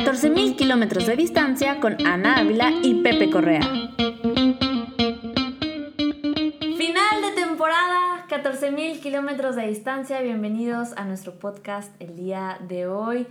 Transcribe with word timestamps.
14.000 0.00 0.56
kilómetros 0.56 1.04
de 1.04 1.14
distancia 1.14 1.78
con 1.78 1.94
Ana 2.06 2.38
Ávila 2.38 2.72
y 2.82 3.02
Pepe 3.02 3.28
Correa. 3.28 3.60
Final 6.78 7.20
de 7.20 7.32
temporada, 7.36 8.26
14.000 8.30 9.00
kilómetros 9.00 9.56
de 9.56 9.66
distancia. 9.66 10.22
Bienvenidos 10.22 10.94
a 10.96 11.04
nuestro 11.04 11.38
podcast 11.38 11.92
el 12.00 12.16
día 12.16 12.56
de 12.66 12.86
hoy. 12.86 13.26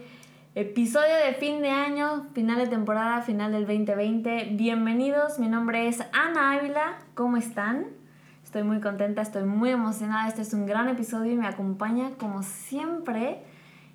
Episodio 0.53 1.15
de 1.25 1.33
fin 1.33 1.63
de 1.63 1.71
año, 1.71 2.27
final 2.35 2.59
de 2.59 2.67
temporada, 2.67 3.23
final 3.23 3.51
del 3.51 3.65
2020. 3.65 4.49
Bienvenidos, 4.51 5.39
mi 5.39 5.47
nombre 5.47 5.87
es 5.87 6.03
Ana 6.13 6.51
Ávila. 6.51 6.99
¿Cómo 7.15 7.37
están? 7.37 7.87
Estoy 8.43 8.61
muy 8.61 8.79
contenta, 8.79 9.23
estoy 9.23 9.43
muy 9.43 9.71
emocionada. 9.71 10.27
Este 10.27 10.43
es 10.43 10.53
un 10.53 10.67
gran 10.67 10.87
episodio 10.87 11.31
y 11.31 11.35
me 11.35 11.47
acompaña, 11.47 12.11
como 12.19 12.43
siempre, 12.43 13.41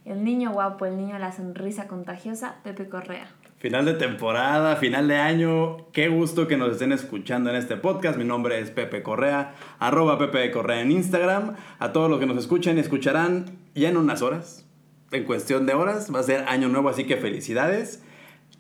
el 0.05 0.23
niño 0.23 0.53
guapo, 0.53 0.87
el 0.87 0.97
niño 0.97 1.15
de 1.15 1.21
la 1.21 1.33
sonrisa 1.33 1.89
contagiosa, 1.89 2.57
Pepe 2.63 2.89
Correa. 2.89 3.27
Final 3.59 3.87
de 3.87 3.95
temporada, 3.95 4.77
final 4.77 5.09
de 5.09 5.17
año. 5.17 5.91
Qué 5.93 6.09
gusto 6.09 6.47
que 6.47 6.59
nos 6.59 6.73
estén 6.73 6.93
escuchando 6.93 7.49
en 7.49 7.57
este 7.57 7.77
podcast. 7.77 8.19
Mi 8.19 8.25
nombre 8.25 8.61
es 8.61 8.71
Pepe 8.71 9.03
Correa, 9.03 9.55
arroba 9.79 10.19
Pepe 10.19 10.51
Correa 10.51 10.83
en 10.83 10.91
Instagram. 10.91 11.55
A 11.79 11.93
todos 11.93 12.11
los 12.11 12.21
que 12.21 12.27
nos 12.27 12.37
escuchan 12.37 12.77
y 12.77 12.81
escucharán 12.81 13.47
ya 13.75 13.89
en 13.89 13.97
unas 13.97 14.21
horas, 14.21 14.67
en 15.11 15.25
cuestión 15.25 15.65
de 15.65 15.73
horas, 15.73 16.15
va 16.15 16.21
a 16.21 16.25
ser 16.25 16.45
año 16.49 16.69
nuevo, 16.69 16.91
así 16.91 17.05
que 17.05 17.17
felicidades. 17.17 18.03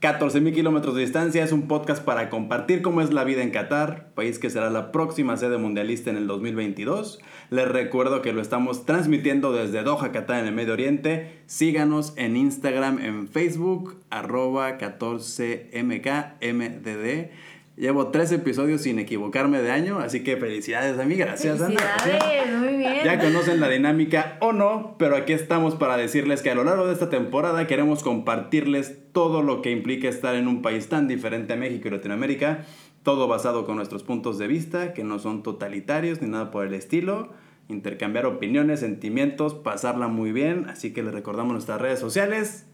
14.000 0.00 0.54
kilómetros 0.54 0.94
de 0.94 1.02
distancia 1.02 1.44
es 1.44 1.52
un 1.52 1.68
podcast 1.68 2.04
para 2.04 2.28
compartir 2.28 2.82
cómo 2.82 3.00
es 3.00 3.12
la 3.12 3.24
vida 3.24 3.42
en 3.42 3.50
Qatar, 3.50 4.12
país 4.14 4.38
que 4.38 4.50
será 4.50 4.68
la 4.70 4.92
próxima 4.92 5.36
sede 5.36 5.56
mundialista 5.58 6.10
en 6.10 6.16
el 6.16 6.26
2022. 6.26 7.20
Les 7.50 7.68
recuerdo 7.68 8.22
que 8.22 8.32
lo 8.32 8.40
estamos 8.40 8.86
transmitiendo 8.86 9.52
desde 9.52 9.82
Doha, 9.82 10.12
Qatar, 10.12 10.40
en 10.40 10.46
el 10.46 10.54
Medio 10.54 10.72
Oriente. 10.72 11.42
Síganos 11.46 12.14
en 12.16 12.36
Instagram, 12.36 12.98
en 12.98 13.28
Facebook, 13.28 13.96
arroba 14.10 14.78
14mkmdd. 14.78 17.28
Llevo 17.76 18.08
tres 18.08 18.30
episodios 18.30 18.82
sin 18.82 19.00
equivocarme 19.00 19.60
de 19.60 19.72
año, 19.72 19.98
así 19.98 20.22
que 20.22 20.36
felicidades 20.36 20.96
a 20.96 21.04
mí, 21.04 21.16
gracias 21.16 21.58
Felicidades, 21.58 22.56
muy 22.56 22.76
bien. 22.76 23.04
Ya 23.04 23.18
conocen 23.18 23.58
la 23.58 23.68
dinámica 23.68 24.36
o 24.40 24.52
no, 24.52 24.94
pero 24.96 25.16
aquí 25.16 25.32
estamos 25.32 25.74
para 25.74 25.96
decirles 25.96 26.40
que 26.40 26.50
a 26.50 26.54
lo 26.54 26.62
largo 26.62 26.86
de 26.86 26.92
esta 26.92 27.10
temporada 27.10 27.66
queremos 27.66 28.04
compartirles 28.04 28.98
todo 29.10 29.42
lo 29.42 29.60
que 29.60 29.72
implica 29.72 30.08
estar 30.08 30.36
en 30.36 30.46
un 30.46 30.62
país 30.62 30.88
tan 30.88 31.08
diferente 31.08 31.54
a 31.54 31.56
México 31.56 31.88
y 31.88 31.90
Latinoamérica, 31.90 32.64
todo 33.04 33.28
basado 33.28 33.64
con 33.64 33.76
nuestros 33.76 34.02
puntos 34.02 34.38
de 34.38 34.48
vista, 34.48 34.92
que 34.94 35.04
no 35.04 35.20
son 35.20 35.44
totalitarios 35.44 36.20
ni 36.20 36.28
nada 36.28 36.50
por 36.50 36.66
el 36.66 36.74
estilo, 36.74 37.28
intercambiar 37.68 38.26
opiniones, 38.26 38.80
sentimientos, 38.80 39.54
pasarla 39.54 40.08
muy 40.08 40.32
bien, 40.32 40.66
así 40.68 40.92
que 40.92 41.04
les 41.04 41.14
recordamos 41.14 41.52
nuestras 41.52 41.80
redes 41.80 42.00
sociales, 42.00 42.66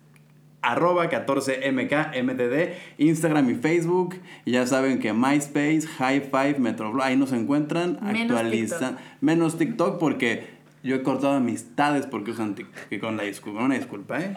arroba 0.62 1.10
14mkmdd, 1.10 2.74
Instagram 2.98 3.50
y 3.50 3.54
Facebook. 3.54 4.16
Y 4.44 4.52
ya 4.52 4.66
saben 4.66 5.00
que 5.00 5.12
MySpace, 5.12 5.82
High 5.98 6.30
Five, 6.30 6.56
Metroblog, 6.58 7.02
ahí 7.02 7.16
nos 7.16 7.32
encuentran. 7.32 7.98
Actualizan. 8.02 8.98
Menos 9.20 9.58
TikTok 9.58 9.98
porque 9.98 10.44
yo 10.82 10.96
he 10.96 11.02
cortado 11.02 11.34
amistades 11.34 12.06
porque 12.06 12.30
usan 12.30 12.54
TikTok. 12.54 12.92
Y 12.92 12.98
con 12.98 13.16
la 13.16 13.24
disculpa, 13.24 13.64
una 13.64 13.74
disculpa, 13.74 14.20
¿eh? 14.20 14.36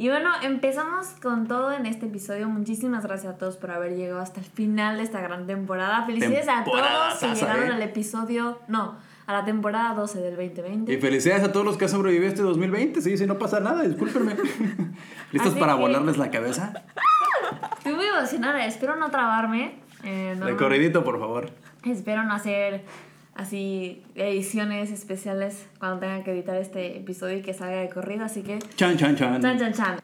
Y 0.00 0.08
bueno, 0.10 0.30
empezamos 0.44 1.08
con 1.20 1.48
todo 1.48 1.72
en 1.72 1.84
este 1.84 2.06
episodio. 2.06 2.48
Muchísimas 2.48 3.02
gracias 3.04 3.34
a 3.34 3.36
todos 3.36 3.56
por 3.56 3.72
haber 3.72 3.96
llegado 3.96 4.20
hasta 4.20 4.38
el 4.38 4.46
final 4.46 4.98
de 4.98 5.02
esta 5.02 5.20
gran 5.20 5.48
temporada. 5.48 6.06
Felicidades 6.06 6.46
a 6.48 6.62
todos 6.62 7.18
que 7.18 7.34
llegaron 7.34 7.64
¿eh? 7.68 7.72
al 7.72 7.82
episodio, 7.82 8.60
no, 8.68 8.94
a 9.26 9.32
la 9.32 9.44
temporada 9.44 9.94
12 9.94 10.20
del 10.20 10.36
2020. 10.36 10.92
Y 10.92 10.98
felicidades 10.98 11.42
a 11.42 11.50
todos 11.50 11.66
los 11.66 11.76
que 11.76 11.86
han 11.86 11.90
sobrevivido 11.90 12.28
este 12.28 12.42
2020. 12.42 13.02
Sí, 13.02 13.18
sí, 13.18 13.26
no 13.26 13.38
pasa 13.38 13.58
nada, 13.58 13.82
discúlpenme. 13.82 14.36
¿Listos 15.32 15.50
Así 15.50 15.58
para 15.60 15.74
que- 15.74 15.80
volarles 15.80 16.16
la 16.16 16.30
cabeza? 16.30 16.72
Estoy 17.78 17.94
muy 17.96 18.06
emocionada, 18.06 18.64
espero 18.66 18.94
no 18.94 19.10
trabarme. 19.10 19.80
eh, 20.04 20.36
no- 20.38 20.46
De 20.46 20.54
corridito, 20.54 21.02
por 21.02 21.18
favor. 21.18 21.50
Espero 21.84 22.22
no 22.22 22.34
hacer 22.34 22.84
así 23.38 24.02
ediciones 24.16 24.90
especiales 24.90 25.64
cuando 25.78 26.00
tenga 26.00 26.22
que 26.24 26.32
editar 26.32 26.56
este 26.56 26.98
episodio 26.98 27.38
y 27.38 27.42
que 27.42 27.54
salga 27.54 27.76
de 27.76 27.88
corrido, 27.88 28.24
así 28.24 28.42
que 28.42 28.58
Chan, 28.76 28.98
chan, 28.98 29.16
chan. 29.16 29.40
Chan, 29.40 29.58
chan, 29.58 29.72
chan. 29.72 30.00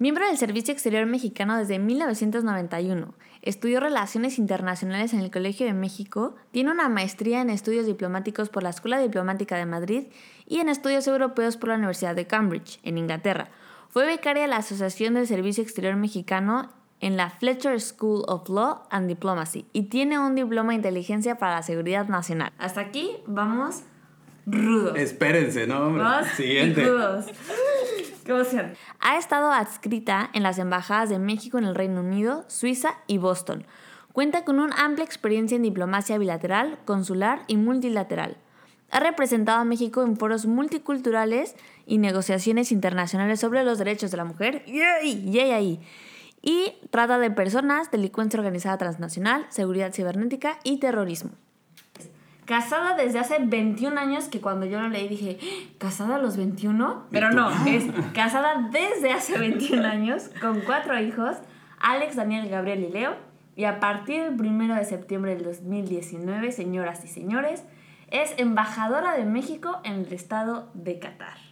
Miembro 0.00 0.26
del 0.26 0.38
Servicio 0.38 0.72
Exterior 0.72 1.06
Mexicano 1.06 1.58
desde 1.58 1.78
1991. 1.78 3.14
Estudió 3.42 3.80
Relaciones 3.80 4.38
Internacionales 4.38 5.12
en 5.12 5.20
el 5.20 5.30
Colegio 5.30 5.66
de 5.66 5.74
México. 5.74 6.34
Tiene 6.50 6.70
una 6.70 6.88
maestría 6.88 7.42
en 7.42 7.50
Estudios 7.50 7.84
Diplomáticos 7.84 8.48
por 8.48 8.62
la 8.62 8.70
Escuela 8.70 8.98
Diplomática 9.00 9.56
de 9.56 9.66
Madrid 9.66 10.04
y 10.46 10.60
en 10.60 10.68
Estudios 10.68 11.06
Europeos 11.06 11.56
por 11.56 11.68
la 11.68 11.76
Universidad 11.76 12.14
de 12.14 12.26
Cambridge, 12.26 12.80
en 12.84 12.96
Inglaterra. 12.96 13.50
Fue 13.90 14.06
becaria 14.06 14.42
de 14.42 14.48
la 14.48 14.58
Asociación 14.58 15.14
del 15.14 15.26
Servicio 15.26 15.62
Exterior 15.62 15.96
Mexicano 15.96 16.70
en 17.00 17.16
la 17.16 17.30
Fletcher 17.30 17.80
School 17.80 18.24
of 18.26 18.48
Law 18.48 18.82
and 18.90 19.08
Diplomacy 19.08 19.66
y 19.72 19.82
tiene 19.84 20.18
un 20.18 20.34
diploma 20.34 20.70
de 20.70 20.76
inteligencia 20.76 21.36
para 21.38 21.56
la 21.56 21.62
seguridad 21.62 22.08
nacional. 22.08 22.52
Hasta 22.58 22.80
aquí 22.80 23.16
vamos 23.26 23.82
rudos. 24.46 24.96
Espérense, 24.96 25.66
¿no? 25.66 25.86
hombre? 25.86 26.02
Vamos 26.02 26.28
Siguiente. 26.28 26.82
picudos. 26.82 27.26
Qué 28.24 28.32
emoción. 28.32 28.74
Ha 29.00 29.16
estado 29.16 29.52
adscrita 29.52 30.30
en 30.32 30.42
las 30.42 30.58
embajadas 30.58 31.08
de 31.08 31.18
México 31.18 31.58
en 31.58 31.64
el 31.64 31.74
Reino 31.74 32.00
Unido, 32.00 32.44
Suiza 32.48 32.94
y 33.06 33.18
Boston. 33.18 33.64
Cuenta 34.12 34.44
con 34.44 34.58
una 34.58 34.74
amplia 34.84 35.04
experiencia 35.04 35.56
en 35.56 35.62
diplomacia 35.62 36.18
bilateral, 36.18 36.78
consular 36.84 37.42
y 37.46 37.56
multilateral. 37.56 38.36
Ha 38.90 39.00
representado 39.00 39.60
a 39.60 39.64
México 39.64 40.02
en 40.02 40.16
foros 40.16 40.46
multiculturales 40.46 41.54
y 41.86 41.98
negociaciones 41.98 42.72
internacionales 42.72 43.38
sobre 43.38 43.62
los 43.62 43.78
derechos 43.78 44.10
de 44.10 44.16
la 44.16 44.24
mujer. 44.24 44.64
¡Yay! 44.66 45.30
¡Yay! 45.30 45.80
Y 46.48 46.72
trata 46.88 47.18
de 47.18 47.30
personas, 47.30 47.90
delincuencia 47.90 48.40
organizada 48.40 48.78
transnacional, 48.78 49.44
seguridad 49.50 49.92
cibernética 49.92 50.58
y 50.64 50.78
terrorismo. 50.78 51.32
Casada 52.46 52.96
desde 52.96 53.18
hace 53.18 53.36
21 53.38 54.00
años, 54.00 54.28
que 54.28 54.40
cuando 54.40 54.64
yo 54.64 54.80
lo 54.80 54.88
leí 54.88 55.08
dije, 55.08 55.38
"¿Ah, 55.42 55.74
¿casada 55.76 56.16
a 56.16 56.18
los 56.18 56.38
21? 56.38 57.04
Pero 57.10 57.32
no, 57.32 57.50
es 57.66 57.84
casada 58.14 58.70
desde 58.72 59.12
hace 59.12 59.36
21 59.36 59.84
años, 59.84 60.30
con 60.40 60.62
cuatro 60.62 60.98
hijos, 60.98 61.36
Alex, 61.80 62.16
Daniel, 62.16 62.48
Gabriel 62.48 62.82
y 62.82 62.92
Leo. 62.92 63.16
Y 63.54 63.64
a 63.64 63.78
partir 63.78 64.22
del 64.22 64.40
1 64.40 64.74
de 64.74 64.86
septiembre 64.86 65.34
del 65.34 65.44
2019, 65.44 66.50
señoras 66.50 67.04
y 67.04 67.08
señores, 67.08 67.62
es 68.10 68.32
embajadora 68.38 69.12
de 69.18 69.26
México 69.26 69.82
en 69.84 70.06
el 70.06 70.12
estado 70.14 70.70
de 70.72 70.98
Qatar. 70.98 71.47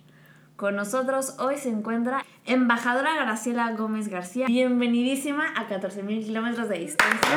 Con 0.56 0.74
nosotros 0.74 1.34
hoy 1.38 1.58
se 1.58 1.68
encuentra 1.68 2.24
embajadora 2.46 3.14
Graciela 3.14 3.70
Gómez 3.72 4.08
García. 4.08 4.46
Bienvenidísima 4.46 5.52
a 5.54 5.68
14.000 5.68 6.24
kilómetros 6.24 6.70
de 6.70 6.78
distancia. 6.78 7.36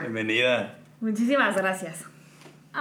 Bienvenida. 0.00 0.78
Muchísimas 1.02 1.54
gracias. 1.54 2.15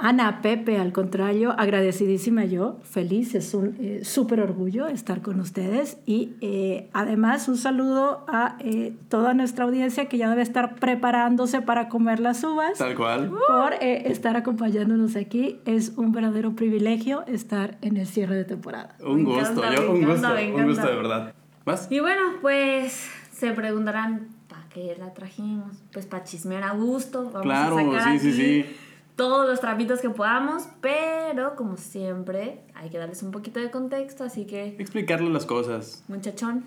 Ana, 0.02 0.42
Pepe, 0.42 0.78
al 0.78 0.92
contrario, 0.92 1.54
agradecidísima 1.58 2.46
yo, 2.46 2.78
feliz, 2.84 3.34
es 3.36 3.54
un 3.54 3.76
eh, 3.80 4.02
súper 4.04 4.40
orgullo 4.42 4.88
estar 4.88 5.22
con 5.22 5.40
ustedes 5.40 5.98
y 6.06 6.34
eh, 6.42 6.90
además 6.94 7.48
un 7.48 7.58
saludo 7.58 8.26
a 8.28 8.58
eh, 8.60 8.94
toda 9.10 9.34
nuestra 9.34 9.66
audiencia 9.66 10.06
que 10.08 10.18
ya 10.18 10.30
debe 10.30 10.42
estar 10.42 10.76
preparándose 10.76 11.62
para 11.62 11.88
comer 11.90 12.20
las 12.20 12.44
uvas 12.44 12.78
Tal 12.78 12.96
cual. 12.96 13.30
por 13.48 13.74
eh, 13.82 14.12
estar 14.12 14.36
acompañándonos 14.36 15.16
aquí. 15.16 15.60
Es 15.66 15.94
un 15.98 16.12
verdadero 16.12 16.56
privilegio 16.56 17.24
estar 17.28 17.78
en 17.82 17.98
el 17.98 18.08
cierre 18.08 18.36
de 18.36 18.44
temporada. 18.46 18.96
Un 19.02 19.24
Me 19.24 19.36
gusto, 19.36 19.52
encanta, 19.64 19.76
yo, 19.76 19.92
un 19.92 19.98
encanta, 20.04 20.30
gusto, 20.34 20.56
un 20.58 20.66
gusto 20.68 20.88
de 20.88 20.96
verdad. 20.96 21.34
¿Vas? 21.66 21.88
Y 21.90 22.00
bueno, 22.00 22.22
pues 22.42 23.10
se 23.32 23.52
preguntarán, 23.54 24.28
¿para 24.48 24.64
qué 24.70 24.96
la 25.00 25.14
trajimos? 25.14 25.78
Pues 25.94 26.06
para 26.06 26.24
chismear 26.24 26.64
a 26.64 26.72
gusto. 26.74 27.24
Vamos 27.26 27.42
Claro, 27.42 27.78
a 27.78 27.84
sacar 27.84 28.20
sí, 28.20 28.20
sí, 28.20 28.28
aquí 28.28 28.38
sí. 28.38 28.76
Todos 29.16 29.48
los 29.48 29.62
trapitos 29.62 30.02
que 30.02 30.10
podamos, 30.10 30.68
pero 30.82 31.56
como 31.56 31.78
siempre 31.78 32.62
hay 32.74 32.90
que 32.90 32.98
darles 32.98 33.24
un 33.24 33.32
poquito 33.32 33.60
de 33.60 33.72
contexto, 33.72 34.24
así 34.24 34.46
que 34.46 34.76
Explicarle 34.80 35.30
las 35.30 35.46
cosas. 35.46 36.04
muchachón. 36.08 36.66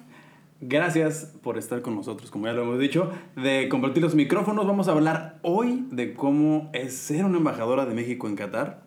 Gracias 0.60 1.34
por 1.42 1.56
estar 1.56 1.82
con 1.82 1.94
nosotros, 1.94 2.32
como 2.32 2.46
ya 2.46 2.52
lo 2.52 2.62
hemos 2.62 2.80
dicho, 2.80 3.10
de 3.36 3.68
compartir 3.68 4.02
los 4.02 4.16
micrófonos. 4.16 4.66
Vamos 4.66 4.88
a 4.88 4.92
hablar 4.92 5.38
hoy 5.42 5.86
de 5.92 6.14
cómo 6.14 6.68
es 6.72 6.96
ser 6.96 7.24
una 7.24 7.38
embajadora 7.38 7.86
de 7.86 7.94
México 7.94 8.26
en 8.26 8.34
Qatar. 8.34 8.80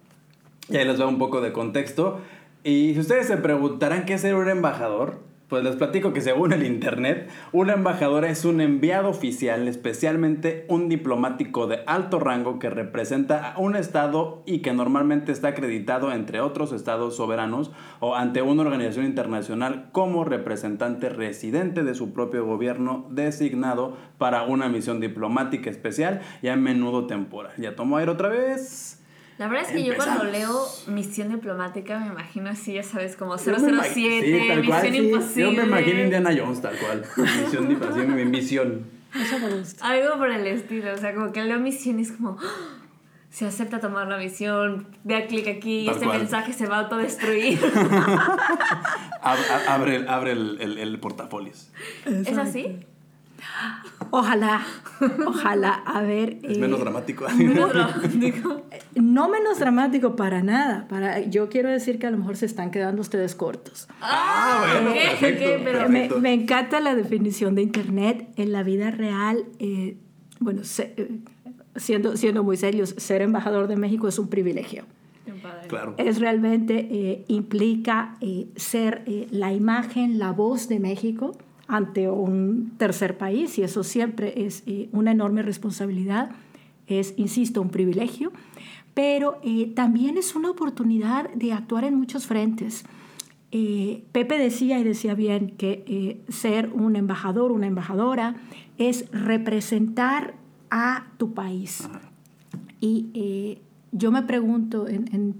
Y 0.67 0.75
ahí 0.75 0.85
les 0.85 0.97
doy 0.97 1.07
un 1.07 1.17
poco 1.17 1.39
de 1.39 1.53
contexto. 1.53 2.19
Y 2.65 2.93
si 2.93 2.99
ustedes 2.99 3.27
se 3.27 3.37
preguntarán 3.37 4.05
qué 4.05 4.15
es 4.15 4.21
ser 4.21 4.35
un 4.35 4.49
embajador, 4.49 5.19
pues 5.51 5.65
les 5.65 5.75
platico 5.75 6.13
que 6.13 6.21
según 6.21 6.53
el 6.53 6.65
internet, 6.65 7.29
una 7.51 7.73
embajadora 7.73 8.29
es 8.29 8.45
un 8.45 8.61
enviado 8.61 9.09
oficial, 9.09 9.67
especialmente 9.67 10.63
un 10.69 10.87
diplomático 10.87 11.67
de 11.67 11.81
alto 11.87 12.21
rango 12.21 12.57
que 12.57 12.69
representa 12.69 13.51
a 13.51 13.59
un 13.59 13.75
estado 13.75 14.43
y 14.45 14.59
que 14.59 14.71
normalmente 14.71 15.33
está 15.33 15.49
acreditado 15.49 16.13
entre 16.13 16.39
otros 16.39 16.71
estados 16.71 17.17
soberanos 17.17 17.69
o 17.99 18.15
ante 18.15 18.41
una 18.41 18.61
organización 18.61 19.05
internacional 19.05 19.89
como 19.91 20.23
representante 20.23 21.09
residente 21.09 21.83
de 21.83 21.95
su 21.95 22.13
propio 22.13 22.45
gobierno 22.45 23.05
designado 23.09 23.97
para 24.17 24.43
una 24.43 24.69
misión 24.69 25.01
diplomática 25.01 25.69
especial 25.69 26.21
y 26.41 26.47
a 26.47 26.55
menudo 26.55 27.07
temporal. 27.07 27.51
Ya 27.57 27.75
tomo 27.75 27.97
aire 27.97 28.09
otra 28.13 28.29
vez. 28.29 29.00
La 29.37 29.47
verdad 29.47 29.65
es 29.67 29.71
que 29.75 29.83
yo 29.83 29.95
cuando 29.95 30.23
leo 30.25 30.65
Misión 30.87 31.29
Diplomática 31.29 31.99
me 31.99 32.07
imagino 32.07 32.49
así, 32.49 32.73
ya 32.73 32.83
sabes, 32.83 33.15
como 33.15 33.37
007, 33.37 33.91
Sí, 33.93 34.47
tal 34.47 34.65
cual, 34.67 34.83
Misión 34.83 34.93
sí. 34.93 34.97
Imposible. 35.09 35.43
Yo 35.43 35.51
me 35.51 35.63
imagino 35.67 36.01
Indiana 36.03 36.31
Jones, 36.37 36.61
tal 36.61 36.75
cual. 36.77 37.03
Misión, 37.17 37.67
misión, 37.67 38.15
mi 38.15 38.25
misión. 38.25 38.85
Eso 39.15 39.39
me 39.39 39.49
gusta. 39.55 39.85
Algo 39.87 40.17
por 40.17 40.29
el 40.31 40.45
estilo, 40.47 40.93
o 40.93 40.97
sea, 40.97 41.13
como 41.15 41.31
que 41.31 41.43
leo 41.43 41.59
misión 41.59 41.99
y 41.99 42.03
es 42.03 42.11
como, 42.11 42.37
¡ah! 42.39 42.77
se 43.29 43.45
acepta 43.45 43.79
tomar 43.79 44.07
la 44.07 44.17
misión, 44.17 44.87
da 45.05 45.25
clic 45.25 45.47
aquí 45.47 45.85
Tal 45.85 45.95
este 45.95 46.05
cual. 46.05 46.17
mensaje 46.19 46.53
se 46.53 46.67
va 46.67 46.77
a 46.77 46.79
autodestruir. 46.81 47.59
Ab- 49.21 49.37
ab- 49.37 49.67
abre 49.67 49.95
el, 49.97 50.07
abre 50.07 50.31
el, 50.33 50.57
el, 50.61 50.77
el 50.77 50.99
portafolios. 50.99 51.71
¿Es 52.05 52.37
así? 52.37 52.79
Ojalá, 54.09 54.61
ojalá. 55.25 55.73
A 55.85 56.01
ver. 56.01 56.39
Es 56.43 56.57
eh, 56.57 56.59
menos 56.61 56.79
dramático. 56.79 57.25
Menos 57.37 57.69
dramático. 57.71 58.61
No 58.95 59.29
menos 59.29 59.59
dramático 59.59 60.15
para 60.15 60.43
nada. 60.43 60.87
Para, 60.89 61.21
yo 61.21 61.49
quiero 61.49 61.69
decir 61.69 61.97
que 61.99 62.07
a 62.07 62.11
lo 62.11 62.17
mejor 62.17 62.35
se 62.37 62.45
están 62.45 62.71
quedando 62.71 63.01
ustedes 63.01 63.35
cortos. 63.35 63.87
Ah, 64.01 64.65
bueno, 64.83 64.93
perfecto, 64.93 65.45
pero- 65.63 65.79
Me, 65.89 65.99
perfecto. 66.01 66.19
me 66.19 66.33
encanta 66.33 66.79
la 66.79 66.95
definición 66.95 67.55
de 67.55 67.61
Internet. 67.61 68.27
En 68.35 68.51
la 68.51 68.63
vida 68.63 68.91
real, 68.91 69.45
eh, 69.59 69.97
bueno, 70.39 70.63
se- 70.63 70.93
eh, 70.97 71.19
siendo, 71.77 72.17
siendo 72.17 72.43
muy 72.43 72.57
serios, 72.57 72.95
ser 72.97 73.21
embajador 73.21 73.67
de 73.67 73.77
México 73.77 74.07
es 74.07 74.19
un 74.19 74.27
privilegio. 74.27 74.83
Claro. 75.69 75.95
Es 75.97 76.19
realmente, 76.19 76.87
eh, 76.91 77.25
implica 77.27 78.15
eh, 78.21 78.47
ser 78.57 79.03
eh, 79.05 79.27
la 79.31 79.53
imagen, 79.53 80.19
la 80.19 80.31
voz 80.33 80.67
de 80.67 80.79
México 80.79 81.37
ante 81.71 82.09
un 82.09 82.73
tercer 82.77 83.17
país 83.17 83.57
y 83.57 83.63
eso 83.63 83.85
siempre 83.85 84.45
es 84.45 84.63
eh, 84.65 84.89
una 84.91 85.11
enorme 85.11 85.41
responsabilidad, 85.41 86.31
es, 86.85 87.13
insisto, 87.15 87.61
un 87.61 87.69
privilegio, 87.69 88.33
pero 88.93 89.39
eh, 89.41 89.71
también 89.73 90.17
es 90.17 90.35
una 90.35 90.49
oportunidad 90.49 91.29
de 91.33 91.53
actuar 91.53 91.85
en 91.85 91.95
muchos 91.95 92.27
frentes. 92.27 92.83
Eh, 93.53 94.03
Pepe 94.11 94.37
decía 94.37 94.79
y 94.79 94.83
decía 94.83 95.15
bien 95.15 95.51
que 95.51 96.19
ser 96.27 96.71
un 96.73 96.97
embajador, 96.97 97.53
una 97.53 97.67
embajadora, 97.67 98.35
es 98.77 99.09
representar 99.11 100.33
a 100.69 101.07
tu 101.17 101.33
país. 101.33 101.87
Y 102.81 103.59
yo 103.93 104.11
me 104.11 104.23
pregunto 104.23 104.89
en, 104.89 105.07
en 105.13 105.35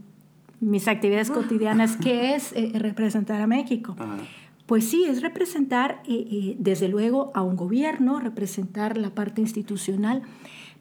mis 0.61 0.87
actividades 0.87 1.29
cotidianas, 1.29 1.97
¿qué 1.97 2.35
es 2.35 2.53
representar 2.73 3.41
a 3.41 3.47
México? 3.47 3.97
Ajá. 3.99 4.17
Pues 4.71 4.87
sí, 4.89 5.03
es 5.03 5.21
representar, 5.21 6.01
eh, 6.07 6.25
eh, 6.31 6.55
desde 6.57 6.87
luego, 6.87 7.33
a 7.33 7.41
un 7.41 7.57
gobierno, 7.57 8.21
representar 8.21 8.97
la 8.97 9.09
parte 9.09 9.41
institucional, 9.41 10.21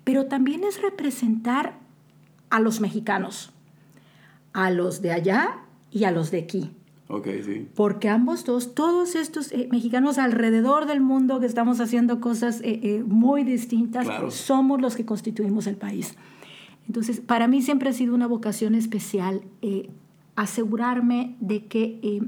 pero 0.04 0.26
también 0.26 0.62
es 0.62 0.80
representar 0.80 1.76
a 2.50 2.60
los 2.60 2.80
mexicanos, 2.80 3.52
a 4.52 4.70
los 4.70 5.02
de 5.02 5.10
allá 5.10 5.58
y 5.90 6.04
a 6.04 6.12
los 6.12 6.30
de 6.30 6.38
aquí. 6.38 6.70
Sí. 7.44 7.66
Porque 7.74 8.08
ambos 8.08 8.44
dos, 8.44 8.76
todos 8.76 9.16
estos 9.16 9.50
eh, 9.50 9.68
mexicanos 9.72 10.18
alrededor 10.18 10.86
del 10.86 11.00
mundo 11.00 11.40
que 11.40 11.46
estamos 11.46 11.80
haciendo 11.80 12.20
cosas 12.20 12.60
eh, 12.60 12.78
eh, 12.84 13.02
muy 13.04 13.42
distintas, 13.42 14.04
Claro. 14.04 14.30
somos 14.30 14.80
los 14.80 14.94
que 14.94 15.04
constituimos 15.04 15.66
el 15.66 15.74
país. 15.74 16.14
Entonces, 16.86 17.18
para 17.18 17.48
mí 17.48 17.60
siempre 17.60 17.90
ha 17.90 17.92
sido 17.92 18.14
una 18.14 18.28
vocación 18.28 18.76
especial 18.76 19.42
asegurarme 20.36 21.34
de 21.40 21.66
que 21.66 22.20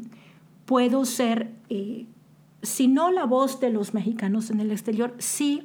puedo 0.64 1.04
ser, 1.04 1.52
eh, 1.68 2.06
si 2.62 2.88
no 2.88 3.10
la 3.10 3.24
voz 3.24 3.60
de 3.60 3.70
los 3.70 3.94
mexicanos 3.94 4.50
en 4.50 4.60
el 4.60 4.70
exterior, 4.70 5.14
sí 5.18 5.62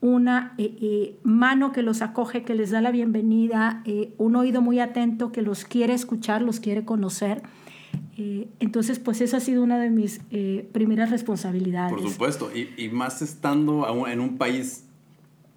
una 0.00 0.54
eh, 0.58 0.76
eh, 0.80 1.18
mano 1.22 1.72
que 1.72 1.82
los 1.82 2.02
acoge, 2.02 2.42
que 2.42 2.54
les 2.54 2.70
da 2.70 2.80
la 2.80 2.90
bienvenida, 2.90 3.82
un 4.18 4.36
oído 4.36 4.60
muy 4.60 4.78
atento 4.78 5.32
que 5.32 5.40
los 5.42 5.64
quiere 5.64 5.94
escuchar, 5.94 6.42
los 6.42 6.60
quiere 6.60 6.84
conocer. 6.84 7.42
Entonces, 8.60 8.98
pues 8.98 9.20
esa 9.20 9.38
ha 9.38 9.40
sido 9.40 9.62
una 9.62 9.78
de 9.78 9.90
mis 9.90 10.20
primeras 10.72 11.10
responsabilidades. 11.10 11.92
Por 11.92 12.10
supuesto. 12.10 12.50
Y, 12.54 12.68
y 12.76 12.88
más 12.90 13.22
estando 13.22 14.06
en 14.06 14.20
un 14.20 14.36
país 14.36 14.85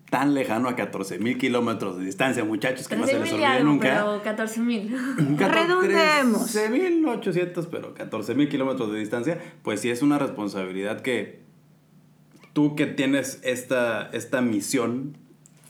tan 0.09 0.33
lejano 0.33 0.69
a 0.69 0.75
14 0.75 1.19
mil 1.19 1.38
kilómetros 1.38 1.97
de 2.00 2.06
distancia, 2.06 2.44
muchachos, 2.44 2.88
que 2.88 2.95
no 2.95 3.06
se 3.06 3.15
13 3.15 3.23
les 3.25 3.33
olvide 3.33 3.63
nunca. 3.63 3.88
pero 3.89 4.23
14 4.23 4.59
mil. 4.61 4.95
Redondeemos. 5.38 6.56
13.800, 6.56 7.67
pero 7.69 7.94
14.000 7.95 8.50
kilómetros 8.50 8.91
de 8.91 9.00
distancia, 9.00 9.39
pues 9.61 9.81
sí 9.81 9.89
es 9.89 10.01
una 10.01 10.17
responsabilidad 10.17 11.01
que 11.01 11.41
tú 12.53 12.75
que 12.75 12.85
tienes 12.88 13.39
esta, 13.44 14.09
esta 14.13 14.41
misión 14.41 15.15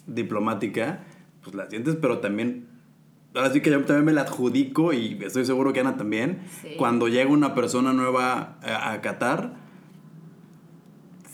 diplomática, 0.07 1.01
pues 1.43 1.55
la 1.55 1.69
sientes, 1.69 1.95
pero 1.95 2.19
también, 2.19 2.67
ahora 3.35 3.51
sí 3.51 3.61
que 3.61 3.69
yo 3.69 3.83
también 3.83 4.05
me 4.05 4.13
la 4.13 4.21
adjudico 4.21 4.93
y 4.93 5.17
estoy 5.21 5.45
seguro 5.45 5.73
que 5.73 5.81
Ana 5.81 5.97
también, 5.97 6.39
Sí. 6.61 6.69
cuando 6.77 7.07
llega 7.07 7.29
una 7.29 7.53
persona 7.55 7.93
nueva 7.93 8.57
a, 8.63 8.91
a 8.93 9.01
Qatar, 9.01 9.53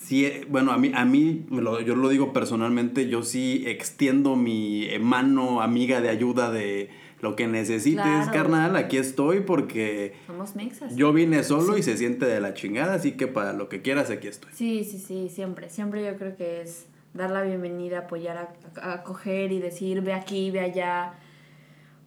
sí, 0.05 0.25
eh, 0.25 0.45
bueno, 0.49 0.71
a 0.71 0.77
mí, 0.77 0.91
a 0.93 1.05
mí 1.05 1.45
lo- 1.49 1.79
yo 1.81 1.95
lo 1.95 2.09
digo 2.09 2.31
personalmente, 2.33 3.07
yo 3.09 3.23
sí 3.23 3.63
extiendo 3.67 4.35
mi 4.35 4.87
mano 5.01 5.61
amiga 5.61 6.01
de 6.01 6.09
ayuda 6.09 6.51
de 6.51 6.89
lo 7.21 7.35
que 7.35 7.47
necesites, 7.47 8.03
Claro. 8.03 8.31
carnal, 8.31 8.75
aquí 8.75 8.97
estoy 8.97 9.39
porque 9.39 10.13
Somos 10.27 10.55
mexas. 10.55 10.95
yo 10.95 11.11
vine 11.13 11.43
solo 11.43 11.77
y 11.77 11.81
se 11.83 11.97
siente 11.97 12.25
de 12.25 12.39
la 12.39 12.53
chingada, 12.53 12.93
así 12.95 13.13
que 13.13 13.25
para 13.27 13.53
lo 13.53 13.67
que 13.69 13.81
quieras 13.81 14.09
aquí 14.11 14.27
estoy. 14.27 14.51
Sí, 14.53 14.83
sí, 14.83 14.99
sí, 14.99 15.29
siempre. 15.29 15.69
Siempre 15.69 16.05
yo 16.05 16.15
creo 16.17 16.35
que 16.35 16.61
es 16.61 16.85
dar 17.13 17.31
la 17.31 17.41
bienvenida, 17.41 17.99
apoyar, 17.99 18.37
a, 18.37 18.79
a 18.81 18.93
acoger 18.95 19.51
y 19.53 19.59
decir, 19.59 20.01
ve 20.01 20.13
aquí, 20.13 20.51
ve 20.51 20.59
allá. 20.59 21.13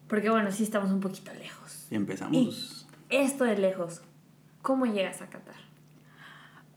Porque 0.07 0.29
bueno, 0.29 0.51
sí 0.51 0.63
estamos 0.63 0.91
un 0.91 1.01
poquito 1.01 1.31
lejos. 1.33 1.87
Y 1.91 1.95
empezamos. 1.95 2.87
Esto 3.09 3.43
de 3.43 3.57
lejos, 3.57 4.01
¿cómo 4.61 4.85
llegas 4.85 5.21
a 5.21 5.27
Qatar? 5.29 5.55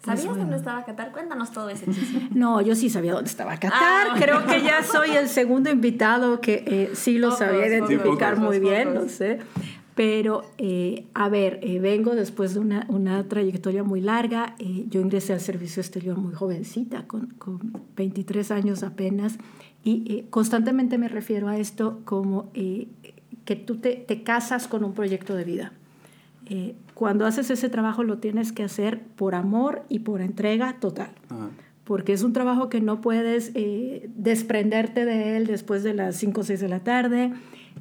Pues 0.02 0.18
¿Sabías 0.18 0.34
bueno. 0.34 0.42
dónde 0.42 0.56
estaba 0.56 0.84
Qatar? 0.84 1.12
Cuéntanos 1.12 1.52
todo 1.52 1.68
ese 1.68 1.86
chisme. 1.92 2.28
No, 2.34 2.60
yo 2.60 2.74
sí 2.74 2.90
sabía 2.90 3.12
dónde 3.12 3.30
estaba 3.30 3.56
Qatar. 3.56 4.08
Ah. 4.10 4.14
Creo 4.18 4.44
que 4.46 4.60
ya 4.62 4.82
soy 4.82 5.10
el 5.10 5.28
segundo 5.28 5.70
invitado 5.70 6.40
que 6.40 6.64
eh, 6.66 6.90
sí 6.94 7.18
lo 7.18 7.30
sabía 7.30 7.68
identificar 7.68 8.36
muy 8.36 8.58
bien, 8.58 8.94
no 8.94 9.08
sé. 9.08 9.38
Pero, 9.94 10.44
eh, 10.58 11.06
a 11.14 11.28
ver, 11.28 11.60
eh, 11.62 11.78
vengo 11.78 12.16
después 12.16 12.54
de 12.54 12.60
una, 12.60 12.84
una 12.88 13.28
trayectoria 13.28 13.84
muy 13.84 14.00
larga. 14.00 14.56
Yo 14.58 15.00
ingresé 15.00 15.34
al 15.34 15.40
servicio 15.40 15.80
exterior 15.80 16.16
muy 16.16 16.34
jovencita, 16.34 17.06
con, 17.06 17.26
con 17.38 17.60
23 17.94 18.50
años 18.50 18.82
apenas. 18.82 19.36
Y 19.84 20.24
constantemente 20.30 20.98
me 20.98 21.08
refiero 21.08 21.48
a 21.48 21.58
esto 21.58 22.00
como 22.04 22.50
que 22.52 23.56
tú 23.56 23.76
te, 23.76 23.96
te 23.96 24.22
casas 24.22 24.66
con 24.66 24.82
un 24.82 24.94
proyecto 24.94 25.36
de 25.36 25.44
vida. 25.44 25.72
Eh, 26.54 26.74
cuando 26.94 27.24
haces 27.24 27.50
ese 27.50 27.68
trabajo 27.70 28.02
lo 28.04 28.18
tienes 28.18 28.52
que 28.52 28.62
hacer 28.62 29.00
por 29.16 29.34
amor 29.34 29.84
y 29.88 30.00
por 30.00 30.20
entrega 30.20 30.78
total 30.80 31.10
Ajá. 31.30 31.48
porque 31.84 32.12
es 32.12 32.22
un 32.22 32.32
trabajo 32.34 32.68
que 32.68 32.80
no 32.80 33.00
puedes 33.00 33.52
eh, 33.54 34.10
desprenderte 34.14 35.04
de 35.06 35.36
él 35.36 35.46
después 35.46 35.82
de 35.82 35.94
las 35.94 36.16
5 36.16 36.40
o 36.40 36.44
6 36.44 36.60
de 36.60 36.68
la 36.68 36.80
tarde. 36.80 37.32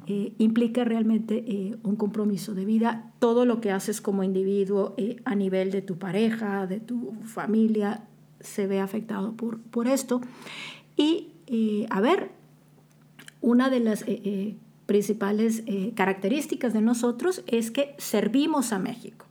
Eh, 0.06 0.32
implica 0.38 0.84
realmente 0.84 1.44
eh, 1.46 1.76
un 1.84 1.96
compromiso 1.96 2.54
de 2.54 2.64
vida. 2.64 3.12
Todo 3.18 3.44
lo 3.44 3.60
que 3.60 3.70
haces 3.70 4.00
como 4.00 4.24
individuo 4.24 4.94
eh, 4.96 5.16
a 5.24 5.34
nivel 5.34 5.70
de 5.70 5.82
tu 5.82 5.98
pareja, 5.98 6.66
de 6.66 6.80
tu 6.80 7.12
familia, 7.22 8.02
se 8.40 8.66
ve 8.66 8.80
afectado 8.80 9.34
por, 9.34 9.60
por 9.60 9.86
esto. 9.86 10.20
Y, 10.96 11.32
eh, 11.46 11.86
a 11.90 12.00
ver, 12.00 12.30
una 13.40 13.70
de 13.70 13.80
las 13.80 14.04
principales 14.92 15.62
eh, 15.64 15.94
características 15.96 16.74
de 16.74 16.82
nosotros 16.82 17.42
es 17.46 17.70
que 17.70 17.94
servimos 17.96 18.74
a 18.74 18.78
México. 18.78 19.24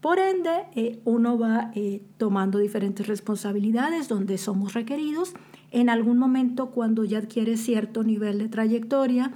Por 0.00 0.20
ende, 0.20 0.50
eh, 0.76 1.00
uno 1.04 1.36
va 1.36 1.72
eh, 1.74 2.00
tomando 2.16 2.60
diferentes 2.60 3.04
responsabilidades 3.08 4.06
donde 4.06 4.38
somos 4.38 4.72
requeridos. 4.72 5.34
En 5.72 5.90
algún 5.90 6.16
momento, 6.18 6.70
cuando 6.70 7.02
ya 7.02 7.18
adquiere 7.18 7.56
cierto 7.56 8.04
nivel 8.04 8.38
de 8.38 8.48
trayectoria, 8.48 9.32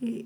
eh, 0.00 0.24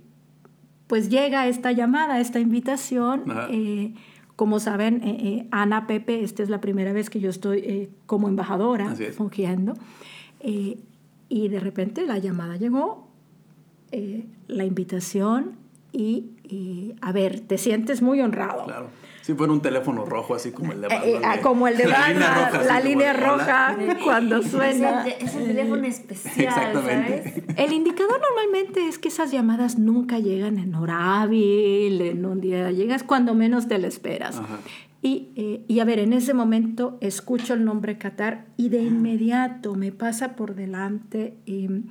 pues 0.87 1.08
llega 1.08 1.49
esta 1.49 1.73
llamada, 1.73 2.20
esta 2.20 2.38
invitación. 2.38 3.25
Eh, 3.50 3.94
como 4.37 4.61
saben, 4.61 5.00
eh, 5.02 5.49
Ana 5.50 5.88
Pepe, 5.88 6.23
esta 6.23 6.44
es 6.44 6.50
la 6.50 6.61
primera 6.61 6.92
vez 6.92 7.11
que 7.11 7.18
yo 7.18 7.30
estoy 7.30 7.90
como 8.06 8.28
embajadora 8.28 8.94
fungiendo. 9.16 9.75
y 11.30 11.49
de 11.49 11.61
repente 11.61 12.06
la 12.06 12.18
llamada 12.18 12.56
llegó, 12.56 13.08
eh, 13.92 14.25
la 14.47 14.64
invitación 14.64 15.52
y, 15.92 16.30
y, 16.45 16.95
a 17.00 17.12
ver, 17.12 17.40
te 17.40 17.59
sientes 17.59 18.02
muy 18.02 18.21
honrado. 18.21 18.64
Claro. 18.64 18.88
Si 19.23 19.35
fuera 19.35 19.52
un 19.52 19.61
teléfono 19.61 20.07
rojo, 20.07 20.35
así 20.35 20.52
como 20.52 20.73
el 20.73 20.80
de 20.80 20.87
Eh, 20.87 20.90
Batman, 20.90 21.33
eh, 21.33 21.37
de- 21.37 21.42
como 21.42 21.68
el 21.68 21.76
de 21.76 21.87
la 21.87 22.09
línea 22.09 22.35
roja, 22.50 22.62
la 22.64 22.80
línea 22.80 23.12
roja 23.12 23.76
cuando 24.02 24.42
suena. 24.42 25.07
Es 25.07 25.14
el, 25.21 25.26
es 25.28 25.35
el 25.35 25.47
teléfono 25.49 25.85
especial, 25.87 26.47
Exactamente. 26.47 27.30
¿sabes? 27.30 27.45
El 27.59 27.73
indicador 27.75 28.18
normalmente 28.23 28.88
es 28.88 28.99
que 28.99 29.09
esas 29.09 29.30
llamadas 29.30 29.78
nunca 29.78 30.18
llegan 30.18 30.59
en 30.59 30.75
hora 30.75 31.21
hábil, 31.21 32.00
en 32.00 32.25
un 32.25 32.40
día, 32.40 32.71
llegas 32.71 33.02
cuando 33.02 33.35
menos 33.35 33.68
te 33.68 33.78
lo 33.78 33.87
esperas. 33.87 34.38
Ajá. 34.38 34.61
Y, 35.02 35.28
eh, 35.37 35.64
y 35.68 35.78
a 35.80 35.85
ver, 35.85 35.99
en 35.99 36.12
ese 36.14 36.33
momento 36.35 36.97
escucho 37.02 37.52
el 37.54 37.64
nombre 37.66 37.99
Qatar 37.99 38.47
y 38.57 38.68
de 38.71 38.83
inmediato 38.83 39.75
me 39.75 39.92
pasa 39.92 40.37
por 40.37 40.54
delante 40.54 41.35
eh, 41.47 41.83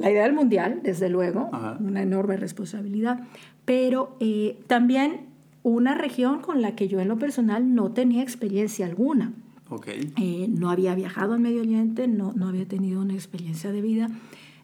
la 0.00 0.10
idea 0.10 0.24
del 0.24 0.32
mundial, 0.32 0.80
desde 0.82 1.08
luego, 1.08 1.50
Ajá. 1.52 1.76
una 1.80 2.02
enorme 2.02 2.36
responsabilidad, 2.36 3.20
pero 3.64 4.16
eh, 4.20 4.58
también 4.66 5.28
una 5.62 5.94
región 5.94 6.40
con 6.40 6.62
la 6.62 6.74
que 6.74 6.88
yo 6.88 7.00
en 7.00 7.08
lo 7.08 7.18
personal 7.18 7.74
no 7.74 7.92
tenía 7.92 8.22
experiencia 8.22 8.86
alguna. 8.86 9.32
Ok. 9.68 9.88
Eh, 9.88 10.46
no 10.48 10.70
había 10.70 10.94
viajado 10.94 11.34
al 11.34 11.40
Medio 11.40 11.60
Oriente, 11.60 12.08
no, 12.08 12.32
no 12.34 12.48
había 12.48 12.66
tenido 12.66 13.00
una 13.02 13.14
experiencia 13.14 13.70
de 13.70 13.80
vida. 13.80 14.10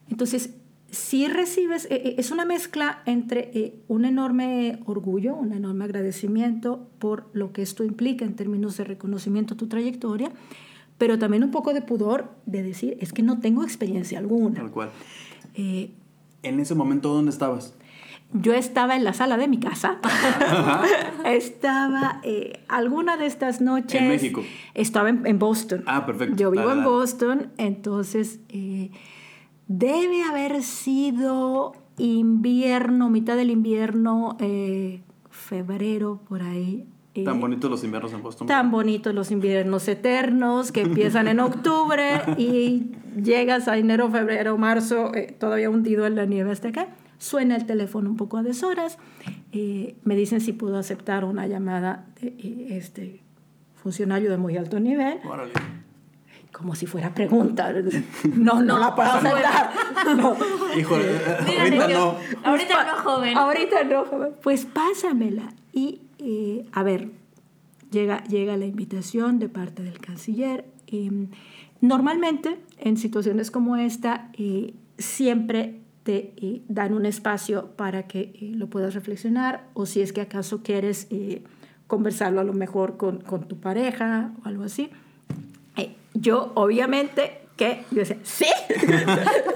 Entonces, 0.09 0.51
si 0.91 1.27
recibes, 1.27 1.85
eh, 1.85 2.01
eh, 2.03 2.15
es 2.17 2.31
una 2.31 2.45
mezcla 2.45 3.01
entre 3.05 3.51
eh, 3.53 3.79
un 3.87 4.05
enorme 4.05 4.79
orgullo, 4.85 5.35
un 5.35 5.51
enorme 5.51 5.85
agradecimiento 5.85 6.87
por 6.99 7.29
lo 7.33 7.51
que 7.51 7.61
esto 7.61 7.83
implica 7.83 8.25
en 8.25 8.35
términos 8.35 8.77
de 8.77 8.85
reconocimiento 8.85 9.53
a 9.53 9.57
tu 9.57 9.67
trayectoria, 9.67 10.31
pero 10.97 11.19
también 11.19 11.43
un 11.43 11.51
poco 11.51 11.73
de 11.73 11.81
pudor 11.81 12.31
de 12.45 12.63
decir, 12.63 12.97
es 13.01 13.11
que 13.13 13.21
no 13.21 13.39
tengo 13.39 13.63
experiencia 13.63 14.17
alguna. 14.17 14.55
Tal 14.55 14.71
cual. 14.71 14.89
Eh, 15.57 15.91
En 16.43 16.59
ese 16.61 16.75
momento, 16.75 17.13
¿dónde 17.13 17.31
estabas? 17.31 17.73
yo 18.33 18.53
estaba 18.53 18.95
en 18.97 19.03
la 19.05 19.13
sala 19.13 19.37
de 19.37 19.47
mi 19.47 19.57
casa. 19.57 19.99
estaba 21.25 22.19
eh, 22.23 22.59
alguna 22.67 23.15
de 23.17 23.25
estas 23.25 23.61
noches. 23.61 24.01
En 24.01 24.09
México. 24.09 24.43
Estaba 24.73 25.09
en, 25.09 25.25
en 25.25 25.39
Boston. 25.39 25.83
Ah, 25.87 26.05
perfecto. 26.05 26.35
Yo 26.35 26.51
vivo 26.51 26.63
Dale, 26.65 26.79
en 26.79 26.83
dale. 26.85 26.95
Boston, 26.95 27.51
entonces 27.57 28.39
eh, 28.49 28.91
debe 29.67 30.23
haber 30.23 30.61
sido 30.63 31.73
invierno, 31.97 33.09
mitad 33.09 33.35
del 33.37 33.49
invierno, 33.49 34.35
eh, 34.39 35.01
febrero, 35.29 36.19
por 36.27 36.41
ahí. 36.43 36.85
Tan 37.23 37.39
bonitos 37.39 37.69
los 37.69 37.83
inviernos 37.83 38.13
en 38.13 38.21
Boston. 38.23 38.47
Tan 38.47 38.71
bonitos 38.71 39.13
los 39.13 39.31
inviernos 39.31 39.87
eternos 39.87 40.71
que 40.71 40.81
empiezan 40.81 41.27
en 41.27 41.39
octubre 41.39 42.21
y 42.37 42.91
llegas 43.21 43.67
a 43.67 43.77
enero, 43.77 44.09
febrero, 44.09 44.57
marzo, 44.57 45.13
eh, 45.15 45.35
todavía 45.39 45.69
hundido 45.69 46.05
en 46.05 46.15
la 46.15 46.25
nieve 46.25 46.51
hasta 46.51 46.69
acá. 46.69 46.87
Suena 47.19 47.55
el 47.55 47.65
teléfono 47.65 48.09
un 48.09 48.17
poco 48.17 48.37
a 48.37 48.43
deshoras. 48.43 48.97
eh, 49.51 49.95
me 50.03 50.15
dicen 50.15 50.41
si 50.41 50.53
puedo 50.53 50.77
aceptar 50.77 51.25
una 51.25 51.47
llamada 51.47 52.05
de 52.21 52.27
eh, 52.27 52.67
este 52.77 53.21
funcionario 53.75 54.29
de 54.29 54.37
muy 54.37 54.57
alto 54.57 54.79
nivel, 54.79 55.19
Órale. 55.27 55.51
como 56.51 56.75
si 56.75 56.85
fuera 56.85 57.13
pregunta. 57.13 57.73
No, 58.35 58.61
no 58.61 58.77
la 58.77 58.93
puedo 58.93 59.09
aceptar. 59.09 59.71
No. 60.15 60.35
Híjole, 60.77 61.05
ahorita 61.59 61.87
no. 61.87 62.15
Ahorita 62.43 62.83
no, 62.85 62.97
joven. 63.03 63.37
Ahorita 63.37 63.83
no, 63.83 64.05
joven. 64.05 64.31
Pues 64.43 64.65
pásamela. 64.65 65.53
Y, 65.73 66.01
eh, 66.19 66.65
a 66.71 66.83
ver, 66.83 67.09
llega, 67.91 68.23
llega 68.25 68.57
la 68.57 68.65
invitación 68.65 69.39
de 69.39 69.49
parte 69.49 69.83
del 69.83 69.99
canciller. 69.99 70.65
Eh, 70.87 71.27
normalmente, 71.81 72.57
en 72.77 72.97
situaciones 72.97 73.51
como 73.51 73.75
esta, 73.75 74.31
eh, 74.37 74.73
siempre 74.97 75.79
te 76.07 76.33
eh, 76.37 76.61
dan 76.69 76.93
un 76.93 77.05
espacio 77.05 77.71
para 77.75 78.07
que 78.07 78.31
eh, 78.33 78.51
lo 78.55 78.69
puedas 78.69 78.93
reflexionar 78.93 79.67
o 79.73 79.85
si 79.85 80.01
es 80.01 80.13
que 80.13 80.21
acaso 80.21 80.63
quieres 80.63 81.07
eh, 81.09 81.43
conversarlo 81.85 82.39
a 82.39 82.45
lo 82.45 82.53
mejor 82.53 82.95
con, 82.95 83.19
con 83.19 83.45
tu 83.49 83.59
pareja 83.59 84.31
o 84.41 84.47
algo 84.47 84.63
así. 84.63 84.89
Yo, 86.13 86.51
obviamente, 86.55 87.41
que 87.57 87.83
yo 87.91 87.99
decía, 87.99 88.17
sí, 88.23 88.47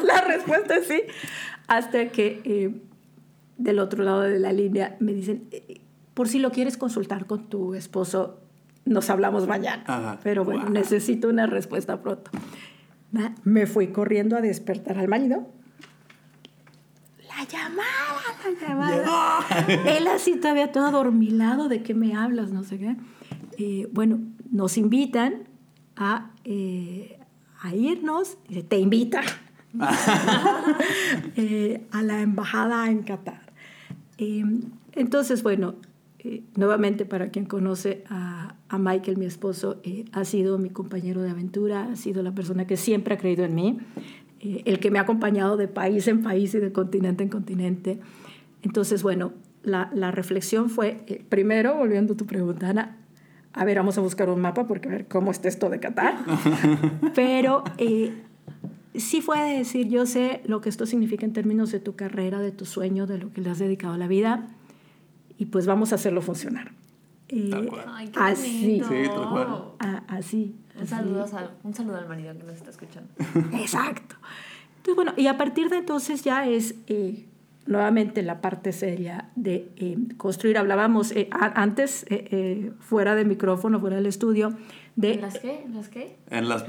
la 0.06 0.22
respuesta 0.22 0.75
es 0.75 0.86
sí, 0.86 1.01
hasta 1.65 2.10
que 2.10 2.72
del 3.58 3.80
otro 3.80 4.03
lado 4.03 4.22
de 4.22 4.38
la 4.38 4.53
línea 4.53 4.96
me 5.00 5.12
dicen, 5.13 5.48
por 6.22 6.28
si 6.28 6.38
lo 6.38 6.51
quieres 6.51 6.78
consultar 6.78 7.25
con 7.25 7.50
tu 7.50 7.74
esposo, 7.74 8.38
nos 8.86 9.10
hablamos 9.10 9.48
mañana. 9.48 9.84
Ajá. 9.88 10.20
Pero 10.22 10.46
bueno, 10.46 10.70
necesito 10.70 11.28
una 11.28 11.48
respuesta 11.48 12.00
pronto. 12.04 12.30
Va, 13.18 13.34
Me 13.44 13.66
fui 13.66 13.88
corriendo 13.88 14.38
a 14.38 14.42
despertar 14.42 15.00
al 15.00 15.08
marido. 15.08 15.50
La 17.28 17.44
llamada, 17.46 18.22
la 18.46 18.68
llamada. 18.68 19.46
Él 19.88 20.06
así 20.10 20.36
todavía 20.36 20.72
todo 20.72 20.86
adormilado, 20.86 21.70
¿de 21.70 21.82
qué 21.82 21.96
me 21.96 22.16
hablas? 22.16 22.51
No 22.51 22.63
sé 22.63 22.78
qué. 22.78 22.98
Eh, 23.58 23.90
bueno, 23.92 24.20
nos 24.51 24.78
invitan 24.78 25.48
a, 25.96 26.30
eh, 26.44 27.18
a 27.62 27.74
irnos, 27.74 28.38
dice, 28.48 28.62
te 28.62 28.78
invita 28.78 29.22
eh, 31.36 31.88
a 31.90 32.04
la 32.04 32.22
embajada 32.22 32.92
en 32.92 33.01
Qatar. 33.01 33.42
Eh, 34.20 34.44
entonces, 34.94 35.42
bueno, 35.42 35.74
eh, 36.24 36.44
nuevamente 36.56 37.06
para 37.06 37.30
quien 37.30 37.46
conoce 37.46 38.04
a, 38.08 38.54
a 38.70 38.78
Michael, 38.78 39.18
mi 39.18 39.25
esposo, 39.25 39.82
eh, 39.84 40.06
ha 40.12 40.24
sido 40.24 40.60
mi 40.60 40.70
compañero 40.70 41.24
de 41.24 41.32
aventura, 41.32 41.90
ha 41.92 41.96
sido 41.96 42.22
la 42.22 42.32
persona 42.32 42.68
que 42.68 42.78
siempre 42.78 43.16
ha 43.16 43.18
creído 43.18 43.44
en 43.44 43.56
mí, 43.56 43.80
eh, 44.40 44.62
el 44.66 44.80
que 44.80 44.92
me 44.92 45.00
ha 45.00 45.01
acompañado 45.01 45.58
de 45.58 45.68
país 45.68 46.08
en 46.08 46.22
país 46.22 46.54
y 46.54 46.60
de 46.60 46.72
continente 46.72 47.24
en 47.24 47.30
continente. 47.30 48.00
Entonces, 48.62 49.01
bueno, 49.01 49.34
la, 49.63 49.90
la 49.96 50.12
reflexión 50.12 50.70
fue, 50.70 51.24
primero, 51.30 51.75
volviendo 51.75 52.13
a 52.13 52.18
tu 52.18 52.28
pregunta, 52.28 52.70
Ana, 52.70 52.98
a 53.54 53.66
ver, 53.66 53.78
vamos 53.78 53.98
a 53.98 54.01
buscar 54.01 54.30
un 54.30 54.42
mapa 54.42 54.68
porque 54.68 54.90
a 54.90 54.92
ver 54.92 55.08
cómo 55.08 55.32
está 55.32 55.48
esto 55.48 55.72
de 55.72 55.80
Qatar. 55.80 56.18
Pero 57.16 57.63
sí 58.94 59.22
fue 59.22 59.40
de 59.40 59.58
decir, 59.58 59.88
yo 59.88 60.06
sé 60.06 60.42
lo 60.46 60.62
que 60.62 60.70
esto 60.70 60.86
significa 60.86 61.25
en 61.25 61.34
términos 61.34 61.72
de 61.72 61.80
tu 61.80 61.96
carrera, 61.96 62.40
de 62.40 62.51
tu 62.51 62.66
sueño, 62.66 63.08
de 63.08 63.18
lo 63.18 63.34
que 63.34 63.42
le 63.42 63.50
has 63.50 63.58
dedicado 63.58 63.96
a 63.96 63.98
la 63.98 64.08
vida, 64.08 64.48
y 65.41 65.48
pues 65.48 65.65
vamos 65.65 65.91
a 65.91 65.95
hahacerlo 65.95 66.21
funcionar. 66.21 66.71
Eh, 67.29 67.48
Tal 67.50 67.65
cual. 67.65 67.86
Ay, 67.88 68.07
qué 68.10 68.19
así. 68.19 68.81
Sí, 68.88 69.03
tal 69.07 69.29
cual. 69.29 69.48
a- 69.79 70.03
así. 70.07 70.55
Un 70.75 70.81
así. 70.83 70.88
saludo, 70.89 71.25
al, 71.36 71.51
un 71.63 71.74
saludo 71.74 71.98
al 71.98 72.07
marido 72.07 72.38
que 72.38 72.43
nos 72.43 72.55
está 72.57 72.69
escuchando. 72.69 73.10
Exacto. 73.57 74.15
Entonces, 74.77 74.95
bueno, 74.95 75.13
y 75.17 75.25
a 75.27 75.38
partir 75.38 75.69
de 75.69 75.77
entonces 75.77 76.24
ya 76.24 76.45
es 76.48 76.75
eh, 76.88 77.25
nuevamente 77.65 78.21
la 78.21 78.39
parte 78.41 78.71
seria 78.71 79.29
de 79.36 79.71
eh, 79.77 79.98
construir. 80.17 80.57
Hablábamos 80.60 81.12
eh, 81.13 81.27
a- 81.31 81.60
antes, 81.62 82.03
eh, 82.10 82.27
eh, 82.31 82.71
fuera 82.79 83.15
de 83.15 83.25
micrófono, 83.25 83.79
fuera 83.79 83.95
del 83.95 84.05
estudio, 84.05 84.53
de... 84.95 85.13
¿En 85.13 85.21
las 85.21 85.39
qué? 85.39 85.62
¿En 85.65 85.74
las 85.75 85.89
qué? 85.89 86.17
En 86.29 86.50
las, 86.50 86.65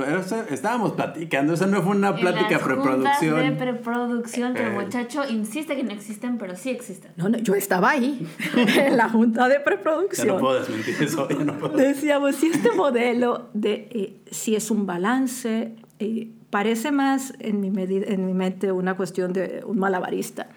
estábamos 0.50 0.93
platicando, 0.93 1.55
esa 1.55 1.67
no 1.67 1.83
fue 1.83 1.97
una 1.97 2.11
En 2.11 2.17
plática 2.17 2.59
preproducción. 2.59 3.41
de 3.41 3.52
preproducción 3.52 4.55
que 4.55 4.62
el 4.62 4.69
Eh. 4.73 4.81
muchacho 4.85 5.23
insiste 5.29 5.75
que 5.76 5.83
no 5.85 5.91
existen, 5.93 6.38
pero 6.38 6.55
sí 6.57 6.71
existen. 6.71 7.12
No, 7.17 7.29
no, 7.29 7.38
yo 7.38 7.55
estaba 7.55 7.91
ahí, 7.91 8.26
en 8.57 8.97
la 8.97 9.09
junta 9.09 9.49
de 9.49 9.55
Ya 9.55 9.64
preproducción. 9.64 10.29
no 10.29 10.38
puedo 10.38 10.61
desmentir 10.61 10.95
eso, 11.00 11.29
ya 11.29 11.37
no 11.45 11.59
puedo. 11.59 11.76
Decíamos, 11.76 12.37
si 12.37 12.47
este 12.49 12.73
modelo 12.73 13.49
de 13.55 13.88
eh, 13.91 14.17
si 14.31 14.55
es 14.57 14.71
un 14.71 14.87
balance, 14.87 15.75
eh, 15.99 16.29
parece 16.50 16.93
más 16.93 17.33
en 17.38 17.61
mi, 17.61 17.71
medida- 17.71 18.07
en 18.09 18.26
mi 18.26 18.35
mente 18.35 18.73
una 18.73 18.95
cuestión 18.97 19.33
de 19.33 19.62
un 19.67 19.79
malabarista, 19.79 20.49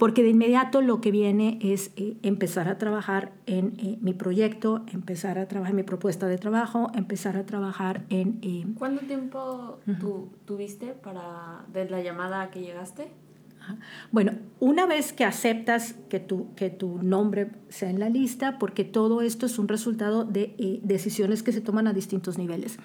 porque 0.00 0.22
de 0.22 0.30
inmediato 0.30 0.80
lo 0.80 1.02
que 1.02 1.10
viene 1.10 1.58
es 1.60 1.92
eh, 1.96 2.16
empezar 2.22 2.68
a 2.68 2.78
trabajar 2.78 3.32
en 3.44 3.74
eh, 3.78 3.98
mi 4.00 4.14
proyecto, 4.14 4.82
empezar 4.92 5.38
a 5.38 5.46
trabajar 5.46 5.72
en 5.72 5.76
mi 5.76 5.82
propuesta 5.82 6.26
de 6.26 6.38
trabajo, 6.38 6.90
empezar 6.94 7.36
a 7.36 7.44
trabajar 7.44 8.06
en... 8.08 8.38
eh, 8.40 8.64
¿Cuánto 8.78 9.04
tiempo 9.04 9.78
tú 10.00 10.30
tuviste 10.46 10.94
para 10.94 11.66
de 11.70 11.88
la 11.90 12.00
llamada 12.00 12.40
a 12.40 12.50
que 12.50 12.62
llegaste? 12.62 13.12
Bueno, 14.10 14.32
una 14.58 14.86
vez 14.86 15.12
que 15.12 15.24
aceptas 15.24 15.94
que 16.08 16.18
tu, 16.18 16.54
que 16.54 16.70
tu 16.70 17.02
nombre 17.02 17.50
sea 17.68 17.90
en 17.90 18.00
la 18.00 18.08
lista, 18.08 18.58
porque 18.58 18.84
todo 18.84 19.20
esto 19.20 19.46
es 19.46 19.58
un 19.58 19.68
resultado 19.68 20.24
de 20.24 20.54
eh, 20.58 20.80
decisiones 20.82 21.42
que 21.42 21.52
se 21.52 21.60
toman 21.60 21.86
a 21.86 21.92
distintos 21.92 22.38
niveles. 22.38 22.78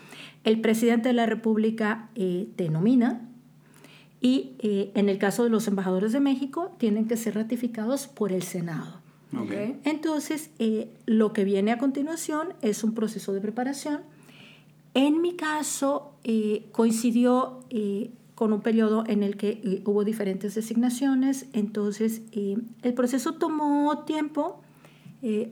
El 0.43 0.61
presidente 0.61 1.09
de 1.09 1.13
la 1.13 1.25
República 1.25 2.09
eh, 2.15 2.49
te 2.55 2.69
nomina 2.69 3.29
y 4.25 4.55
eh, 4.57 4.91
en 4.95 5.07
el 5.07 5.19
caso 5.19 5.43
de 5.43 5.51
los 5.51 5.67
embajadores 5.67 6.11
de 6.11 6.19
México 6.19 6.71
tienen 6.79 7.07
que 7.07 7.15
ser 7.15 7.35
ratificados 7.35 8.07
por 8.07 8.31
el 8.31 8.41
Senado. 8.41 8.95
Ok. 9.37 9.51
Entonces, 9.83 10.49
eh, 10.57 10.89
lo 11.05 11.31
que 11.31 11.43
viene 11.43 11.71
a 11.71 11.77
continuación 11.77 12.55
es 12.63 12.83
un 12.83 12.95
proceso 12.95 13.33
de 13.33 13.41
preparación. 13.41 13.99
En 14.95 15.21
mi 15.21 15.35
caso, 15.35 16.15
eh, 16.23 16.65
coincidió 16.71 17.59
eh, 17.69 18.09
con 18.33 18.51
un 18.51 18.61
periodo 18.61 19.03
en 19.05 19.21
el 19.21 19.37
que 19.37 19.61
eh, 19.63 19.83
hubo 19.85 20.03
diferentes 20.03 20.55
designaciones, 20.55 21.45
entonces 21.53 22.23
eh, 22.31 22.57
el 22.81 22.93
proceso 22.95 23.35
tomó 23.35 24.05
tiempo. 24.05 24.61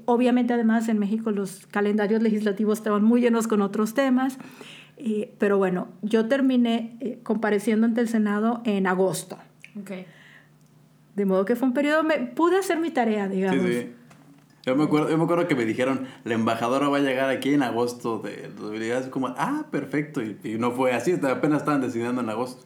Obviamente, 0.05 0.53
además, 0.53 0.87
en 0.87 0.99
México 0.99 1.31
los 1.31 1.65
calendarios 1.65 2.21
legislativos 2.21 2.77
estaban 2.77 3.03
muy 3.03 3.21
llenos 3.21 3.47
con 3.47 3.59
otros 3.63 3.95
temas, 3.95 4.37
eh, 5.03 5.33
pero 5.37 5.57
bueno, 5.57 5.89
yo 6.01 6.27
terminé 6.27 6.97
eh, 6.99 7.19
compareciendo 7.23 7.85
ante 7.85 8.01
el 8.01 8.07
Senado 8.07 8.61
en 8.65 8.87
agosto. 8.87 9.37
Ok. 9.79 9.91
De 11.15 11.25
modo 11.25 11.45
que 11.45 11.55
fue 11.55 11.67
un 11.67 11.73
periodo, 11.73 12.03
me, 12.03 12.19
pude 12.19 12.57
hacer 12.57 12.79
mi 12.79 12.89
tarea, 12.89 13.27
Sí, 13.27 13.35
digamos. 13.35 13.65
sí. 13.65 13.91
Yo 14.65 14.77
me, 14.77 14.85
acuerdo, 14.85 15.09
yo 15.09 15.17
me 15.17 15.25
acuerdo 15.25 15.45
que 15.45 15.55
me 15.55 15.65
dijeron, 15.65 16.07
la 16.23 16.35
embajadora 16.35 16.87
va 16.87 16.97
a 16.97 17.01
llegar 17.01 17.29
aquí 17.29 17.53
en 17.53 17.63
agosto 17.63 18.19
de 18.19 18.49
2010. 18.57 19.07
Como, 19.07 19.27
ah, 19.27 19.65
perfecto. 19.69 20.21
Y, 20.23 20.37
y 20.43 20.57
no 20.57 20.71
fue 20.71 20.93
así, 20.93 21.11
apenas 21.21 21.59
estaban 21.59 21.81
designando 21.81 22.21
en 22.21 22.29
agosto. 22.29 22.65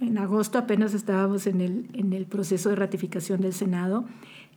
En 0.00 0.18
agosto 0.18 0.58
apenas 0.58 0.94
estábamos 0.94 1.48
en 1.48 1.60
el, 1.60 1.86
en 1.94 2.12
el 2.12 2.26
proceso 2.26 2.70
de 2.70 2.76
ratificación 2.76 3.40
del 3.40 3.52
Senado. 3.52 4.04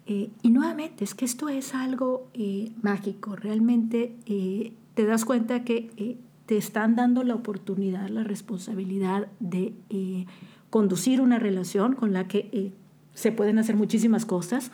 Eh, 0.05 0.29
y 0.43 0.49
nuevamente, 0.51 1.03
es 1.03 1.15
que 1.15 1.25
esto 1.25 1.49
es 1.49 1.73
algo 1.73 2.29
eh, 2.35 2.71
mágico. 2.83 3.35
Realmente 3.35 4.15
eh, 4.27 4.73
te 4.93 5.05
das 5.05 5.25
cuenta 5.25 5.63
que 5.63 5.89
eh, 5.97 6.17
te 6.45 6.57
están 6.57 6.95
dando 6.95 7.23
la 7.23 7.35
oportunidad, 7.35 8.07
la 8.09 8.23
responsabilidad 8.23 9.27
de 9.39 9.73
eh, 9.89 10.25
conducir 10.69 11.21
una 11.21 11.39
relación 11.39 11.93
con 11.95 12.13
la 12.13 12.27
que 12.27 12.49
eh, 12.51 12.71
se 13.13 13.31
pueden 13.31 13.57
hacer 13.59 13.75
muchísimas 13.75 14.25
cosas. 14.25 14.71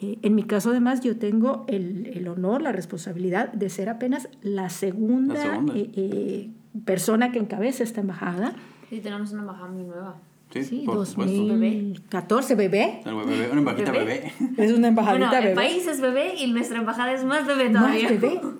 Eh, 0.00 0.18
en 0.22 0.34
mi 0.34 0.42
caso, 0.42 0.70
además, 0.70 1.00
yo 1.02 1.16
tengo 1.16 1.64
el, 1.68 2.06
el, 2.14 2.26
honor, 2.28 2.62
la 2.62 2.72
responsabilidad 2.72 3.52
de 3.52 3.68
ser 3.70 3.88
apenas 3.88 4.28
la 4.42 4.68
segunda, 4.70 5.34
La 5.34 5.40
segunda. 5.42 5.74
eh, 5.76 5.90
eh, 5.94 6.50
persona 6.84 7.30
que 7.30 7.38
encabeza 7.38 7.84
esta 7.84 8.00
embajada. 8.00 8.54
Sí, 8.90 9.00
tenemos 9.00 9.30
una 9.32 9.42
embajada 9.42 9.68
muy 9.68 9.84
nueva. 9.84 10.16
Sí, 10.50 10.62
Sí, 10.64 10.82
por 10.84 11.04
supuesto. 11.06 11.46
2014, 11.46 12.54
bebé. 12.54 13.00
El 13.04 13.14
bebé, 13.14 13.48
una 13.50 13.58
embajita 13.60 13.90
Bebé. 13.92 14.32
bebé. 14.38 14.62
Es 14.64 14.72
una 14.72 14.88
embajadita 14.88 15.26
Bueno, 15.28 15.38
el 15.38 15.44
bebé. 15.44 15.54
país 15.56 15.86
es 15.86 16.00
bebé 16.00 16.34
y 16.36 16.50
nuestra 16.52 16.78
embajada 16.78 17.12
es 17.12 17.24
más 17.24 17.46
bebé 17.46 17.70
Más 17.70 17.82
todavía. 17.82 18.08
bebé. 18.08 18.40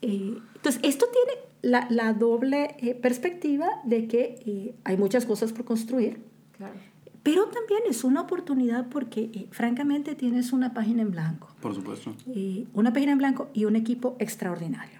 Eh, 0.00 0.38
entonces, 0.54 0.80
esto 0.84 1.06
tiene 1.12 1.40
la, 1.62 1.86
la 1.90 2.12
doble 2.12 2.76
eh, 2.78 2.94
perspectiva 2.94 3.66
de 3.84 4.06
que 4.08 4.40
eh, 4.46 4.74
hay 4.84 4.96
muchas 4.96 5.26
cosas 5.26 5.52
por 5.52 5.64
construir, 5.64 6.20
Claro. 6.56 6.74
pero 7.22 7.44
también 7.46 7.80
es 7.88 8.04
una 8.04 8.20
oportunidad 8.22 8.88
porque, 8.88 9.30
eh, 9.34 9.46
francamente, 9.50 10.14
tienes 10.14 10.52
una 10.52 10.72
página 10.74 11.02
en 11.02 11.10
blanco. 11.10 11.48
Por 11.60 11.74
supuesto. 11.74 12.14
eh, 12.34 12.66
una 12.74 12.92
página 12.92 13.12
en 13.12 13.18
blanco 13.18 13.48
y 13.54 13.64
un 13.64 13.76
equipo 13.76 14.16
extraordinario. 14.18 14.98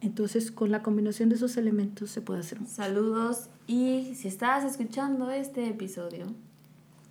Entonces, 0.00 0.52
con 0.52 0.70
la 0.70 0.82
combinación 0.82 1.28
de 1.28 1.34
esos 1.34 1.56
elementos 1.56 2.10
se 2.10 2.20
puede 2.20 2.40
hacer 2.40 2.60
mucho. 2.60 2.72
Saludos 2.72 3.48
y 3.66 4.12
si 4.14 4.28
estás 4.28 4.64
escuchando 4.64 5.30
este 5.32 5.68
episodio 5.68 6.26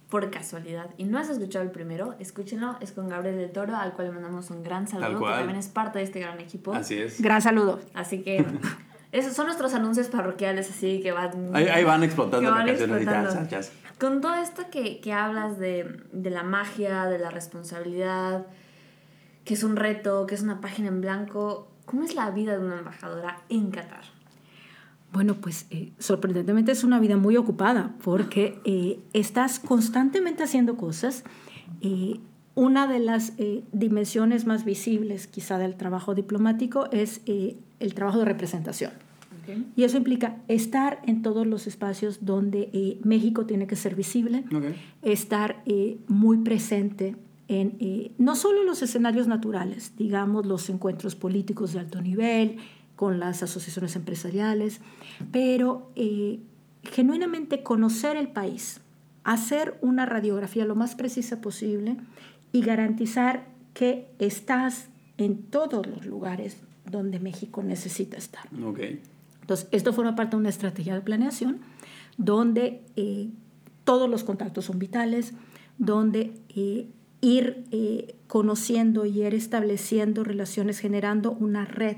por 0.10 0.32
casualidad 0.32 0.90
y 0.98 1.04
no 1.04 1.18
has 1.20 1.30
escuchado 1.30 1.66
el 1.66 1.72
primero, 1.72 2.16
escúchenlo, 2.20 2.78
es 2.80 2.92
con 2.92 3.10
Gabriel 3.10 3.38
del 3.38 3.52
Toro, 3.52 3.76
al 3.76 3.94
cual 3.94 4.08
le 4.08 4.14
mandamos 4.14 4.50
un 4.50 4.64
gran 4.64 4.88
saludo, 4.88 5.20
que 5.20 5.32
también 5.32 5.60
es 5.60 5.68
parte 5.68 6.00
de 6.00 6.06
este 6.06 6.20
gran 6.20 6.40
equipo. 6.40 6.74
Así 6.74 6.98
es. 6.98 7.22
Gran 7.22 7.42
saludo. 7.42 7.80
Así 7.94 8.22
que 8.22 8.46
esos 9.12 9.34
son 9.34 9.48
nuestros 9.48 9.74
anuncios 9.74 10.08
parroquiales, 10.08 10.70
así 10.70 11.02
que 11.02 11.12
van... 11.12 11.56
Ahí, 11.56 11.66
ahí 11.68 11.84
van 11.84 12.04
explotando 12.04 12.50
van 12.50 12.68
y 12.68 12.72
ya, 12.72 12.78
explotando. 12.78 13.50
ya, 13.50 13.60
ya. 13.60 13.70
Con 14.00 14.22
todo 14.22 14.36
esto 14.36 14.64
que, 14.72 15.02
que 15.02 15.12
hablas 15.12 15.58
de, 15.58 16.02
de 16.12 16.30
la 16.30 16.44
magia, 16.44 17.06
de 17.06 17.18
la 17.18 17.30
responsabilidad, 17.30 18.46
que 19.44 19.56
es 19.56 19.64
un 19.64 19.76
reto, 19.76 20.26
que 20.28 20.36
es 20.36 20.42
una 20.42 20.62
página 20.62 20.90
en 20.90 21.02
blanco, 21.02 21.68
¿cómo 21.86 22.04
es 22.04 22.16
la 22.16 22.30
vida 22.32 22.54
de 22.54 22.66
una 22.66 22.78
embajadora 22.78 23.42
en 23.50 23.72
Qatar? 23.72 24.04
Bueno, 25.14 25.36
pues 25.36 25.66
eh, 25.70 25.92
sorprendentemente 26.00 26.72
es 26.72 26.84
una 26.84 27.00
vida 27.00 27.18
muy 27.18 27.38
ocupada 27.38 27.96
porque 28.04 28.60
eh, 28.66 29.00
estás 29.14 29.60
constantemente 29.60 30.44
haciendo 30.44 30.76
cosas. 30.78 31.24
Eh, 31.82 32.20
una 32.56 32.88
de 32.88 33.00
las 33.00 33.34
eh, 33.38 33.64
dimensiones 33.72 34.46
más 34.48 34.66
visibles 34.66 35.28
quizá 35.28 35.58
del 35.60 35.76
trabajo 35.76 36.16
diplomático 36.16 36.90
es 36.92 37.22
eh, 37.28 37.56
el 37.80 37.94
trabajo 37.94 38.20
de 38.20 38.26
representación. 38.26 38.92
Y 39.78 39.84
eso 39.84 39.96
implica 39.96 40.42
estar 40.50 41.00
en 41.06 41.22
todos 41.22 41.48
los 41.48 41.68
espacios 41.68 42.26
donde 42.26 42.70
eh, 42.74 43.00
México 43.06 43.46
tiene 43.46 43.66
que 43.66 43.78
ser 43.78 43.96
visible, 43.96 44.44
Ok. 44.54 44.66
estar 45.04 45.64
muy 46.10 46.40
presente 46.40 47.16
en 47.48 48.12
no 48.18 48.36
solo 48.36 48.66
los 48.66 48.82
escenarios 48.82 49.28
naturales, 49.30 49.94
digamos 49.98 50.46
los 50.46 50.70
encuentros 50.70 51.16
políticos 51.16 51.72
de 51.72 51.80
alto 51.80 52.02
nivel, 52.02 52.58
con 52.98 53.20
las 53.20 53.42
asociaciones 53.44 53.96
empresariales, 53.96 54.82
pero 55.32 55.90
eh, 55.96 56.40
genuinamente 56.84 57.64
conocer 57.64 58.18
el 58.18 58.28
país, 58.28 58.82
hacer 59.24 59.78
una 59.82 60.06
radiografía 60.06 60.66
lo 60.66 60.76
más 60.76 60.96
precisa 60.96 61.40
posible 61.40 61.96
y 62.52 62.62
garantizar 62.62 63.48
que 63.74 64.10
estás 64.20 64.90
en 65.18 65.38
todos 65.44 65.88
los 65.88 66.06
lugares 66.06 66.58
donde 66.86 67.20
México 67.20 67.64
necesita 67.64 68.18
estar. 68.18 68.44
Ok. 68.64 68.80
Entonces, 69.42 69.68
esto 69.72 69.94
forma 69.94 70.16
parte 70.16 70.36
de 70.36 70.42
una 70.42 70.50
estrategia 70.50 70.96
de 70.96 71.02
planeación 71.02 71.60
donde 72.18 72.82
eh, 72.96 73.30
todos 73.84 74.10
los 74.10 74.24
contactos 74.24 74.66
son 74.66 74.80
vitales, 74.80 75.34
donde 75.78 76.34
eh, 76.56 76.88
ir 77.22 77.66
eh, 77.72 78.16
conociendo 78.28 79.06
y 79.06 79.22
ir 79.22 79.34
estableciendo 79.34 80.24
relaciones, 80.24 80.80
generando 80.80 81.32
una 81.32 81.66
red 81.66 81.98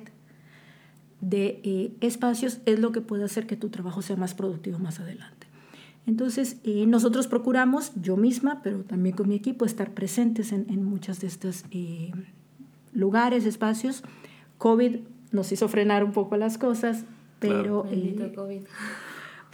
de 1.21 1.59
eh, 1.63 1.91
espacios 2.01 2.59
es 2.65 2.79
lo 2.79 2.91
que 2.91 3.01
puede 3.01 3.23
hacer 3.23 3.45
que 3.47 3.55
tu 3.55 3.69
trabajo 3.69 4.01
sea 4.01 4.15
más 4.15 4.33
productivo 4.33 4.79
más 4.79 4.99
adelante. 4.99 5.47
Entonces, 6.05 6.57
eh, 6.63 6.85
nosotros 6.87 7.27
procuramos, 7.27 7.91
yo 8.01 8.17
misma, 8.17 8.61
pero 8.63 8.79
también 8.79 9.15
con 9.15 9.27
mi 9.27 9.35
equipo, 9.35 9.65
estar 9.65 9.91
presentes 9.93 10.51
en, 10.51 10.65
en 10.69 10.83
muchos 10.83 11.19
de 11.19 11.27
estos 11.27 11.65
eh, 11.71 12.11
lugares, 12.93 13.45
espacios. 13.45 14.03
COVID 14.57 14.97
nos 15.31 15.51
hizo 15.51 15.67
frenar 15.67 16.03
un 16.03 16.11
poco 16.11 16.35
las 16.37 16.57
cosas, 16.57 17.05
pero 17.39 17.85
eh, 17.91 18.33
COVID. 18.35 18.61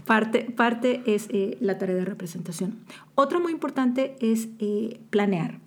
parte, 0.05 0.51
parte 0.55 1.03
es 1.05 1.27
eh, 1.29 1.57
la 1.59 1.77
tarea 1.77 1.95
de 1.95 2.05
representación. 2.05 2.77
Otro 3.15 3.39
muy 3.39 3.51
importante 3.51 4.15
es 4.21 4.47
eh, 4.59 4.99
planear. 5.09 5.59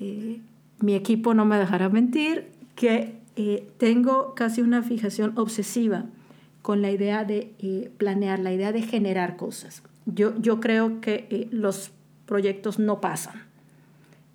Eh, 0.00 0.40
mi 0.80 0.94
equipo 0.94 1.34
no 1.34 1.44
me 1.44 1.56
dejará 1.56 1.88
mentir 1.88 2.50
que 2.74 3.19
eh, 3.40 3.68
tengo 3.78 4.34
casi 4.34 4.60
una 4.60 4.82
fijación 4.82 5.32
obsesiva 5.38 6.04
con 6.62 6.82
la 6.82 6.90
idea 6.90 7.24
de 7.24 7.54
eh, 7.58 7.90
planear, 7.96 8.38
la 8.38 8.52
idea 8.52 8.70
de 8.72 8.82
generar 8.82 9.36
cosas. 9.36 9.82
Yo, 10.06 10.38
yo 10.40 10.60
creo 10.60 11.00
que 11.00 11.26
eh, 11.30 11.48
los 11.50 11.90
proyectos 12.26 12.78
no 12.78 13.00
pasan. 13.00 13.48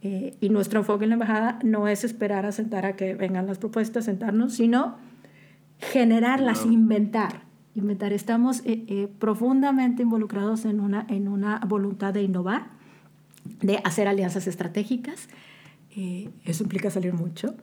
Eh, 0.01 0.35
y 0.39 0.49
nuestro 0.49 0.79
enfoque 0.79 1.05
en 1.05 1.09
la 1.09 1.15
embajada 1.15 1.59
no 1.63 1.87
es 1.87 2.03
esperar 2.03 2.45
a 2.45 2.51
sentar 2.51 2.85
a 2.85 2.95
que 2.95 3.15
vengan 3.15 3.47
las 3.47 3.57
propuestas, 3.57 4.05
sentarnos, 4.05 4.53
sino 4.53 4.97
generarlas, 5.79 6.59
Claro. 6.59 6.73
inventar. 6.73 7.41
Inventar. 7.75 8.13
Estamos 8.13 8.59
eh, 8.65 8.83
eh, 8.87 9.07
profundamente 9.19 10.03
involucrados 10.03 10.65
en 10.65 10.79
una, 10.79 11.05
en 11.09 11.27
una 11.27 11.59
voluntad 11.67 12.13
de 12.13 12.21
innovar, 12.23 12.67
de 13.61 13.81
hacer 13.83 14.07
alianzas 14.07 14.47
estratégicas. 14.47 15.27
Eso 16.43 16.63
implica 16.63 16.89
salir 16.91 17.13
mucho. 17.13 17.55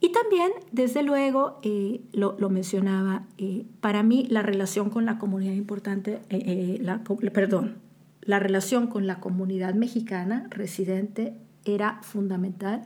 Y 0.00 0.12
también, 0.12 0.50
desde 0.72 1.02
luego, 1.02 1.58
eh, 1.62 2.00
lo, 2.12 2.34
mencionaba, 2.48 3.26
eh, 3.36 3.66
para 3.82 4.02
mí 4.02 4.26
la 4.30 4.40
relación 4.40 4.88
con 4.88 5.04
la 5.04 5.18
comunidad 5.18 5.52
importante, 5.52 6.20
eh, 6.30 6.78
la, 6.80 7.04
perdón, 7.04 7.76
la 8.22 8.38
relación 8.38 8.86
con 8.86 9.06
la 9.06 9.20
comunidad 9.20 9.74
mexicana 9.74 10.46
residente 10.48 11.34
era 11.66 12.00
fundamental 12.02 12.82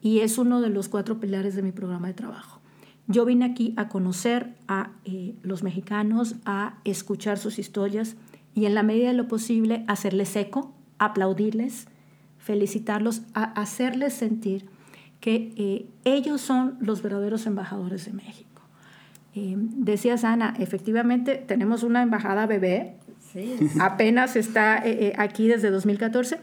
y 0.00 0.20
es 0.20 0.38
uno 0.38 0.60
de 0.60 0.70
los 0.70 0.88
cuatro 0.88 1.18
pilares 1.18 1.56
de 1.56 1.62
mi 1.62 1.72
programa 1.72 2.06
de 2.06 2.14
trabajo. 2.14 2.60
Yo 3.08 3.24
vine 3.24 3.44
aquí 3.44 3.74
a 3.76 3.88
conocer 3.88 4.54
a 4.68 4.90
los 5.42 5.62
mexicanos, 5.62 6.36
a 6.44 6.78
escuchar 6.84 7.38
sus 7.38 7.58
historias 7.58 8.16
y 8.54 8.66
en 8.66 8.74
la 8.74 8.82
medida 8.82 9.08
de 9.08 9.14
lo 9.14 9.28
posible 9.28 9.84
hacerles 9.86 10.34
eco, 10.34 10.72
aplaudirles, 10.98 11.86
felicitarlos, 12.38 13.22
a 13.34 13.44
hacerles 13.44 14.12
sentir 14.14 14.66
que 15.20 15.52
eh, 15.56 15.86
ellos 16.04 16.40
son 16.40 16.76
los 16.80 17.02
verdaderos 17.02 17.46
embajadores 17.46 18.04
de 18.06 18.12
México. 18.12 18.62
Eh, 19.34 19.54
decías, 19.56 20.24
Ana, 20.24 20.54
efectivamente 20.58 21.36
tenemos 21.36 21.82
una 21.82 22.02
embajada 22.02 22.46
bebé, 22.46 22.94
Sí. 23.32 23.54
apenas 23.80 24.34
está 24.36 24.78
eh, 24.78 25.08
eh, 25.08 25.12
aquí 25.18 25.48
desde 25.48 25.70
2014 25.70 26.38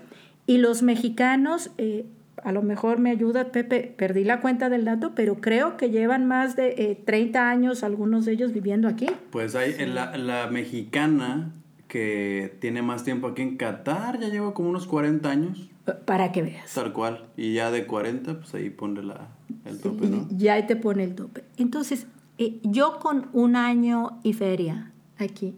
y 0.46 0.58
los 0.58 0.84
mexicanos, 0.84 1.72
eh, 1.78 2.06
a 2.44 2.52
lo 2.52 2.62
mejor 2.62 3.00
me 3.00 3.10
ayuda 3.10 3.46
Pepe, 3.52 3.94
perdí 3.98 4.24
la 4.26 4.42
cuenta 4.42 4.70
del 4.70 4.84
dato, 4.86 5.14
pero 5.16 5.36
creo 5.40 5.78
que 5.78 5.90
llevan 5.90 6.26
más 6.28 6.56
de 6.56 6.70
eh, 6.78 7.02
30 7.06 7.50
años 7.50 7.84
algunos 7.84 8.26
de 8.26 8.34
ellos 8.34 8.52
viviendo 8.54 8.88
aquí. 8.88 9.08
Pues 9.32 9.56
hay 9.56 9.74
la, 9.88 10.18
la 10.18 10.48
mexicana 10.48 11.52
que 11.88 12.56
tiene 12.60 12.82
más 12.82 13.04
tiempo 13.04 13.28
aquí 13.28 13.42
en 13.44 13.56
Qatar, 13.58 14.20
ya 14.20 14.28
lleva 14.30 14.54
como 14.54 14.70
unos 14.70 14.86
40 14.88 15.30
años, 15.30 15.70
Para 16.06 16.32
que 16.32 16.42
veas. 16.42 16.74
tal 16.74 16.94
cual. 16.94 17.26
Y 17.36 17.54
ya 17.56 17.70
de 17.72 17.86
40, 17.86 18.40
pues 18.40 18.54
ahí 18.54 18.70
pone 18.70 19.04
la, 19.04 19.28
el 19.66 19.80
tope, 19.82 20.08
¿no? 20.08 20.28
Ya 20.32 20.54
ahí 20.54 20.66
te 20.66 20.76
pone 20.78 21.04
el 21.04 21.14
tope. 21.16 21.44
Entonces, 21.58 22.08
eh, 22.38 22.60
yo 22.64 23.00
con 23.00 23.28
un 23.34 23.56
año 23.58 24.20
y 24.24 24.32
feria 24.34 24.92
aquí, 25.18 25.56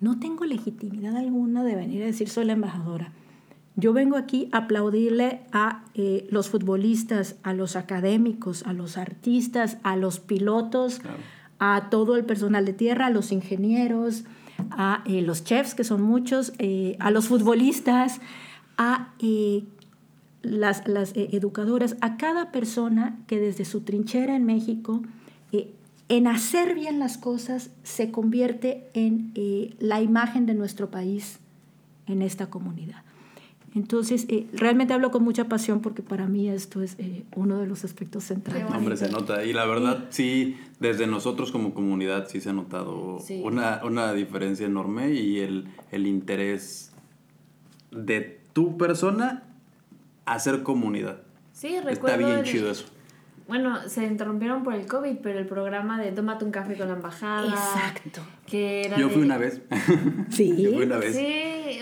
no 0.00 0.18
tengo 0.18 0.44
legitimidad 0.44 1.16
alguna 1.16 1.64
de 1.64 1.74
venir 1.74 2.02
a 2.02 2.06
decir 2.06 2.28
soy 2.28 2.44
la 2.44 2.52
embajadora. 2.52 3.12
Yo 3.74 3.94
vengo 3.94 4.16
aquí 4.18 4.50
a 4.52 4.58
aplaudirle 4.58 5.40
a 5.52 5.84
eh, 5.94 6.26
los 6.30 6.50
futbolistas, 6.50 7.36
a 7.42 7.54
los 7.54 7.74
académicos, 7.74 8.64
a 8.66 8.74
los 8.74 8.98
artistas, 8.98 9.78
a 9.82 9.96
los 9.96 10.20
pilotos, 10.20 10.98
Claro. 10.98 11.16
a 11.58 11.88
todo 11.88 12.16
el 12.16 12.24
personal 12.26 12.66
de 12.66 12.74
tierra, 12.74 13.06
a 13.06 13.10
los 13.10 13.32
ingenieros, 13.32 14.24
a 14.70 15.02
eh, 15.06 15.22
los 15.22 15.44
chefs, 15.44 15.74
que 15.74 15.84
son 15.84 16.02
muchos, 16.02 16.52
a 16.98 17.10
los 17.10 17.28
futbolistas, 17.28 18.20
a 18.78 19.14
eh, 19.20 19.64
las, 20.42 20.86
las 20.88 21.12
eh, 21.16 21.28
educadoras, 21.32 21.96
a 22.00 22.16
cada 22.16 22.50
persona 22.52 23.18
que 23.26 23.38
desde 23.38 23.64
su 23.64 23.82
trinchera 23.82 24.34
en 24.36 24.44
México, 24.44 25.02
eh, 25.52 25.72
en 26.08 26.26
hacer 26.26 26.74
bien 26.74 26.98
las 26.98 27.16
cosas, 27.18 27.70
se 27.84 28.10
convierte 28.10 28.88
en 28.94 29.30
eh, 29.34 29.74
la 29.78 30.00
imagen 30.02 30.46
de 30.46 30.54
nuestro 30.54 30.90
país 30.90 31.38
en 32.06 32.22
esta 32.22 32.50
comunidad. 32.50 33.02
Entonces, 33.74 34.26
eh, 34.28 34.46
realmente 34.52 34.92
hablo 34.92 35.10
con 35.10 35.22
mucha 35.24 35.48
pasión 35.48 35.80
porque 35.80 36.02
para 36.02 36.26
mí 36.26 36.46
esto 36.50 36.82
es 36.82 36.96
eh, 36.98 37.24
uno 37.36 37.58
de 37.58 37.66
los 37.66 37.84
aspectos 37.86 38.24
centrales. 38.24 38.66
Hombre, 38.74 38.98
se 38.98 39.08
nota. 39.10 39.44
Y 39.46 39.54
la 39.54 39.64
verdad, 39.64 40.08
sí, 40.10 40.58
desde 40.78 41.06
nosotros 41.06 41.50
como 41.52 41.72
comunidad 41.72 42.28
sí 42.28 42.42
se 42.42 42.50
ha 42.50 42.52
notado 42.52 43.18
Sí. 43.20 43.40
una, 43.42 43.80
una 43.82 44.12
diferencia 44.12 44.66
enorme 44.66 45.12
y 45.14 45.38
el, 45.38 45.68
el 45.90 46.06
interés 46.06 46.92
de 47.90 48.41
tu 48.52 48.76
persona 48.76 49.42
a 50.26 50.34
hacer 50.34 50.62
comunidad. 50.62 51.18
Sí, 51.52 51.76
recuerdo. 51.80 51.92
Está 52.08 52.16
bien 52.16 52.38
el- 52.40 52.44
chido 52.44 52.70
eso. 52.70 52.86
Bueno, 53.48 53.86
se 53.88 54.06
interrumpieron 54.06 54.62
por 54.62 54.72
el 54.74 54.86
COVID, 54.86 55.16
pero 55.22 55.38
el 55.38 55.46
programa 55.46 56.00
de 56.00 56.12
Tómate 56.12 56.44
un 56.44 56.52
café 56.52 56.76
con 56.76 56.88
la 56.88 56.94
embajada. 56.94 57.48
Exacto. 57.48 58.20
Que 58.46 58.86
era 58.86 58.96
Yo 58.96 59.08
de- 59.08 59.14
fui 59.14 59.22
una 59.22 59.36
vez. 59.36 59.60
Sí. 60.30 60.54
Yo 60.62 60.72
fui 60.72 60.84
una 60.84 60.96
vez. 60.98 61.14
Sí, 61.16 61.80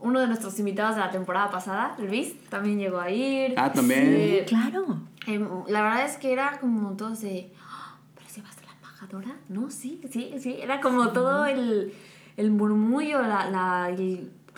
uno 0.00 0.20
de 0.20 0.26
nuestros 0.26 0.58
invitados 0.58 0.96
de 0.96 1.02
la 1.02 1.10
temporada 1.10 1.50
pasada, 1.50 1.96
Luis, 1.98 2.34
también 2.48 2.78
llegó 2.78 2.98
a 3.00 3.10
ir. 3.10 3.54
Ah, 3.56 3.72
también. 3.72 4.04
Sí. 4.16 4.44
Claro. 4.46 5.00
Em, 5.26 5.46
la 5.68 5.82
verdad 5.82 6.04
es 6.06 6.16
que 6.16 6.32
era 6.32 6.58
como 6.60 6.96
todos 6.96 7.20
de, 7.20 7.52
"Ah, 7.60 7.96
¿pero 8.14 8.28
si 8.28 8.40
vas 8.40 8.56
a 8.58 8.66
la 8.66 8.72
embajadora? 8.72 9.36
No, 9.48 9.70
sí, 9.70 10.00
sí, 10.10 10.32
sí. 10.40 10.56
Era 10.60 10.80
como 10.80 11.08
todo 11.10 11.46
el, 11.46 11.92
el 12.36 12.50
murmullo, 12.50 13.20
la, 13.22 13.50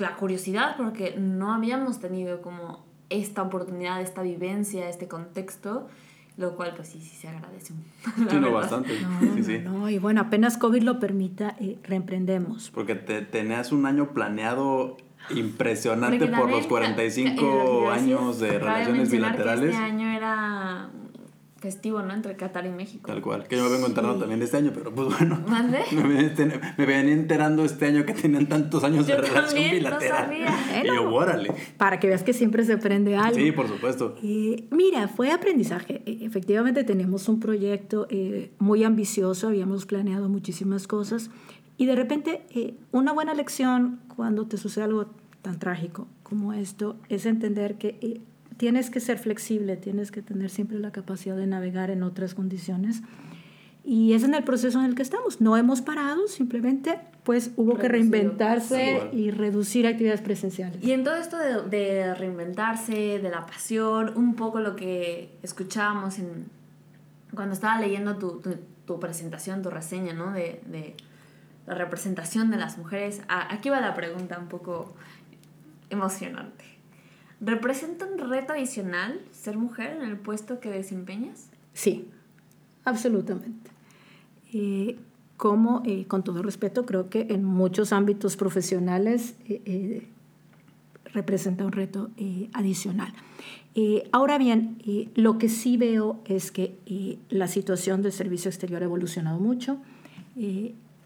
la 0.00 0.16
curiosidad, 0.16 0.76
porque 0.76 1.14
no 1.18 1.52
habíamos 1.52 2.00
tenido 2.00 2.42
como 2.42 2.84
esta 3.10 3.42
oportunidad, 3.42 4.00
esta 4.00 4.22
vivencia, 4.22 4.88
este 4.88 5.08
contexto, 5.08 5.88
lo 6.36 6.54
cual 6.54 6.74
pues 6.76 6.88
sí, 6.88 7.00
sí 7.00 7.16
se 7.16 7.28
agradece. 7.28 7.74
Sí, 8.30 8.36
no, 8.36 8.52
bastante. 8.52 9.00
No, 9.00 9.34
sí, 9.34 9.44
sí. 9.44 9.58
no, 9.58 9.72
no, 9.72 9.90
y 9.90 9.98
bueno, 9.98 10.20
apenas 10.20 10.56
COVID 10.58 10.82
lo 10.82 11.00
permita, 11.00 11.56
eh, 11.60 11.78
reemprendemos. 11.82 12.70
Porque 12.70 12.94
te, 12.94 13.22
tenías 13.22 13.72
un 13.72 13.86
año 13.86 14.12
planeado 14.12 14.96
impresionante 15.30 16.18
Porque 16.18 16.36
por 16.36 16.50
los 16.50 16.64
eh, 16.64 16.68
45 16.68 17.34
lo 17.34 17.40
que 17.40 17.46
iba 17.46 17.92
a 17.92 17.96
decir, 17.96 18.14
años 18.14 18.38
de 18.38 18.58
relaciones 18.58 19.08
que 19.08 19.16
bilaterales. 19.16 19.70
Este 19.70 19.82
año 19.82 20.08
era 20.08 20.90
festivo, 21.58 22.02
¿no? 22.02 22.14
Entre 22.14 22.36
Qatar 22.36 22.66
y 22.66 22.70
México. 22.70 23.06
Tal 23.10 23.20
cual. 23.20 23.46
Que 23.48 23.56
yo 23.56 23.64
me 23.64 23.70
vengo 23.70 23.86
enterando 23.86 24.16
también 24.18 24.38
de 24.38 24.44
este 24.46 24.56
año, 24.58 24.70
pero 24.74 24.94
pues 24.94 25.08
bueno. 25.18 25.42
¿Mande? 25.48 25.80
Me 25.92 26.02
venía, 26.02 26.20
este- 26.28 26.60
me 26.76 26.86
venía 26.86 27.12
enterando 27.12 27.64
este 27.64 27.86
año 27.86 28.04
que 28.06 28.12
tenían 28.14 28.46
tantos 28.46 28.84
años 28.84 29.06
de 29.06 29.14
Yo 29.14 29.18
relación 29.20 29.44
también, 29.46 29.70
no 29.70 29.74
bilateral. 29.76 30.24
sabía. 30.24 30.82
Y 30.84 30.86
yo, 30.86 31.12
órale. 31.12 31.52
Para 31.76 31.98
que 31.98 32.06
veas 32.08 32.22
que 32.22 32.32
siempre 32.32 32.64
se 32.64 32.74
aprende 32.74 33.16
algo. 33.16 33.34
Sí, 33.34 33.50
por 33.52 33.66
supuesto. 33.68 34.14
Eh, 34.22 34.66
mira, 34.70 35.08
fue 35.08 35.32
aprendizaje. 35.32 36.02
E- 36.06 36.24
Efectivamente 36.24 36.84
tenemos 36.84 37.28
un 37.28 37.40
proyecto 37.40 38.06
eh, 38.10 38.52
muy 38.58 38.84
ambicioso, 38.84 39.48
habíamos 39.48 39.86
planeado 39.86 40.28
muchísimas 40.28 40.86
cosas 40.86 41.30
y 41.76 41.86
de 41.86 41.96
repente 41.96 42.42
eh, 42.50 42.74
una 42.92 43.12
buena 43.12 43.34
lección 43.34 44.00
cuando 44.14 44.46
te 44.46 44.56
sucede 44.56 44.84
algo 44.84 45.06
tan 45.42 45.58
trágico 45.58 46.06
como 46.22 46.52
esto 46.52 46.96
es 47.08 47.24
entender 47.26 47.76
que 47.78 47.98
eh, 48.02 48.20
tienes 48.58 48.90
que 48.90 49.00
ser 49.00 49.18
flexible, 49.18 49.76
tienes 49.78 50.10
que 50.12 50.20
tener 50.20 50.50
siempre 50.50 50.78
la 50.78 50.90
capacidad 50.92 51.36
de 51.36 51.46
navegar 51.46 51.90
en 51.90 52.02
otras 52.02 52.34
condiciones 52.34 53.00
y 53.84 54.12
es 54.12 54.22
en 54.24 54.34
el 54.34 54.44
proceso 54.44 54.78
en 54.80 54.84
el 54.84 54.94
que 54.94 55.00
estamos. 55.02 55.40
No 55.40 55.56
hemos 55.56 55.80
parado, 55.80 56.28
simplemente 56.28 56.98
pues 57.22 57.52
hubo 57.56 57.76
que 57.76 57.88
Reducido. 57.88 58.12
reinventarse 58.12 58.90
Igual. 58.92 59.10
y 59.14 59.30
reducir 59.30 59.86
actividades 59.86 60.20
presenciales. 60.20 60.82
Y 60.84 60.92
en 60.92 61.04
todo 61.04 61.16
esto 61.16 61.38
de, 61.38 61.62
de 61.68 62.14
reinventarse, 62.14 63.18
de 63.18 63.30
la 63.30 63.46
pasión, 63.46 64.12
un 64.16 64.34
poco 64.34 64.60
lo 64.60 64.76
que 64.76 65.30
escuchábamos 65.42 66.18
en, 66.18 66.46
cuando 67.34 67.54
estaba 67.54 67.80
leyendo 67.80 68.16
tu, 68.18 68.40
tu, 68.40 68.56
tu 68.86 68.98
presentación, 69.00 69.62
tu 69.62 69.70
reseña, 69.70 70.12
¿no? 70.14 70.32
De, 70.32 70.60
de 70.66 70.94
la 71.66 71.74
representación 71.74 72.50
de 72.50 72.56
las 72.56 72.76
mujeres. 72.78 73.20
A- 73.28 73.52
aquí 73.54 73.68
va 73.68 73.80
la 73.80 73.94
pregunta 73.94 74.38
un 74.38 74.48
poco 74.48 74.94
emocionante. 75.90 76.64
¿Representa 77.40 78.06
un 78.06 78.18
reto 78.18 78.52
adicional 78.52 79.20
ser 79.32 79.56
mujer 79.56 79.96
en 79.96 80.02
el 80.02 80.16
puesto 80.18 80.60
que 80.60 80.70
desempeñas? 80.70 81.50
Sí, 81.72 82.08
absolutamente. 82.84 83.70
Eh, 84.52 84.96
como, 85.38 85.82
eh, 85.86 86.04
con 86.06 86.24
todo 86.24 86.42
respeto, 86.42 86.84
creo 86.84 87.08
que 87.08 87.28
en 87.30 87.44
muchos 87.44 87.92
ámbitos 87.92 88.36
profesionales 88.36 89.36
eh, 89.48 89.62
eh, 89.64 90.08
representa 91.14 91.64
un 91.64 91.72
reto 91.72 92.10
adicional. 92.52 93.14
Ahora 94.10 94.36
bien, 94.36 94.76
lo 95.14 95.38
que 95.38 95.48
sí 95.48 95.76
veo 95.76 96.20
es 96.26 96.50
que 96.50 96.76
la 97.30 97.46
situación 97.46 98.02
del 98.02 98.10
servicio 98.12 98.48
exterior 98.48 98.82
ha 98.82 98.86
evolucionado 98.86 99.38
mucho. 99.38 99.78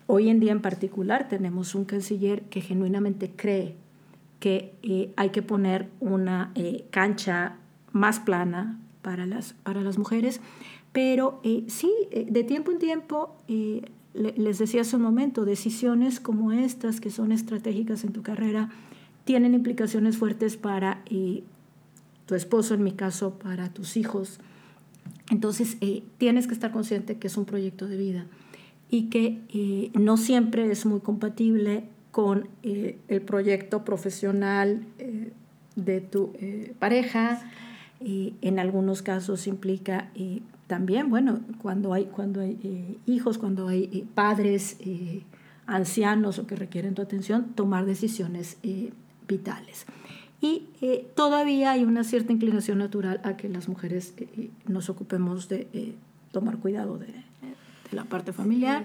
Hoy 0.07 0.29
en 0.31 0.41
día 0.41 0.53
en 0.53 0.63
particular 0.63 1.29
tenemos 1.29 1.75
un 1.75 1.85
canciller 1.85 2.43
que 2.45 2.63
genuinamente 2.63 3.31
cree 3.31 3.77
que 4.43 4.75
eh, 4.83 5.13
hay 5.17 5.31
que 5.31 5.41
poner 5.41 5.89
una 6.01 6.51
eh, 6.57 6.85
cancha 6.91 7.55
más 7.93 8.19
plana 8.19 8.81
para 9.01 9.25
las, 9.25 9.53
para 9.63 9.83
las 9.83 9.99
mujeres, 9.99 10.41
pero 10.93 11.41
eh, 11.45 11.63
sí, 11.69 11.93
eh, 12.11 12.27
de 12.29 12.43
tiempo 12.43 12.73
en 12.73 12.79
tiempo, 12.81 13.37
eh, 13.47 13.83
le- 14.15 14.35
les 14.37 14.59
decía 14.59 14.81
hace 14.81 14.97
un 14.97 15.03
momento, 15.03 15.45
decisiones 15.45 16.19
como 16.19 16.51
estas 16.51 17.01
que 17.01 17.11
son 17.11 17.31
estratégicas 17.31 18.03
en 18.03 18.13
tu 18.13 18.23
carrera 18.23 18.69
tienen 19.25 19.55
implicaciones 19.55 20.17
fuertes 20.17 20.57
para 20.57 21.03
eh, 21.07 21.45
tu 22.27 22.35
esposo, 22.35 22.75
en 22.75 22.83
mi 22.83 22.91
caso, 22.93 23.39
para 23.39 23.73
tus 23.73 23.97
hijos. 23.97 24.41
Entonces, 25.31 25.77
tienes 26.19 26.49
que 26.49 26.55
estar 26.55 26.73
consciente 26.73 27.17
que 27.17 27.29
es 27.29 27.37
un 27.37 27.45
proyecto 27.45 27.87
de 27.87 27.97
vida 27.97 28.27
y 28.91 29.05
que 29.09 29.91
no 29.95 30.17
siempre 30.17 30.69
es 30.71 30.85
muy 30.85 30.99
compatible 30.99 31.85
con 32.13 32.49
eh, 32.63 32.99
el 33.09 33.23
proyecto 33.23 33.85
profesional 33.85 34.85
eh, 34.99 35.33
de 35.75 36.01
tu 36.03 36.31
eh, 36.35 36.75
pareja. 36.79 37.43
Y 38.01 38.35
en 38.43 38.59
algunos 38.59 39.01
casos 39.01 39.47
implica 39.47 40.11
también, 40.67 41.09
bueno, 41.09 41.41
cuando 41.61 41.93
hay, 41.93 42.07
cuando 42.07 42.41
hay 42.41 42.99
hijos, 43.07 43.39
cuando 43.39 43.69
hay 43.69 44.09
padres 44.13 44.77
ancianos 45.67 46.41
o 46.41 46.47
que 46.49 46.57
requieren 46.57 46.97
tu 46.97 47.03
atención, 47.03 47.53
tomar 47.55 47.87
decisiones 47.87 48.59
vitales. 49.29 49.87
Y 50.41 50.67
todavía 51.15 51.71
hay 51.71 51.85
una 51.85 52.03
cierta 52.03 52.33
inclinación 52.33 52.79
natural 52.79 53.21
a 53.23 53.37
que 53.37 53.49
las 53.49 53.69
mujeres 53.69 54.15
nos 54.67 54.91
ocupemos 54.91 55.49
de 55.49 55.95
tomar 56.33 56.59
cuidado 56.59 56.99
de, 56.99 57.07
de 57.07 57.97
la 57.97 58.03
parte 58.03 58.33
familiar. 58.33 58.85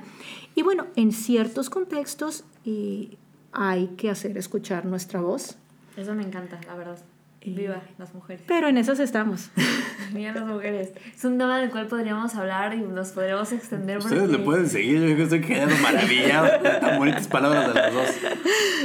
Y 0.53 0.61
bueno, 0.61 0.85
en 0.95 1.11
ciertos 1.11 1.71
contextos 1.71 2.43
eh, 2.67 3.17
hay 3.53 3.87
que 3.97 4.09
hacer 4.09 4.37
escuchar 4.37 4.85
nuestra 4.85 5.21
voz, 5.21 5.57
Eso 5.95 6.13
me 6.13 6.23
encanta, 6.23 6.59
la 6.67 6.75
verdad. 6.75 6.97
Viva 7.45 7.81
las 7.97 8.13
mujeres. 8.13 8.43
pero 8.45 8.67
en 8.67 8.77
esas 8.77 8.99
estamos. 8.99 9.51
Viva 10.13 10.33
las 10.33 10.45
mujeres. 10.45 10.91
Es 11.15 11.23
un 11.23 11.37
tema 11.37 11.57
del 11.61 11.69
cual 11.69 11.87
podríamos 11.87 12.35
hablar 12.35 12.73
y 12.73 12.79
nos 12.81 13.11
podríamos 13.11 13.49
extender. 13.53 13.99
Ustedes 13.99 14.23
porque- 14.23 14.37
le 14.37 14.43
pueden 14.43 14.67
seguir, 14.69 15.15
yo 15.15 15.23
estoy 15.23 15.39
quedando 15.39 15.73
maravillado 15.77 16.49
tan 16.81 16.97
bonitas 16.97 17.27
palabras 17.29 17.73
de 17.73 17.81
los 17.81 17.93
dos. 17.93 18.09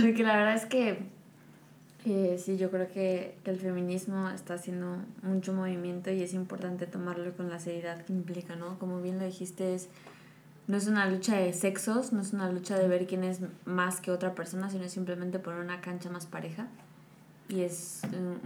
Porque 0.01 0.23
la 0.23 0.37
verdad 0.37 0.55
es 0.55 0.66
que 0.66 0.99
eh, 2.05 2.40
sí, 2.45 2.57
yo 2.57 2.71
creo 2.71 2.87
que, 2.92 3.37
que 3.45 3.51
el 3.51 3.59
feminismo 3.59 4.29
está 4.31 4.55
haciendo 4.55 4.97
mucho 5.23 5.53
movimiento 5.53 6.12
y 6.12 6.23
es 6.23 6.33
importante 6.33 6.87
tomarlo 6.87 7.33
con 7.37 7.49
la 7.51 7.59
seriedad 7.59 8.05
que 8.05 8.12
implica, 8.12 8.55
¿no? 8.55 8.79
Como 8.79 9.01
bien 9.03 9.18
lo 9.18 9.25
dijiste, 9.25 9.75
es, 9.75 9.88
no 10.68 10.77
es 10.77 10.87
una 10.87 11.09
lucha 11.11 11.37
de 11.37 11.53
sexos, 11.53 12.12
no 12.12 12.20
es 12.20 12.33
una 12.33 12.51
lucha 12.51 12.79
de 12.79 12.88
ver 12.88 13.07
quién 13.07 13.25
es 13.25 13.40
más 13.64 14.01
que 14.01 14.11
otra 14.11 14.35
persona, 14.35 14.70
sino 14.70 14.88
simplemente 14.88 15.38
poner 15.38 15.61
una 15.61 15.81
cancha 15.81 16.09
más 16.11 16.27
pareja. 16.27 16.68
Y 17.48 17.61
es 17.62 18.01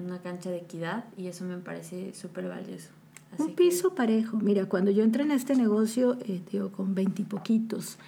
una 0.05 0.19
cancha 0.19 0.51
de 0.51 0.57
equidad 0.57 1.05
y 1.17 1.27
eso 1.29 1.45
me 1.45 1.59
parece 1.59 2.13
súper 2.15 2.49
valioso. 2.49 2.89
Así 3.33 3.43
Un 3.43 3.49
que- 3.51 3.55
piso 3.55 3.95
parejo. 3.95 4.37
Mira, 4.39 4.67
cuando 4.67 4.91
yo 4.91 5.05
entré 5.05 5.23
en 5.23 5.31
este 5.31 5.55
negocio, 5.55 6.17
eh, 6.27 6.41
digo, 6.51 6.71
con 6.73 6.95
veintipoquitos, 6.95 7.99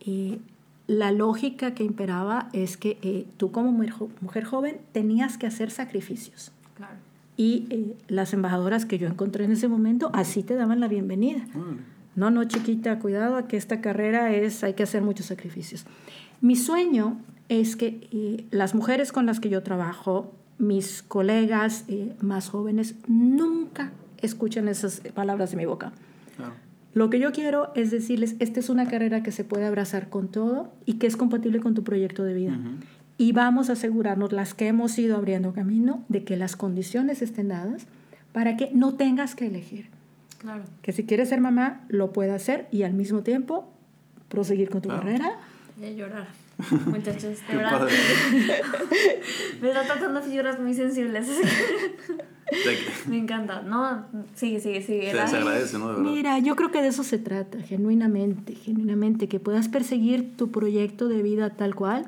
eh, 0.00 0.38
la 0.86 1.10
lógica 1.10 1.74
que 1.74 1.82
imperaba 1.82 2.48
es 2.52 2.76
que 2.76 2.96
eh, 3.02 3.26
tú 3.36 3.50
como 3.50 3.72
mujer, 3.72 3.90
jo- 3.90 4.10
mujer 4.20 4.44
joven 4.44 4.78
tenías 4.92 5.36
que 5.36 5.46
hacer 5.46 5.70
sacrificios. 5.70 6.52
Claro. 6.76 6.94
Y 7.36 7.66
eh, 7.70 7.96
las 8.08 8.32
embajadoras 8.32 8.86
que 8.86 8.96
yo 8.98 9.08
encontré 9.08 9.44
en 9.44 9.52
ese 9.52 9.66
momento 9.68 10.10
así 10.14 10.42
te 10.42 10.54
daban 10.54 10.78
la 10.80 10.88
bienvenida. 10.88 11.44
No, 12.16 12.30
no, 12.30 12.44
chiquita, 12.44 12.98
cuidado, 12.98 13.46
que 13.46 13.56
esta 13.56 13.80
carrera 13.80 14.34
es, 14.34 14.64
hay 14.64 14.74
que 14.74 14.82
hacer 14.82 15.02
muchos 15.02 15.26
sacrificios. 15.26 15.84
Mi 16.40 16.56
sueño 16.56 17.18
es 17.48 17.76
que 17.76 18.08
eh, 18.10 18.46
las 18.50 18.74
mujeres 18.74 19.12
con 19.12 19.26
las 19.26 19.38
que 19.38 19.50
yo 19.50 19.62
trabajo, 19.62 20.32
mis 20.58 21.02
colegas 21.02 21.84
eh, 21.88 22.14
más 22.20 22.48
jóvenes, 22.48 22.96
nunca 23.06 23.92
escuchen 24.22 24.66
esas 24.68 25.00
palabras 25.14 25.50
de 25.50 25.58
mi 25.58 25.66
boca. 25.66 25.92
Claro. 26.36 26.54
Lo 26.94 27.10
que 27.10 27.20
yo 27.20 27.30
quiero 27.30 27.72
es 27.74 27.90
decirles, 27.90 28.36
esta 28.38 28.58
es 28.58 28.70
una 28.70 28.88
carrera 28.88 29.22
que 29.22 29.30
se 29.30 29.44
puede 29.44 29.66
abrazar 29.66 30.08
con 30.08 30.28
todo 30.28 30.72
y 30.86 30.94
que 30.94 31.06
es 31.06 31.18
compatible 31.18 31.60
con 31.60 31.74
tu 31.74 31.84
proyecto 31.84 32.24
de 32.24 32.32
vida. 32.32 32.58
Y 33.18 33.32
vamos 33.32 33.68
a 33.68 33.74
asegurarnos, 33.74 34.32
las 34.32 34.54
que 34.54 34.68
hemos 34.68 34.98
ido 34.98 35.18
abriendo 35.18 35.52
camino, 35.52 36.04
de 36.08 36.24
que 36.24 36.38
las 36.38 36.56
condiciones 36.56 37.20
estén 37.20 37.48
dadas 37.48 37.86
para 38.32 38.56
que 38.56 38.70
no 38.72 38.94
tengas 38.94 39.34
que 39.34 39.46
elegir. 39.46 39.90
Claro. 40.46 40.64
Que 40.82 40.92
si 40.92 41.04
quieres 41.04 41.28
ser 41.28 41.40
mamá, 41.40 41.84
lo 41.88 42.12
pueda 42.12 42.34
hacer 42.36 42.68
y 42.70 42.84
al 42.84 42.92
mismo 42.94 43.22
tiempo 43.22 43.68
proseguir 44.28 44.70
con 44.70 44.80
tu 44.80 44.88
Claro. 44.88 45.02
carrera. 45.02 45.32
Voy 45.76 45.88
a 45.88 45.90
llorar. 45.92 46.28
Muchachos, 46.86 47.38
de 47.48 47.56
verdad. 47.56 47.86
Me 49.60 49.68
está 49.68 49.82
tocando 49.94 50.22
fibras 50.22 50.58
muy 50.60 50.72
sensibles. 50.72 51.28
Me 53.08 53.18
encanta. 53.18 53.62
No, 53.62 54.06
sigue, 54.34 54.60
sigue, 54.60 54.80
sigue. 54.82 55.02
Se, 55.02 55.10
Era- 55.10 55.26
se 55.26 55.36
agradece, 55.36 55.78
¿no? 55.78 55.88
De 55.88 55.94
verdad. 55.96 56.10
Mira, 56.12 56.38
yo 56.38 56.54
creo 56.56 56.70
que 56.70 56.80
de 56.80 56.88
eso 56.88 57.02
se 57.02 57.18
trata, 57.18 57.58
genuinamente, 57.60 58.54
genuinamente, 58.54 59.28
que 59.28 59.40
puedas 59.40 59.68
perseguir 59.68 60.36
tu 60.36 60.50
proyecto 60.50 61.08
de 61.08 61.22
vida 61.22 61.50
tal 61.50 61.74
cual 61.74 62.06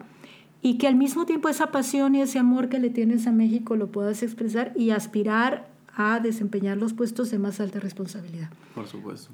y 0.62 0.79
que 0.79 0.87
al 0.88 0.94
mismo 0.96 1.27
tiempo 1.27 1.48
esa 1.48 1.66
pasión 1.70 2.14
y 2.14 2.22
ese 2.22 2.38
amor 2.38 2.68
que 2.68 2.79
le 2.79 2.90
tienes 2.90 3.27
a 3.27 3.33
México 3.33 3.77
lo 3.77 3.88
puedas 3.88 4.22
expresar 4.22 4.72
y 4.77 4.90
aspirar 4.90 5.66
a 5.98 6.20
desempeñar 6.20 6.76
los 6.78 6.94
puestos 6.94 7.30
de 7.30 7.38
más 7.38 7.61
alta 7.61 7.80
responsabilidad. 7.80 8.48
Por 8.74 8.87
supuesto. 8.87 9.30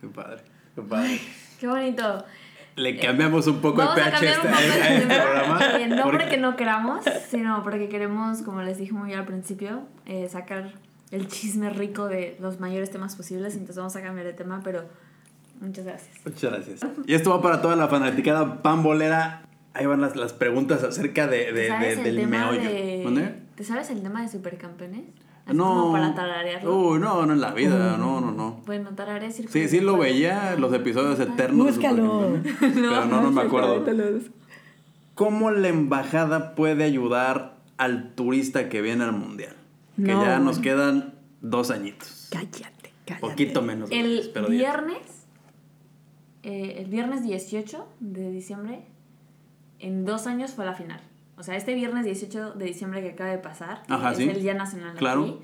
Qué 0.00 0.08
padre. 0.08 0.42
Qué 0.74 0.82
padre. 0.82 1.20
Qué 1.60 1.66
bonito. 1.66 2.24
Le 2.76 2.96
cambiamos 2.98 3.46
un 3.46 3.60
poco 3.60 3.78
Vamos 3.78 3.96
el 3.98 4.04
pH 4.04 4.08
a 4.08 4.12
cambiar 4.12 4.40
un 4.40 4.46
este, 4.46 4.68
poco 4.68 4.84
este 4.84 5.06
tema. 5.06 5.22
programa. 5.24 5.60
Eh, 5.80 5.86
no 5.88 6.02
porque- 6.04 6.18
porque 6.18 6.36
no 6.38 6.56
queramos, 6.56 7.04
sino 7.28 7.62
porque 7.62 7.88
queremos, 7.88 8.42
como 8.42 8.62
les 8.62 8.78
dije 8.78 8.92
muy 8.92 9.12
al 9.14 9.24
principio, 9.24 9.82
eh, 10.06 10.28
sacar 10.28 10.72
el 11.10 11.26
chisme 11.28 11.70
rico 11.70 12.06
de 12.06 12.36
los 12.40 12.60
mayores 12.60 12.90
temas 12.90 13.16
posibles. 13.16 13.54
Entonces 13.54 13.76
vamos 13.76 13.96
a 13.96 14.02
cambiar 14.02 14.26
de 14.26 14.32
tema, 14.34 14.60
pero 14.62 14.84
muchas 15.60 15.84
gracias. 15.86 16.16
Muchas 16.24 16.52
gracias. 16.52 16.80
Y 17.06 17.14
esto 17.14 17.30
va 17.30 17.40
para 17.42 17.60
toda 17.62 17.74
la 17.76 17.88
fanaticada 17.88 18.62
pambolera. 18.62 19.42
Ahí 19.74 19.86
van 19.86 20.00
las, 20.00 20.14
las 20.16 20.32
preguntas 20.32 20.82
acerca 20.84 21.26
de, 21.26 21.52
de- 21.52 21.68
¿Te 21.68 21.96
de- 21.96 22.02
del 22.12 22.26
meollo. 22.28 22.60
de... 22.60 23.34
¿Te 23.56 23.64
sabes 23.64 23.90
el 23.90 24.02
tema 24.02 24.22
de 24.22 24.28
supercampeones? 24.28 25.02
Así 25.48 25.56
No. 25.56 25.64
como 25.64 25.92
para 25.92 26.14
tararearlo. 26.14 26.76
Uy, 26.76 26.98
no, 27.00 27.24
no 27.26 27.32
en 27.32 27.40
la 27.40 27.52
vida. 27.52 27.96
No, 27.96 28.20
no, 28.20 28.30
no. 28.30 28.60
Bueno, 28.66 28.90
tararear 28.94 29.32
Sí, 29.32 29.68
sí 29.68 29.80
lo 29.80 29.94
de 29.94 29.98
veía, 30.00 30.54
los 30.56 30.72
episodios 30.74 31.18
eternos. 31.18 31.66
de 31.66 31.72
Búscalo. 31.72 32.20
Supercampeones, 32.36 32.74
Pero 32.74 33.06
no, 33.06 33.22
no 33.22 33.30
me 33.30 33.42
acuerdo. 33.42 33.84
¿Cómo 35.14 35.50
la 35.50 35.68
embajada 35.68 36.54
puede 36.54 36.84
ayudar 36.84 37.56
al 37.76 38.14
turista 38.14 38.68
que 38.68 38.82
viene 38.82 39.04
al 39.04 39.12
mundial? 39.12 39.56
Que 39.96 40.12
No. 40.12 40.22
ya 40.24 40.38
nos 40.38 40.58
quedan 40.60 41.14
dos 41.40 41.70
añitos. 41.70 42.28
Cállate, 42.30 42.92
cállate. 43.06 43.20
Poquito 43.26 43.62
menos. 43.62 43.90
de 43.90 43.98
El 44.00 44.30
pero 44.32 44.48
viernes, 44.48 44.98
eh, 46.42 46.76
el 46.78 46.86
viernes 46.90 47.24
18 47.24 47.88
de 48.00 48.30
diciembre, 48.30 48.82
en 49.80 50.04
dos 50.04 50.26
años 50.26 50.52
fue 50.52 50.64
la 50.66 50.74
final. 50.74 51.00
O 51.38 51.42
sea, 51.42 51.56
este 51.56 51.74
viernes 51.74 52.04
18 52.04 52.52
de 52.54 52.64
diciembre 52.64 53.00
que 53.00 53.10
acaba 53.10 53.30
de 53.30 53.38
pasar, 53.38 53.82
Ajá, 53.88 54.10
es 54.12 54.16
sí. 54.18 54.28
el 54.28 54.42
Día 54.42 54.54
Nacional 54.54 54.96
Claro. 54.96 55.22
aquí. 55.24 55.38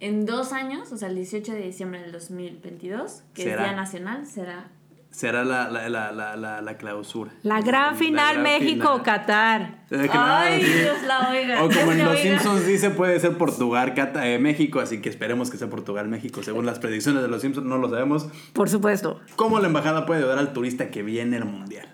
En 0.00 0.24
dos 0.26 0.52
años, 0.52 0.90
o 0.92 0.96
sea, 0.96 1.08
el 1.08 1.14
18 1.14 1.52
de 1.52 1.60
diciembre 1.60 2.00
del 2.00 2.10
2022, 2.12 3.22
que 3.34 3.42
Será. 3.42 3.62
es 3.62 3.68
Día 3.68 3.76
Nacional, 3.76 4.26
será... 4.26 4.68
Será 5.12 5.44
la, 5.44 5.68
la, 5.68 5.88
la, 5.88 6.12
la, 6.12 6.36
la, 6.36 6.60
la 6.62 6.76
clausura. 6.76 7.32
La 7.42 7.60
gran 7.60 7.96
final 7.96 8.34
gran 8.34 8.42
México, 8.44 8.88
final. 8.90 9.02
Qatar. 9.02 9.78
¡Ay. 10.12 10.62
Dios 10.62 11.02
la 11.04 11.30
oiga! 11.30 11.64
O 11.64 11.68
como 11.68 11.90
en 11.90 11.98
Los 11.98 12.10
oiga. 12.10 12.22
Simpsons 12.38 12.64
dice, 12.64 12.90
puede 12.90 13.18
ser 13.18 13.36
Portugal, 13.36 13.92
Cata- 13.94 14.28
eh, 14.28 14.38
México, 14.38 14.78
así 14.78 15.00
que 15.00 15.08
esperemos 15.08 15.50
que 15.50 15.56
sea 15.58 15.68
Portugal, 15.68 16.06
México, 16.06 16.44
según 16.44 16.64
las 16.64 16.78
predicciones 16.78 17.22
de 17.22 17.28
Los 17.28 17.42
Simpsons, 17.42 17.66
no 17.66 17.78
lo 17.78 17.90
sabemos. 17.90 18.28
Por 18.52 18.68
supuesto. 18.70 19.20
¿Cómo 19.34 19.58
la 19.58 19.66
embajada 19.66 20.06
puede 20.06 20.20
ayudar 20.20 20.38
al 20.38 20.52
turista 20.52 20.90
que 20.92 21.02
viene 21.02 21.38
al 21.38 21.44
mundial? 21.44 21.88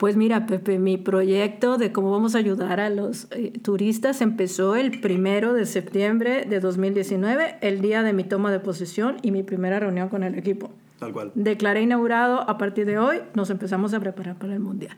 Pues 0.00 0.16
mira, 0.16 0.46
Pepe, 0.46 0.78
mi 0.78 0.96
proyecto 0.96 1.76
de 1.76 1.92
cómo 1.92 2.10
vamos 2.10 2.34
a 2.34 2.38
ayudar 2.38 2.80
a 2.80 2.88
los 2.88 3.28
eh, 3.32 3.52
turistas 3.62 4.22
empezó 4.22 4.74
el 4.74 4.98
primero 5.02 5.52
de 5.52 5.66
septiembre 5.66 6.46
de 6.48 6.58
2019, 6.58 7.58
el 7.60 7.82
día 7.82 8.02
de 8.02 8.14
mi 8.14 8.24
toma 8.24 8.50
de 8.50 8.60
posesión 8.60 9.18
y 9.20 9.30
mi 9.30 9.42
primera 9.42 9.78
reunión 9.78 10.08
con 10.08 10.22
el 10.22 10.38
equipo. 10.38 10.70
Tal 11.00 11.12
cual. 11.12 11.32
Declaré 11.34 11.82
inaugurado, 11.82 12.48
a 12.48 12.56
partir 12.56 12.86
de 12.86 12.98
hoy 12.98 13.18
nos 13.34 13.50
empezamos 13.50 13.92
a 13.92 14.00
preparar 14.00 14.36
para 14.36 14.54
el 14.54 14.60
Mundial. 14.60 14.96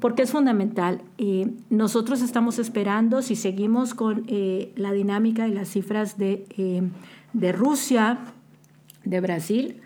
Porque 0.00 0.20
es 0.20 0.30
fundamental. 0.30 1.00
eh, 1.16 1.48
nosotros 1.70 2.20
estamos 2.20 2.58
esperando, 2.58 3.22
si 3.22 3.36
seguimos 3.36 3.94
con 3.94 4.26
eh, 4.28 4.70
la 4.76 4.92
dinámica 4.92 5.48
y 5.48 5.54
las 5.54 5.70
cifras 5.70 6.18
de, 6.18 6.44
eh, 6.58 6.82
de 7.32 7.52
Rusia, 7.52 8.18
de 9.04 9.18
Brasil, 9.22 9.80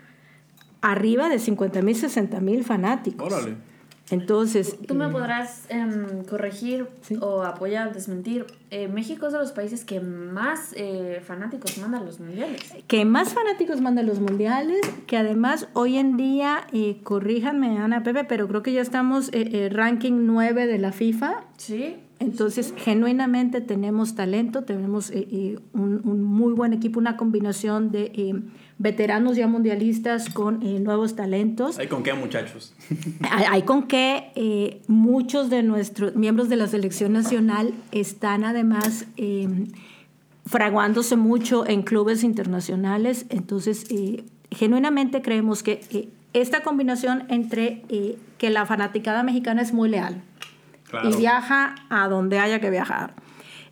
arriba 0.81 1.29
de 1.29 1.39
50 1.39 1.81
mil, 1.83 1.95
60 1.95 2.41
mil 2.41 2.65
fanáticos. 2.65 3.31
Órale. 3.31 3.66
Entonces, 4.09 4.77
Tú 4.87 4.95
me 4.95 5.05
eh, 5.05 5.09
podrás 5.09 5.65
em, 5.69 6.23
corregir 6.23 6.87
Sí. 7.01 7.17
o 7.21 7.43
apoyar, 7.43 7.93
desmentir. 7.93 8.45
Eh, 8.71 8.87
México 8.87 9.27
es 9.27 9.33
de 9.33 9.39
los 9.39 9.51
países 9.51 9.83
que 9.83 9.99
más 9.99 10.73
eh, 10.77 11.21
fanáticos 11.25 11.77
manda 11.77 11.97
a 11.99 12.03
los 12.03 12.19
mundiales. 12.19 12.61
que 12.87 13.03
más 13.05 13.33
fanáticos 13.33 13.81
mandan 13.81 14.05
los 14.05 14.19
mundiales, 14.19 14.79
que 15.07 15.17
además 15.17 15.67
hoy 15.73 15.97
en 15.97 16.15
día, 16.15 16.67
eh, 16.71 16.99
corríjanme 17.03 17.77
Ana 17.79 18.03
Pepe, 18.03 18.23
pero 18.23 18.47
creo 18.47 18.63
que 18.63 18.71
ya 18.73 18.81
estamos 18.81 19.29
ranking 19.71 20.25
9 20.25 20.67
de 20.67 20.77
la 20.77 20.91
FIFA. 20.91 21.43
Sí. 21.57 21.97
Entonces, 22.19 22.73
genuinamente 22.77 23.61
tenemos 23.61 24.15
talento, 24.15 24.63
tenemos 24.63 25.11
un, 25.11 26.01
un 26.03 26.23
muy 26.23 26.53
buen 26.53 26.73
equipo, 26.73 26.99
una 26.99 27.15
combinación 27.15 27.91
de 27.91 28.41
veteranos 28.79 29.35
ya 29.35 29.47
mundialistas 29.47 30.29
con 30.29 30.61
eh, 30.61 30.79
nuevos 30.79 31.15
talentos. 31.15 31.79
¿Ahí 31.79 31.87
con 31.87 32.03
qué, 32.03 32.13
muchachos? 32.13 32.73
Hay, 33.29 33.45
hay 33.49 33.61
con 33.63 33.87
que 33.87 34.31
eh, 34.35 34.81
muchos 34.87 35.49
de 35.49 35.63
nuestros 35.63 36.15
miembros 36.15 36.49
de 36.49 36.57
la 36.57 36.67
selección 36.67 37.13
nacional 37.13 37.73
están 37.91 38.43
además 38.43 39.05
eh, 39.17 39.47
fraguándose 40.45 41.15
mucho 41.15 41.65
en 41.67 41.81
clubes 41.81 42.23
internacionales. 42.23 43.25
Entonces, 43.29 43.85
eh, 43.89 44.23
genuinamente 44.51 45.21
creemos 45.21 45.63
que 45.63 46.09
esta 46.33 46.61
combinación 46.61 47.23
entre 47.29 47.81
que 48.37 48.49
la 48.49 48.65
fanaticada 48.65 49.23
mexicana 49.23 49.61
es 49.61 49.73
muy 49.73 49.89
leal 49.89 50.21
Claro. 50.89 51.09
y 51.09 51.15
viaja 51.17 51.75
a 51.89 52.07
donde 52.07 52.39
haya 52.39 52.61
que 52.61 52.69
viajar. 52.69 53.13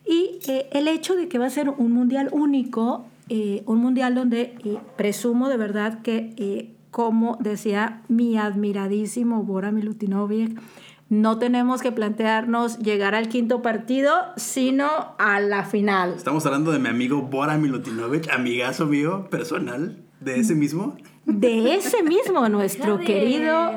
Y 0.05 0.39
el 0.71 0.87
hecho 0.89 1.15
de 1.15 1.29
que 1.29 1.37
va 1.37 1.45
a 1.45 1.49
ser 1.49 1.69
un 1.69 1.93
mundial 1.93 2.27
único, 2.31 3.05
un 3.29 3.79
mundial 3.79 4.15
donde 4.15 4.79
presumo 4.97 5.49
de 5.49 5.57
verdad 5.57 6.01
que, 6.01 6.75
como 6.91 7.37
decía 7.41 8.03
mi 8.07 8.37
admiradísimo 8.37 9.43
Bora 9.43 9.71
Milutinovic, 9.71 10.59
no 11.07 11.37
tenemos 11.37 11.81
que 11.81 11.91
plantearnos 11.91 12.79
llegar 12.79 13.13
al 13.13 13.29
quinto 13.29 13.61
partido, 13.61 14.11
sino 14.37 14.87
a 15.19 15.39
la 15.39 15.63
final. 15.63 16.13
Estamos 16.15 16.45
hablando 16.45 16.71
de 16.71 16.79
mi 16.79 16.89
amigo 16.89 17.21
Bora 17.21 17.57
Milutinovic, 17.57 18.29
amigazo 18.31 18.87
mío, 18.87 19.27
personal, 19.29 20.03
de 20.19 20.39
ese 20.39 20.55
mismo. 20.55 20.97
De 21.25 21.73
ese 21.75 22.03
mismo, 22.03 22.47
nuestro 22.49 22.99
querido 22.99 23.71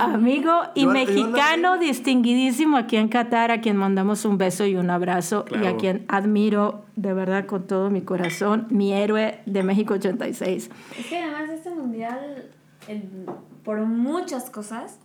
amigo 0.00 0.52
y 0.74 0.82
Yo- 0.82 0.86
yo 0.88 0.92
mexicano 0.92 1.78
distinguidísimo 1.78 2.76
aquí 2.78 2.96
en 2.96 3.08
Qatar, 3.08 3.50
a 3.50 3.60
quien 3.60 3.76
mandamos 3.76 4.24
un 4.24 4.38
beso 4.38 4.64
y 4.64 4.76
un 4.76 4.88
abrazo 4.90 5.44
y 5.50 5.66
a 5.66 5.76
quien 5.76 6.04
admiro 6.08 6.84
de 6.96 7.12
verdad 7.12 7.44
con 7.46 7.66
todo 7.66 7.90
mi 7.90 8.00
corazón, 8.00 8.66
mi 8.70 8.92
héroe 8.94 9.40
de 9.46 9.62
México 9.62 9.94
86. 9.94 10.70
Es 10.98 11.06
que 11.06 11.18
además 11.18 11.50
este 11.50 11.70
mundial, 11.70 12.46
por 13.62 13.78
muchas 13.80 14.48
cosas, 14.48 14.98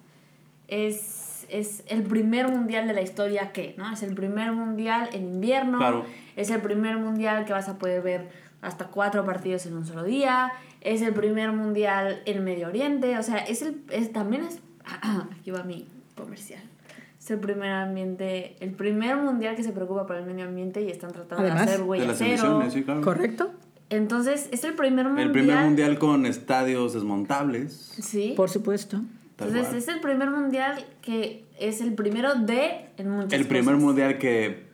es, 0.70 1.46
es 1.50 1.84
el 1.88 2.04
primer 2.04 2.48
mundial 2.50 2.88
de 2.88 2.94
la 2.94 3.02
historia 3.02 3.52
que, 3.52 3.76
¿no? 3.78 3.92
Es 3.92 4.04
el 4.04 4.16
primer 4.16 4.54
mundial 4.54 5.10
en 5.12 5.24
invierno, 5.34 5.78
Claro. 5.80 6.06
es 6.38 6.50
el 6.50 6.62
primer 6.62 6.98
mundial 6.98 7.44
que 7.44 7.52
vas 7.52 7.68
a 7.68 7.78
poder 7.78 8.02
ver 8.02 8.30
hasta 8.62 8.86
cuatro 8.86 9.26
partidos 9.26 9.66
en 9.66 9.76
un 9.76 9.86
solo 9.86 10.04
día, 10.04 10.52
es 10.82 11.02
el 11.02 11.14
primer 11.14 11.52
mundial 11.52 12.22
en 12.26 12.44
Medio 12.44 12.68
Oriente, 12.68 13.18
o 13.18 13.24
sea, 13.24 13.38
es 13.38 13.62
el, 13.62 13.82
es, 13.90 14.12
también 14.12 14.44
es, 14.44 14.60
aquí 15.40 15.52
va 15.52 15.64
mi 15.64 15.88
comercial. 16.16 16.62
Es 17.20 17.30
el 17.30 17.40
primer 17.40 17.72
ambiente, 17.72 18.56
el 18.62 18.72
primer 18.72 19.16
mundial 19.16 19.56
que 19.56 19.64
se 19.64 19.72
preocupa 19.72 20.08
por 20.08 20.16
el 20.16 20.26
medio 20.26 20.46
ambiente 20.46 20.82
y 20.82 20.90
están 20.90 21.12
tratando 21.12 21.44
Además, 21.44 21.66
de 21.68 21.72
hacer 21.74 21.84
De 21.84 21.90
huella 21.90 22.06
las 22.06 22.18
cero. 22.18 22.30
emisiones, 22.32 22.74
sí, 22.74 22.84
claro. 22.84 23.02
¿Correcto? 23.02 23.52
Entonces, 23.92 24.50
es 24.52 24.64
el 24.64 24.74
primer 24.74 25.06
mundial. 25.06 25.28
El 25.28 25.32
primer 25.32 25.58
mundial 25.64 26.00
con 26.00 26.26
estadios 26.26 26.94
desmontables. 26.94 27.74
Sí. 28.02 28.34
Por 28.36 28.50
supuesto. 28.50 29.02
Entonces 29.38 29.74
es 29.74 29.88
el 29.88 30.00
primer 30.02 30.30
mundial 30.30 30.86
que 31.02 31.46
es 31.60 31.82
el 31.82 31.94
primero 31.96 32.36
de 32.36 32.90
en 32.98 33.10
muchas 33.10 33.34
El 33.34 33.48
primer 33.48 33.74
cosas. 33.76 33.84
mundial 33.84 34.18
que 34.20 34.71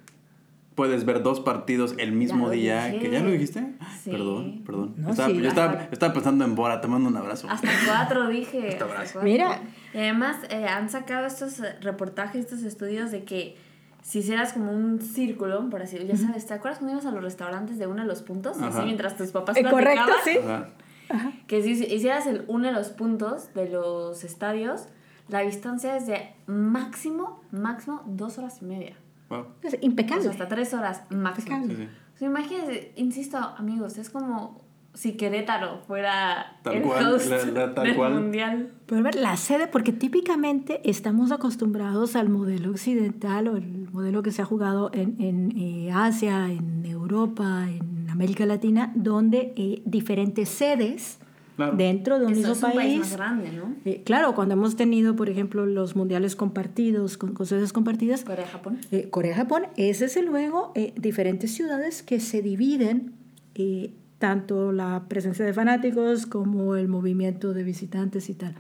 puedes 0.78 1.04
ver 1.06 1.24
dos 1.24 1.42
partidos 1.42 1.96
el 1.98 2.14
mismo 2.14 2.50
día. 2.50 2.86
dije. 2.86 3.00
¿Que 3.00 3.10
ya 3.12 3.20
lo 3.22 3.32
dijiste? 3.32 3.74
Sí. 4.04 4.12
Perdón, 4.12 4.62
perdón. 4.66 4.94
No, 4.96 5.10
estaba, 5.10 5.28
sí. 5.30 5.42
yo 5.42 5.50
estaba, 5.50 5.88
estaba 5.92 6.14
pensando 6.14 6.46
en 6.46 6.56
Bora, 6.56 6.80
te 6.80 6.88
mando 6.88 7.10
un 7.10 7.18
abrazo. 7.18 7.48
Hasta 7.50 7.68
cuatro 7.86 8.28
dije. 8.30 8.70
hasta 8.70 8.86
abrazo. 8.86 9.14
cuatro. 9.14 9.24
Mira. 9.24 9.60
Y 9.94 9.98
además 9.98 10.38
eh, 10.50 10.66
han 10.66 10.90
sacado 10.90 11.26
estos 11.26 11.60
eh, 11.60 11.76
reportajes, 11.82 12.46
estos 12.46 12.62
estudios 12.64 13.12
de 13.12 13.24
que 13.26 13.58
si 14.04 14.20
hicieras 14.20 14.54
como 14.54 14.72
un 14.72 15.02
círculo, 15.02 15.70
por 15.70 15.82
así 15.82 15.98
ya 16.08 16.16
sabes, 16.16 16.46
¿te 16.46 16.54
acuerdas 16.54 16.80
cuando 16.80 16.94
ibas 16.94 17.06
a 17.08 17.12
los 17.12 17.24
restaurantes 17.24 17.78
de 17.80 17.88
uno 17.88 18.04
de 18.04 18.08
los 18.08 18.22
puntos? 18.22 18.56
Ajá. 18.58 18.68
Así 18.68 18.82
mientras 18.86 19.18
tus 19.18 19.32
papás 19.32 19.58
Eh, 19.58 19.64
correcto, 19.70 20.06
platicaban. 20.24 20.66
sí. 20.66 20.80
Ajá. 21.10 21.32
Que 21.48 21.62
si 21.64 21.72
hicieras 21.72 22.28
el 22.28 22.44
uno 22.48 22.68
de 22.68 22.74
los 22.74 22.90
puntos 22.90 23.54
de 23.56 23.68
los 23.70 24.24
estadios, 24.24 24.86
la 25.28 25.40
distancia 25.40 25.98
es 25.98 26.06
de 26.06 26.30
máximo, 26.46 27.42
máximo 27.52 28.04
dos 28.06 28.38
horas 28.38 28.60
y 28.62 28.66
media. 28.66 28.96
Wow. 29.30 29.46
Es 29.64 29.74
O 29.74 29.78
impecable. 29.82 30.24
sea, 30.24 30.32
hasta 30.32 30.48
tres 30.48 30.74
horas 30.74 31.04
máximo. 31.10 31.58
Impecable. 31.58 31.76
Sí, 31.76 31.84
sí. 31.84 31.98
O 32.16 32.18
sea, 32.18 32.28
imagínense, 32.30 32.94
insisto, 32.96 33.38
amigos, 33.38 33.98
es 33.98 34.10
como 34.10 34.66
si 34.94 35.14
Querétaro 35.16 35.80
fuera 35.86 36.58
Tal 36.64 36.78
el 36.78 36.82
cual, 36.82 37.14
host 37.14 37.30
la- 37.30 37.46
la- 37.46 37.74
tal 37.76 37.86
del 37.86 37.96
cual. 37.96 38.14
mundial. 38.16 38.72
Pero 38.88 39.00
a 39.00 39.04
ver, 39.04 39.16
la 39.16 39.38
sede, 39.38 39.68
porque 39.68 39.92
típicamente 39.94 40.82
estamos 40.90 41.32
acostumbrados 41.32 42.16
al 42.16 42.30
modelo 42.30 42.72
occidental 42.72 43.48
o 43.50 43.58
el 43.58 43.90
modelo 43.92 44.24
que 44.24 44.32
se 44.32 44.42
ha 44.42 44.46
jugado 44.46 44.90
en, 44.94 45.16
en, 45.22 45.56
eh, 45.58 45.92
Asia, 45.94 46.50
en 46.52 46.84
Europa, 46.86 47.66
en 47.70 48.10
América 48.10 48.46
Latina, 48.48 48.92
donde 48.96 49.54
eh, 49.56 49.84
diferentes 49.86 50.50
sedes 50.50 51.20
Claro. 51.58 51.76
dentro 51.76 52.20
de 52.20 52.28
un 52.28 52.32
Eso 52.34 52.40
mismo 52.40 52.54
es 52.54 52.64
un 52.64 52.72
país 52.72 53.00
más 53.00 53.08
país. 53.10 53.18
grande, 53.18 53.52
¿no? 53.52 53.76
eh, 53.84 54.02
claro, 54.06 54.34
cuando 54.36 54.54
hemos 54.54 54.76
tenido, 54.78 55.16
por 55.16 55.28
ejemplo, 55.30 55.66
los 55.66 55.96
mundiales 55.96 56.36
compartidos, 56.38 57.18
con, 57.18 57.34
con 57.34 57.46
sedes 57.48 57.74
compartidas, 57.74 58.24
Corea-Japón. 58.24 58.78
eh, 58.92 59.10
Corea-Japón, 59.10 59.64
es 59.76 60.00
desde 60.00 60.22
luego 60.22 60.72
eh, 60.76 60.94
diferentes 60.96 61.52
ciudades 61.54 62.04
que 62.04 62.20
se 62.20 62.42
dividen, 62.42 63.14
eh, 63.56 63.92
tanto 64.20 64.72
la 64.72 65.06
presencia 65.10 65.44
de 65.46 65.52
fanáticos 65.54 66.26
como 66.28 66.76
el 66.76 66.88
movimiento 66.88 67.54
de 67.54 67.64
visitantes 67.64 68.30
y 68.30 68.34
tal. 68.36 68.56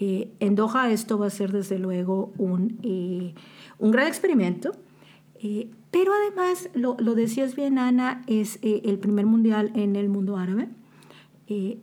Eh, 0.00 0.30
en 0.40 0.54
Doha 0.54 0.90
esto 0.90 1.18
va 1.18 1.26
a 1.26 1.30
ser 1.30 1.52
desde 1.52 1.78
luego 1.78 2.32
un, 2.38 2.78
eh, 2.82 3.34
un 3.78 3.90
gran 3.90 4.06
experimento, 4.06 4.72
eh, 5.42 5.68
pero 5.90 6.12
además, 6.14 6.70
lo, 6.74 6.96
lo 6.98 7.14
decías 7.14 7.54
bien 7.56 7.78
Ana, 7.78 8.22
es 8.26 8.58
eh, 8.62 8.82
el 8.84 8.98
primer 8.98 9.26
mundial 9.26 9.70
en 9.74 9.96
el 9.96 10.08
mundo 10.08 10.36
árabe. 10.36 10.68
Eh, 11.46 11.78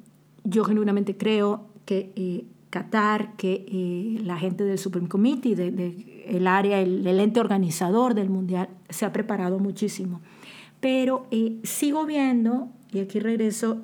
yo 0.45 0.63
genuinamente 0.63 1.17
creo 1.17 1.67
que 1.85 2.13
eh, 2.15 2.45
Qatar, 2.69 3.35
que 3.35 3.65
eh, 3.67 4.21
la 4.23 4.37
gente 4.37 4.63
del 4.63 4.77
Supreme 4.77 5.07
Committee, 5.07 5.55
de, 5.55 6.23
el 6.27 6.47
área, 6.47 6.79
el, 6.79 7.05
ente 7.07 7.39
organizador 7.39 8.13
del 8.13 8.29
Mundial, 8.29 8.69
se 8.89 9.05
ha 9.05 9.11
preparado 9.11 9.59
muchísimo. 9.59 10.21
Pero 10.79 11.25
eh, 11.31 11.59
sigo 11.63 12.05
viendo, 12.05 12.69
y 12.91 12.99
aquí 12.99 13.19
regreso 13.19 13.81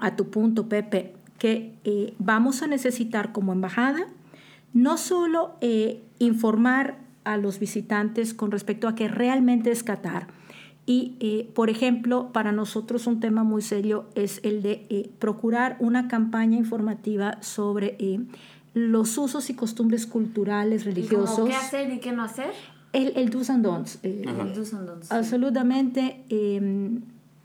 a 0.00 0.16
tu 0.16 0.30
punto, 0.30 0.68
Pepe, 0.68 1.14
que 1.38 2.14
vamos 2.18 2.62
a 2.62 2.66
necesitar 2.66 3.32
como 3.32 3.52
embajada 3.52 4.06
no 4.72 4.96
solo 4.96 5.54
informar 6.18 6.98
a 7.22 7.36
los 7.36 7.58
visitantes 7.58 8.34
con 8.34 8.50
respecto 8.50 8.88
a 8.88 8.94
que 8.94 9.08
realmente 9.08 9.70
es 9.70 9.84
Qatar, 9.84 10.26
y, 10.86 11.16
eh, 11.20 11.50
por 11.54 11.70
ejemplo, 11.70 12.30
para 12.32 12.52
nosotros 12.52 13.06
un 13.06 13.18
tema 13.20 13.42
muy 13.44 13.62
serio 13.62 14.06
es 14.14 14.40
el 14.42 14.62
de 14.62 14.86
eh, 14.90 15.10
procurar 15.18 15.76
una 15.80 16.08
campaña 16.08 16.58
informativa 16.58 17.38
sobre 17.42 17.96
eh, 17.98 18.20
los 18.74 19.16
usos 19.16 19.48
y 19.50 19.54
costumbres 19.54 20.06
culturales, 20.06 20.82
¿Y 20.82 20.84
como 20.84 20.94
religiosos, 20.96 21.48
qué 21.48 21.54
hacer 21.54 21.92
y 21.92 22.00
qué 22.00 22.12
no 22.12 22.22
hacer? 22.22 22.50
el, 22.92 23.12
el 23.16 23.30
do's 23.30 23.50
and 23.50 23.64
don'ts. 23.64 23.98
eh. 24.02 24.22
El 24.26 24.54
do's 24.54 24.74
and 24.74 24.86
don'ts. 24.86 25.10
Absolutamente. 25.10 26.24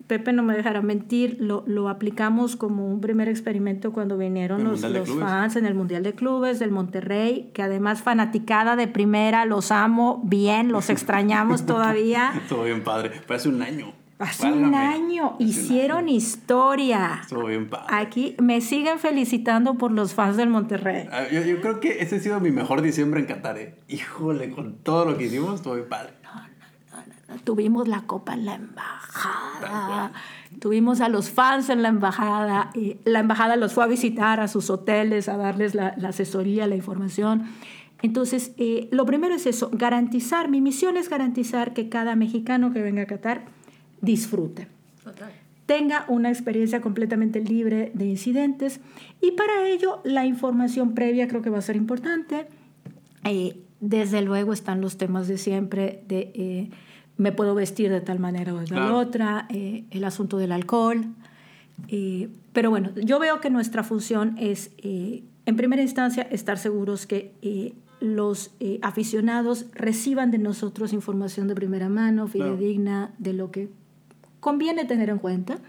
Pepe 0.09 0.33
no 0.33 0.41
me 0.41 0.55
dejará 0.55 0.81
mentir, 0.81 1.37
lo, 1.39 1.63
lo 1.67 1.87
aplicamos 1.87 2.55
como 2.55 2.87
un 2.87 2.99
primer 2.99 3.29
experimento 3.29 3.93
cuando 3.93 4.17
vinieron 4.17 4.63
los, 4.63 4.81
los 4.81 5.07
fans 5.07 5.55
en 5.55 5.67
el 5.67 5.75
Mundial 5.75 6.01
de 6.01 6.13
Clubes 6.15 6.57
del 6.57 6.71
Monterrey, 6.71 7.51
que 7.53 7.61
además 7.61 8.01
fanaticada 8.01 8.75
de 8.75 8.87
primera, 8.87 9.45
los 9.45 9.71
amo 9.71 10.19
bien, 10.25 10.71
los 10.71 10.89
extrañamos 10.95 11.67
todavía. 11.67 12.33
Estuvo 12.35 12.63
bien 12.63 12.83
padre. 12.83 13.21
Hace 13.29 13.49
un 13.49 13.61
año. 13.61 13.93
Hace 14.17 14.51
un 14.51 14.73
año 14.75 15.35
Hace 15.35 15.43
un 15.43 15.47
hicieron 15.47 15.97
año. 15.99 16.09
historia. 16.15 17.19
Estuvo 17.21 17.45
bien 17.45 17.69
padre. 17.69 17.85
Aquí 17.89 18.35
me 18.41 18.61
siguen 18.61 18.97
felicitando 18.97 19.75
por 19.75 19.91
los 19.91 20.15
fans 20.15 20.37
del 20.37 20.49
Monterrey. 20.49 21.07
Ah, 21.11 21.25
Yo, 21.31 21.41
yo 21.43 21.61
creo 21.61 21.79
que 21.79 22.01
ese 22.01 22.15
ha 22.15 22.19
sido 22.19 22.39
mi 22.39 22.49
mejor 22.51 22.81
diciembre 22.81 23.19
en 23.19 23.27
Qatar, 23.27 23.57
¿eh? 23.59 23.75
Híjole, 23.87 24.49
con 24.49 24.73
todo 24.79 25.05
lo 25.05 25.17
que 25.17 25.25
hicimos, 25.25 25.55
estuvo 25.55 25.75
bien 25.75 25.87
padre. 25.87 26.18
Tuvimos 27.43 27.87
la 27.87 28.01
copa 28.01 28.33
en 28.33 28.45
la 28.45 28.55
embajada. 28.55 30.11
Tuvimos 30.59 31.01
a 31.01 31.09
los 31.09 31.29
fans 31.29 31.69
en 31.69 31.81
la 31.81 31.89
embajada. 31.89 32.71
y 32.75 32.97
la 33.05 33.19
embajada 33.19 33.55
los 33.55 33.73
fue 33.73 33.83
a 33.83 33.87
visitar 33.87 34.39
a 34.39 34.47
sus 34.47 34.69
hoteles, 34.69 35.29
a 35.29 35.37
darles 35.37 35.75
la, 35.75 35.93
la 35.97 36.09
asesoría, 36.09 36.67
la 36.67 36.75
información. 36.75 37.45
Entonces, 38.01 38.53
eh, 38.57 38.87
lo 38.91 39.05
primero 39.05 39.35
es 39.35 39.45
eso, 39.45 39.69
garantizar, 39.73 40.49
mi 40.49 40.61
misión 40.61 40.95
es 40.97 41.09
garantizar 41.09 41.73
que 41.73 41.89
cada 41.89 42.15
mexicano 42.15 42.71
que 42.71 42.81
venga 42.81 43.03
a 43.03 43.05
Qatar 43.05 43.45
disfrute 44.01 44.67
Total. 45.03 45.33
tenga 45.65 46.05
una 46.07 46.29
experiencia 46.29 46.79
completamente 46.79 47.41
libre 47.41 47.91
de 47.93 48.05
incidentes 48.05 48.79
y 49.21 49.31
para 49.31 49.67
ello 49.67 49.99
la 50.05 50.25
información 50.25 50.95
previa 50.95 51.27
creo 51.27 51.41
que 51.41 51.49
va 51.49 51.57
a 51.57 51.61
ser 51.61 51.75
importante. 51.75 52.47
Eh, 53.25 53.57
desde 53.81 54.21
luego 54.21 54.53
están 54.53 54.81
los 54.81 54.97
temas 54.97 55.27
de 55.27 55.37
siempre 55.37 56.03
de 56.07 56.31
eh, 56.35 56.69
me 57.19 57.31
puedo 57.33 57.53
vestir 57.53 57.91
de 57.91 57.99
tal 58.01 58.17
manera 58.17 58.53
o 58.53 58.59
de 58.59 58.65
tal 58.65 58.77
Claro. 58.77 58.97
otra, 58.97 59.45
eh, 59.49 59.83
el 59.91 60.03
asunto 60.05 60.37
del 60.37 60.51
alcohol. 60.51 61.05
eh, 61.87 62.27
pero 62.51 62.69
bueno, 62.71 62.89
yo 62.95 63.19
veo 63.19 63.39
que 63.39 63.49
nuestra 63.49 63.83
función 63.83 64.35
es, 64.37 64.71
eh, 64.79 65.23
en 65.45 65.55
primera 65.55 65.81
instancia, 65.81 66.23
estar 66.23 66.57
seguros 66.57 67.05
que 67.05 67.31
eh, 67.41 67.73
los 68.01 68.51
aficionados 68.81 69.65
reciban 69.73 70.29
de 70.31 70.39
nosotros 70.39 70.91
información 70.93 71.47
de 71.47 71.55
primera 71.55 71.87
mano, 71.89 72.27
Claro. 72.27 72.57
fidedigna, 72.57 73.13
de 73.17 73.31
lo 73.33 73.51
que 73.51 73.69
conviene 74.41 74.83
tener 74.85 75.09
en 75.09 75.19
cuenta. 75.19 75.59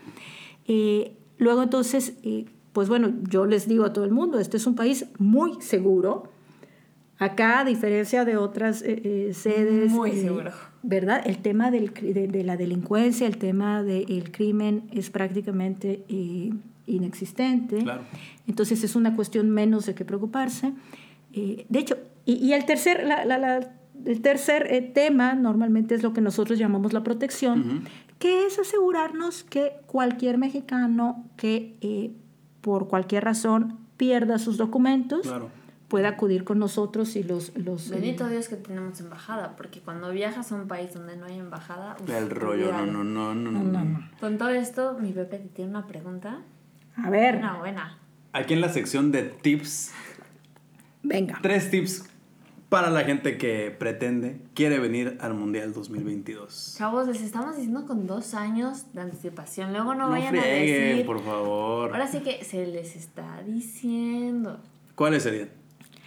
Luego 1.39 1.63
entonces, 1.63 2.15
pues 2.73 2.89
bueno, 2.89 3.13
yo 3.29 3.47
les 3.47 3.67
digo 3.69 3.85
a 3.85 3.93
todo 3.93 4.05
el 4.05 4.11
mundo, 4.13 4.39
este 4.41 4.57
es 4.57 4.67
un 4.67 4.75
país 4.77 5.07
muy 5.19 5.61
seguro. 5.61 6.25
Acá, 7.19 7.61
a 7.61 7.65
diferencia 7.65 8.25
de 8.25 8.37
otras 8.37 8.79
sedes, 8.79 9.91
Muy 9.93 10.13
seguro. 10.13 10.51
¿Verdad? 10.83 11.23
El 11.25 11.39
tema 11.39 11.71
del 11.71 11.93
de, 11.93 12.27
de 12.29 12.45
la 12.45 12.57
delincuencia, 12.57 13.27
el 13.27 13.37
tema 13.39 13.83
del 13.83 14.31
crimen 14.33 14.85
es 14.93 15.11
prácticamente 15.11 16.05
eh, 16.09 16.51
inexistente. 16.87 17.79
Claro. 17.83 18.03
Entonces 18.47 18.83
es 18.85 18.97
una 18.97 19.15
cuestión 19.17 19.51
menos 19.51 19.87
de 19.87 19.95
qué 19.95 20.05
preocuparse. 20.05 20.73
Eh, 21.33 21.67
de 21.69 21.79
hecho, 21.79 21.97
y, 22.25 22.35
y 22.35 22.53
el 22.53 22.65
tercer, 22.65 23.05
la- 23.07 23.25
la- 23.25 23.39
la- 23.39 23.71
el 24.07 24.21
tercer 24.23 24.67
eh, 24.71 24.81
tema 24.81 25.35
normalmente 25.35 25.95
es 25.95 26.03
lo 26.03 26.13
que 26.13 26.21
nosotros 26.21 26.59
llamamos 26.59 26.93
la 26.93 27.03
protección, 27.03 27.61
Ujú. 27.61 27.81
que 28.19 28.47
es 28.47 28.59
asegurarnos 28.59 29.45
que 29.45 29.73
cualquier 29.87 30.39
mexicano 30.39 31.25
que 31.37 31.77
eh, 31.83 32.11
por 32.63 32.89
cualquier 32.89 33.25
razón 33.25 33.79
pierda 33.97 34.39
sus 34.39 34.57
documentos 34.57 35.23
Claro. 35.27 35.51
Pueda 35.91 36.09
acudir 36.11 36.45
con 36.45 36.59
nosotros 36.59 37.17
y 37.17 37.23
los... 37.25 37.55
los 37.59 37.91
eh, 37.91 37.95
Bendito 37.97 38.27
Dios 38.29 38.49
que 38.49 38.57
tenemos 38.57 38.99
embajada, 39.01 39.57
porque 39.57 39.81
cuando 39.81 40.11
viajas 40.13 40.51
a 40.53 40.55
un 40.55 40.69
país 40.69 40.95
donde 40.95 41.17
no 41.17 41.27
hay 41.27 41.39
embajada... 41.39 41.97
uf, 42.01 42.09
El 42.09 42.31
rollo, 42.31 42.73
no, 42.73 42.87
no, 42.87 43.05
no, 43.05 43.35
no, 43.35 43.51
no, 43.51 43.63
no, 43.63 43.85
no. 43.85 44.11
Con 44.21 44.39
todo 44.39 44.51
esto, 44.51 44.97
mi 44.99 45.13
Pepe 45.13 45.39
te 45.39 45.49
tiene 45.49 45.71
una 45.73 45.87
pregunta. 45.87 46.39
A 46.97 47.11
ver, 47.11 47.37
Una 47.37 47.59
buena. 47.59 47.99
Aquí 48.33 48.55
en 48.55 48.61
la 48.61 48.69
sección 48.69 49.11
de 49.11 49.25
tips, 49.25 49.91
venga. 51.03 51.39
tres 51.43 51.71
tips 51.71 52.05
para 52.69 52.89
la 52.91 53.01
gente 53.03 53.37
que 53.37 53.75
pretende, 53.77 54.41
quiere 54.55 54.79
venir 54.79 55.19
al 55.21 55.35
Mundial 55.35 55.73
2022. 55.73 56.77
Chavos, 56.79 57.09
les 57.09 57.21
estamos 57.21 57.57
diciendo 57.57 57.85
con 57.85 58.07
dos 58.07 58.35
años 58.35 58.93
de 58.95 59.01
anticipación. 59.01 59.73
Luego 59.73 59.95
no, 59.95 60.05
No 60.05 60.11
vayan 60.11 60.37
a 60.37 60.41
frieguen, 60.41 60.89
decir... 60.91 61.07
por 61.07 61.25
favor. 61.25 61.91
Ahora 61.93 62.07
sí 62.07 62.21
que 62.21 62.45
se 62.45 62.65
les 62.69 62.95
está 62.95 63.43
diciendo. 63.43 64.61
¿Cuáles 64.95 65.25
serían? 65.25 65.49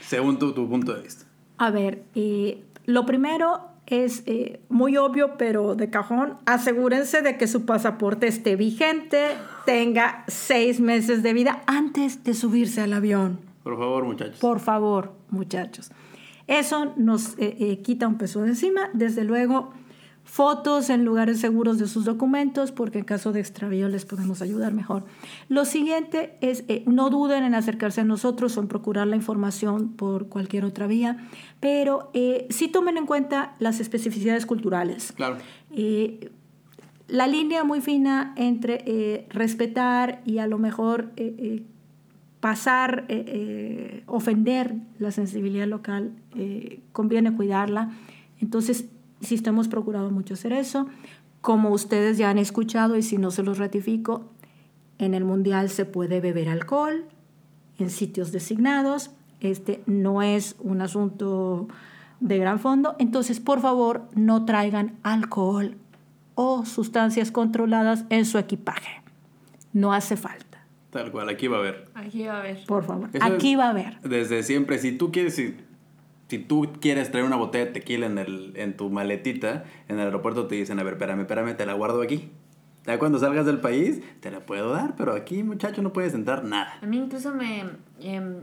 Según 0.07 0.39
tu, 0.39 0.53
tu 0.53 0.67
punto 0.69 0.93
de 0.93 1.01
vista. 1.01 1.25
A 1.57 1.71
ver, 1.71 2.03
eh, 2.15 2.63
lo 2.85 3.05
primero 3.05 3.73
es 3.85 4.23
eh, 4.25 4.61
muy 4.69 4.97
obvio, 4.97 5.37
pero 5.37 5.75
de 5.75 5.89
cajón, 5.89 6.37
asegúrense 6.45 7.21
de 7.21 7.37
que 7.37 7.47
su 7.47 7.65
pasaporte 7.65 8.27
esté 8.27 8.55
vigente, 8.55 9.31
tenga 9.65 10.23
seis 10.27 10.79
meses 10.79 11.23
de 11.23 11.33
vida 11.33 11.63
antes 11.67 12.23
de 12.23 12.33
subirse 12.33 12.81
al 12.81 12.93
avión. 12.93 13.39
Por 13.63 13.77
favor, 13.77 14.03
muchachos. 14.05 14.39
Por 14.39 14.59
favor, 14.59 15.13
muchachos. 15.29 15.91
Eso 16.47 16.93
nos 16.97 17.37
eh, 17.37 17.55
eh, 17.59 17.81
quita 17.81 18.07
un 18.07 18.17
peso 18.17 18.41
de 18.41 18.49
encima. 18.49 18.89
Desde 18.93 19.23
luego, 19.23 19.73
fotos 20.23 20.89
en 20.89 21.05
lugares 21.05 21.39
seguros 21.39 21.77
de 21.77 21.87
sus 21.87 22.05
documentos, 22.05 22.71
porque 22.71 22.99
en 22.99 23.05
caso 23.05 23.31
de 23.31 23.39
extravío 23.39 23.89
les 23.89 24.05
podemos 24.05 24.41
ayudar 24.41 24.73
mejor. 24.73 25.03
Lo 25.49 25.65
siguiente 25.65 26.37
es, 26.41 26.63
eh, 26.67 26.83
no 26.87 27.09
duden 27.09 27.43
en 27.43 27.55
acercarse 27.55 28.01
a 28.01 28.03
nosotros 28.03 28.57
o 28.57 28.61
en 28.61 28.67
procurar 28.67 29.07
la 29.07 29.15
información 29.15 29.89
por 29.89 30.27
cualquier 30.29 30.65
otra 30.65 30.87
vía, 30.87 31.17
pero 31.59 32.09
eh, 32.13 32.47
sí 32.49 32.67
tomen 32.67 32.97
en 32.97 33.05
cuenta 33.05 33.53
las 33.59 33.79
especificidades 33.79 34.45
culturales. 34.45 35.11
Claro. 35.11 35.37
Eh, 35.71 36.31
la 37.07 37.27
línea 37.27 37.63
muy 37.63 37.81
fina 37.81 38.33
entre 38.37 38.83
eh, 38.85 39.27
respetar 39.29 40.21
y 40.25 40.39
a 40.39 40.47
lo 40.47 40.57
mejor 40.57 41.11
eh, 41.15 41.35
eh, 41.37 41.63
pasar, 42.39 43.05
ofender 44.07 44.75
la 44.99 45.11
sensibilidad 45.11 45.65
local, 45.65 46.11
conviene 46.91 47.33
cuidarla. 47.33 47.91
Entonces, 48.41 48.89
sí 49.23 49.41
hemos 49.45 49.67
procurado 49.67 50.11
mucho 50.11 50.33
hacer 50.35 50.53
eso. 50.53 50.87
Como 51.41 51.69
ustedes 51.71 52.17
ya 52.17 52.29
han 52.29 52.37
escuchado 52.37 52.95
y 52.97 53.03
si 53.03 53.17
no 53.17 53.31
se 53.31 53.43
los 53.43 53.57
ratifico, 53.57 54.29
en 54.97 55.13
el 55.13 55.25
Mundial 55.25 55.69
se 55.69 55.85
puede 55.85 56.21
beber 56.21 56.47
alcohol 56.49 57.05
en 57.79 57.89
sitios 57.89 58.31
designados. 58.31 59.11
Este 59.41 59.83
no 59.85 60.21
es 60.21 60.55
un 60.59 60.81
asunto 60.81 61.67
de 62.21 62.37
gran 62.37 62.59
fondo. 62.59 62.95
Entonces, 62.99 63.39
por 63.41 63.59
favor, 63.59 64.03
no 64.15 64.45
traigan 64.45 64.95
alcohol 65.03 65.75
o 66.35 66.65
sustancias 66.65 67.31
controladas 67.31 68.05
en 68.09 68.25
su 68.25 68.37
equipaje. 68.37 69.01
no 69.73 69.91
hace 69.91 70.15
falta. 70.15 70.63
Tal 70.91 71.11
cual, 71.11 71.27
aquí 71.29 71.47
va 71.47 71.57
a 71.57 71.59
haber. 71.61 71.85
Aquí 71.95 72.27
va 72.27 72.37
a 72.39 72.43
ver. 72.43 72.63
Por 72.67 72.83
favor, 72.85 73.09
Eso 73.11 73.25
aquí 73.25 73.53
es- 73.53 73.59
va 73.59 73.65
a 73.65 73.69
haber. 73.71 73.99
Desde 74.01 74.43
siempre, 74.43 74.77
si 74.77 74.91
tú 74.91 75.11
quieres, 75.11 75.33
si, 75.35 75.55
si 76.33 76.39
tú 76.39 76.67
quieres 76.81 77.11
traer 77.11 77.25
una 77.27 77.35
botella 77.35 77.65
de 77.65 77.71
tequila 77.73 78.07
en, 78.07 78.17
el, 78.17 78.53
en 78.55 78.75
tu 78.75 78.89
maletita, 78.89 79.65
en 79.87 79.99
el 79.99 80.05
aeropuerto 80.07 80.47
te 80.47 80.55
dicen, 80.55 80.79
a 80.79 80.83
ver, 80.83 80.93
espérame, 80.93 81.19
espérame, 81.21 81.55
te 81.55 81.63
la 81.67 81.73
guardo 81.73 82.01
aquí. 82.01 82.31
Ya 82.87 82.97
cuando 82.97 83.19
salgas 83.19 83.45
del 83.45 83.59
país, 83.59 84.01
te 84.19 84.31
la 84.31 84.39
puedo 84.39 84.71
dar, 84.73 84.95
pero 84.95 85.13
aquí, 85.13 85.43
muchacho, 85.43 85.83
no 85.83 85.93
puedes 85.93 86.15
entrar 86.15 86.43
nada. 86.43 86.79
A 86.81 86.85
mí 86.87 86.97
incluso 86.97 87.33
me... 87.35 87.65
em, 88.01 88.37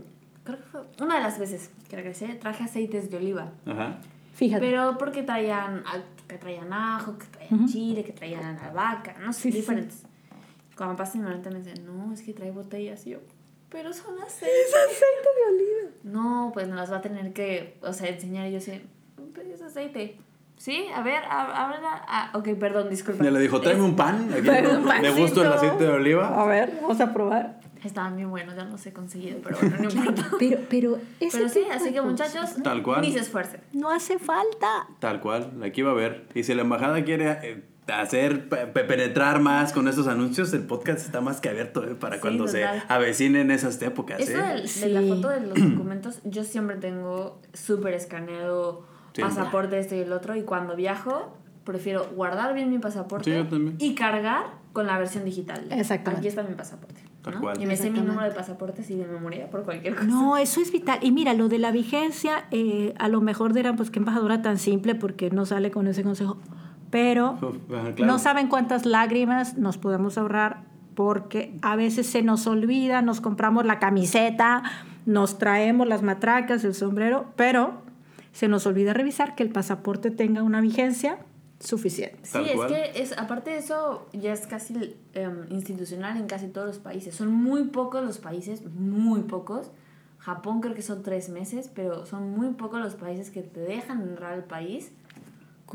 creo 0.44 0.58
que 0.58 0.62
fue 0.70 0.80
una 1.00 1.16
de 1.16 1.20
las 1.22 1.38
veces 1.40 1.72
que 1.88 1.96
regresé, 1.96 2.28
traje 2.36 2.62
aceites 2.62 3.10
de 3.10 3.16
oliva. 3.16 3.50
Ajá. 3.66 3.98
Fíjate. 4.34 4.64
Pero 4.64 4.96
porque 4.96 5.24
traían, 5.24 5.82
ah, 5.84 5.98
que 6.28 6.38
traían 6.38 6.72
ajo, 6.72 7.18
que 7.18 7.26
traían 7.26 7.66
chile, 7.66 8.04
que 8.04 8.12
traían 8.12 8.56
albahaca, 8.60 9.16
no 9.18 9.32
sé, 9.32 9.42
Sí, 9.42 9.48
sí, 9.48 9.52
sí. 9.52 9.58
diferentes. 9.62 10.04
Cuando 10.76 10.94
pasa 10.96 11.18
mi 11.18 11.24
maleta 11.24 11.50
me 11.50 11.58
dicen, 11.58 11.84
no, 11.84 12.12
es 12.12 12.22
que 12.22 12.32
trae 12.34 12.52
botellas. 12.52 13.04
Y 13.06 13.10
yo, 13.10 13.18
pero 13.70 13.92
son 13.92 14.18
aceites. 14.20 14.48
es 14.68 14.74
aceite 14.74 15.28
de 15.36 15.54
oliva. 15.54 15.90
No, 16.04 16.50
pues 16.52 16.68
me 16.68 16.74
las 16.76 16.90
va 16.92 16.96
a 16.98 17.00
tener 17.00 17.32
que, 17.32 17.76
o 17.82 17.92
sea, 17.92 18.08
enseñar. 18.08 18.46
Y 18.48 18.52
yo 18.52 18.60
sé, 18.60 18.82
pero 19.34 19.48
es 19.52 19.62
aceite. 19.62 20.16
Sí, 20.56 20.86
a 20.94 21.02
ver, 21.02 21.22
a- 21.24 21.64
ábrela. 21.66 22.04
Ah, 22.06 22.30
ok, 22.34 22.48
perdón, 22.58 22.90
disculpa. 22.90 23.24
Ya 23.24 23.30
le 23.30 23.40
dijo, 23.40 23.60
tráeme 23.60 23.82
un 23.82 23.96
pan. 23.96 24.28
Aquí, 24.32 24.46
un 24.48 25.02
¿Le 25.02 25.10
gusta 25.12 25.40
el 25.40 25.52
aceite 25.52 25.84
de 25.84 25.90
oliva? 25.90 26.40
A 26.42 26.44
ver, 26.46 26.78
vamos 26.82 27.00
a 27.00 27.12
probar. 27.14 27.60
Estaban 27.82 28.14
bien 28.14 28.28
buenos, 28.28 28.54
ya 28.56 28.64
no 28.64 28.72
los 28.72 28.84
he 28.84 28.92
conseguido, 28.92 29.38
pero 29.42 29.56
bueno, 29.58 29.76
no 29.78 29.84
importa. 29.90 30.26
Pero, 30.38 30.58
pero, 30.68 30.98
ese 31.18 31.38
Pero 31.38 31.48
sí, 31.48 31.62
así 31.72 31.92
que 31.94 32.02
muchachos, 32.02 32.56
Tal 32.62 32.82
cual. 32.82 33.00
ni 33.00 33.10
se 33.10 33.20
esfuercen. 33.20 33.62
No 33.72 33.90
hace 33.90 34.18
falta. 34.18 34.86
Tal 34.98 35.20
cual, 35.22 35.50
aquí 35.64 35.80
va 35.80 35.90
a 35.90 35.94
haber. 35.94 36.26
Y 36.34 36.42
si 36.42 36.52
la 36.52 36.60
embajada 36.60 37.02
quiere 37.04 37.30
eh, 37.42 37.64
hacer, 37.90 38.48
pe- 38.48 38.66
pe- 38.66 38.84
penetrar 38.84 39.40
más 39.40 39.72
con 39.72 39.88
estos 39.88 40.06
anuncios, 40.08 40.52
el 40.52 40.62
podcast 40.62 41.00
está 41.04 41.20
más 41.20 41.40
que 41.40 41.48
abierto 41.48 41.84
eh, 41.84 41.94
para 41.94 42.16
Sí, 42.16 42.20
cuando 42.20 42.44
total. 42.46 42.80
se 42.86 42.92
avecinen 42.92 43.50
esas 43.50 43.80
épocas. 43.82 44.20
Eso 44.20 44.38
¿eh? 44.38 44.42
del- 44.42 44.62
de, 44.62 44.68
Sí. 44.68 44.88
la 44.88 45.02
foto 45.02 45.28
de 45.28 45.40
los 45.40 45.54
documentos, 45.74 46.20
yo 46.24 46.44
siempre 46.44 46.76
tengo 46.76 47.40
súper 47.52 47.94
escaneado 47.94 48.84
Sí. 49.12 49.22
pasaporte, 49.22 49.78
esto 49.78 49.94
y 49.96 49.98
el 50.00 50.12
otro, 50.12 50.36
y 50.36 50.42
cuando 50.42 50.76
viajo, 50.76 51.36
prefiero 51.64 52.06
guardar 52.14 52.54
bien 52.54 52.70
mi 52.70 52.78
pasaporte 52.78 53.30
Sí, 53.30 53.36
yo 53.36 53.46
también. 53.48 53.76
y 53.78 53.94
cargar 53.94 54.44
con 54.72 54.86
la 54.86 54.98
versión 54.98 55.24
digital. 55.24 55.66
Exactamente. 55.70 56.18
Aquí 56.20 56.28
está 56.28 56.42
mi 56.44 56.54
pasaporte. 56.54 57.00
Tal 57.22 57.34
¿no? 57.34 57.40
cual. 57.42 57.60
Y 57.60 57.66
me 57.66 57.76
sé 57.76 57.90
mi 57.90 58.00
número 58.00 58.22
de 58.28 58.34
pasaporte 58.34 58.80
así 58.80 58.96
de 58.96 59.04
memoria 59.06 59.50
por 59.50 59.64
cualquier 59.64 59.94
cosa. 59.94 60.06
No, 60.06 60.38
eso 60.38 60.60
es 60.62 60.72
vital. 60.72 61.00
Y 61.02 61.10
mira, 61.12 61.34
lo 61.34 61.48
de 61.50 61.58
la 61.58 61.70
vigencia, 61.70 62.46
eh, 62.50 62.94
a 62.98 63.08
lo 63.08 63.20
mejor 63.20 63.52
dirán, 63.52 63.76
pues 63.76 63.90
qué 63.90 63.98
embajadora 63.98 64.40
tan 64.40 64.56
simple 64.58 64.94
porque 64.94 65.28
no 65.30 65.44
sale 65.44 65.70
con 65.70 65.86
ese 65.86 66.02
consejo. 66.02 66.38
Pero 66.90 67.38
claro. 67.68 67.94
no 68.04 68.18
saben 68.18 68.48
cuántas 68.48 68.86
lágrimas 68.86 69.56
nos 69.56 69.78
podemos 69.78 70.18
ahorrar 70.18 70.64
porque 70.94 71.56
a 71.62 71.76
veces 71.76 72.06
se 72.06 72.22
nos 72.22 72.46
olvida, 72.46 73.00
nos 73.00 73.20
compramos 73.20 73.64
la 73.64 73.78
camiseta, 73.78 74.62
nos 75.06 75.38
traemos 75.38 75.86
las 75.86 76.02
matracas, 76.02 76.64
el 76.64 76.74
sombrero, 76.74 77.32
pero 77.36 77.82
se 78.32 78.48
nos 78.48 78.66
olvida 78.66 78.92
revisar 78.92 79.34
que 79.34 79.42
el 79.42 79.50
pasaporte 79.50 80.10
tenga 80.10 80.42
una 80.42 80.60
vigencia 80.60 81.18
suficiente. 81.58 82.18
Sí, 82.22 82.32
Tal 82.32 82.46
es 82.46 82.54
cual. 82.54 82.68
que 82.68 83.02
es, 83.02 83.16
aparte 83.18 83.50
de 83.50 83.58
eso, 83.58 84.08
ya 84.12 84.32
es 84.32 84.46
casi 84.46 84.96
em, 85.14 85.46
institucional 85.50 86.16
en 86.16 86.26
casi 86.26 86.48
todos 86.48 86.66
los 86.66 86.78
países. 86.78 87.14
Son 87.14 87.32
muy 87.32 87.64
pocos 87.64 88.04
los 88.04 88.18
países, 88.18 88.64
muy 88.64 89.22
pocos. 89.22 89.70
Japón 90.18 90.60
creo 90.60 90.74
que 90.74 90.82
son 90.82 91.02
tres 91.02 91.28
meses, 91.28 91.70
pero 91.74 92.04
son 92.06 92.30
muy 92.30 92.50
pocos 92.50 92.80
los 92.80 92.94
países 92.94 93.30
que 93.30 93.42
te 93.42 93.60
dejan 93.60 94.02
entrar 94.02 94.32
al 94.32 94.44
país 94.44 94.92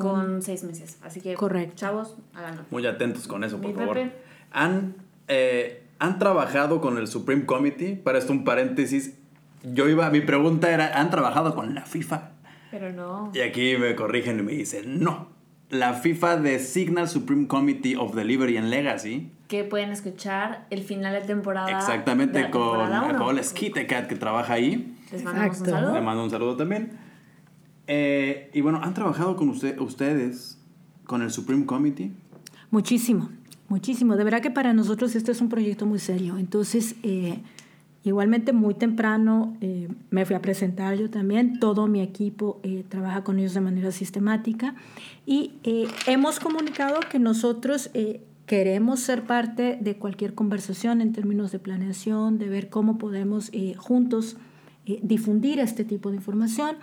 con, 0.04 0.42
seis 0.42 0.64
meses. 0.64 0.98
Así 1.04 1.22
que, 1.22 1.34
Correcto. 1.36 1.76
chavos, 1.76 2.16
háganlo. 2.34 2.64
Muy 2.72 2.86
atentos 2.86 3.28
con 3.28 3.44
eso, 3.44 3.58
por 3.60 3.68
Mi 3.72 3.74
favor. 3.76 3.94
Pepe. 3.96 4.12
Han, 4.52 4.96
eh, 5.28 5.84
han 6.00 6.20
trabajado 6.20 6.82
con 6.82 6.98
el 6.98 7.08
Supreme 7.08 7.46
Committee. 7.46 7.96
Para 7.96 8.18
esto, 8.18 8.32
un 8.34 8.44
paréntesis. 8.44 9.16
Yo 9.64 9.88
iba, 9.90 10.10
mi 10.10 10.22
pregunta 10.22 10.72
era: 10.72 11.00
¿han 11.00 11.10
trabajado 11.10 11.56
con 11.56 11.74
la 11.74 11.82
FIFA? 11.82 12.32
Pero 12.72 12.92
no. 12.92 13.32
Y 13.34 13.40
aquí 13.40 13.78
me 13.78 13.96
corrigen 13.96 14.40
y 14.40 14.44
me 14.44 14.52
dicen: 14.52 15.00
no. 15.00 15.30
La 15.70 15.94
FIFA 15.94 16.38
designa 16.38 17.02
al 17.02 17.10
Supreme 17.10 17.48
Committee 17.48 17.96
of 17.96 18.14
Delivery 18.14 18.58
and 18.58 18.70
Legacy. 18.70 19.32
Que 19.48 19.64
pueden 19.64 19.92
escuchar 19.92 20.66
el 20.70 20.84
final 20.84 21.14
de 21.14 21.22
temporada. 21.22 21.68
de 21.68 21.74
Exactamente 21.74 22.42
la 22.42 22.52
con. 22.52 22.90
Paola 23.18 23.42
Skitecat, 23.42 24.08
que 24.08 24.16
trabaja 24.16 24.54
ahí. 24.54 24.96
Les 25.12 25.24
mandamos 25.24 25.58
un 25.58 25.64
Exacto. 25.64 25.72
saludo. 25.72 25.94
Le 25.94 26.02
mando 26.02 26.24
un 26.24 26.30
saludo 26.30 26.56
también. 26.58 27.05
Eh, 27.88 28.50
y 28.54 28.62
bueno, 28.62 28.80
¿han 28.84 28.94
trabajado 28.94 29.36
con 29.36 29.50
usted, 29.50 29.80
ustedes 29.80 30.58
con 31.06 31.22
el 31.22 31.32
Supreme 31.32 31.66
Committee? 31.66 32.12
Muchísimo, 32.72 33.30
muchísimo. 33.70 34.16
De 34.16 34.24
verdad 34.24 34.42
que 34.42 34.52
para 34.52 34.74
nosotros 34.74 35.16
este 35.16 35.32
es 35.32 35.42
un 35.42 35.50
proyecto 35.50 35.86
muy 35.86 36.00
serio. 36.00 36.38
Entonces, 36.38 36.96
eh, 37.04 37.40
igualmente 38.06 38.54
muy 38.54 38.76
temprano 38.76 39.58
eh, 39.62 39.90
me 40.12 40.26
fui 40.26 40.36
a 40.36 40.42
presentar 40.42 40.96
yo 40.96 41.10
también. 41.10 41.60
Todo 41.60 41.88
mi 41.88 42.02
equipo 42.02 42.60
eh, 42.64 42.86
trabaja 42.88 43.24
con 43.24 43.40
ellos 43.40 43.56
de 43.56 43.62
manera 43.62 43.92
sistemática 43.92 44.76
y 45.26 45.54
eh, 45.64 45.88
hemos 46.06 46.40
comunicado 46.40 47.00
que 47.10 47.18
nosotros 47.18 47.90
eh, 47.96 48.22
queremos 48.46 49.00
ser 49.00 49.24
parte 49.24 49.80
de 49.82 49.98
cualquier 49.98 50.36
conversación 50.36 51.02
en 51.02 51.14
términos 51.14 51.52
de 51.52 51.58
planeación, 51.58 52.38
de 52.38 52.48
ver 52.48 52.70
cómo 52.70 53.00
podemos 53.00 53.52
juntos 53.78 54.38
difundir 55.02 55.58
este 55.60 55.84
tipo 55.84 56.12
de 56.12 56.18
información. 56.18 56.76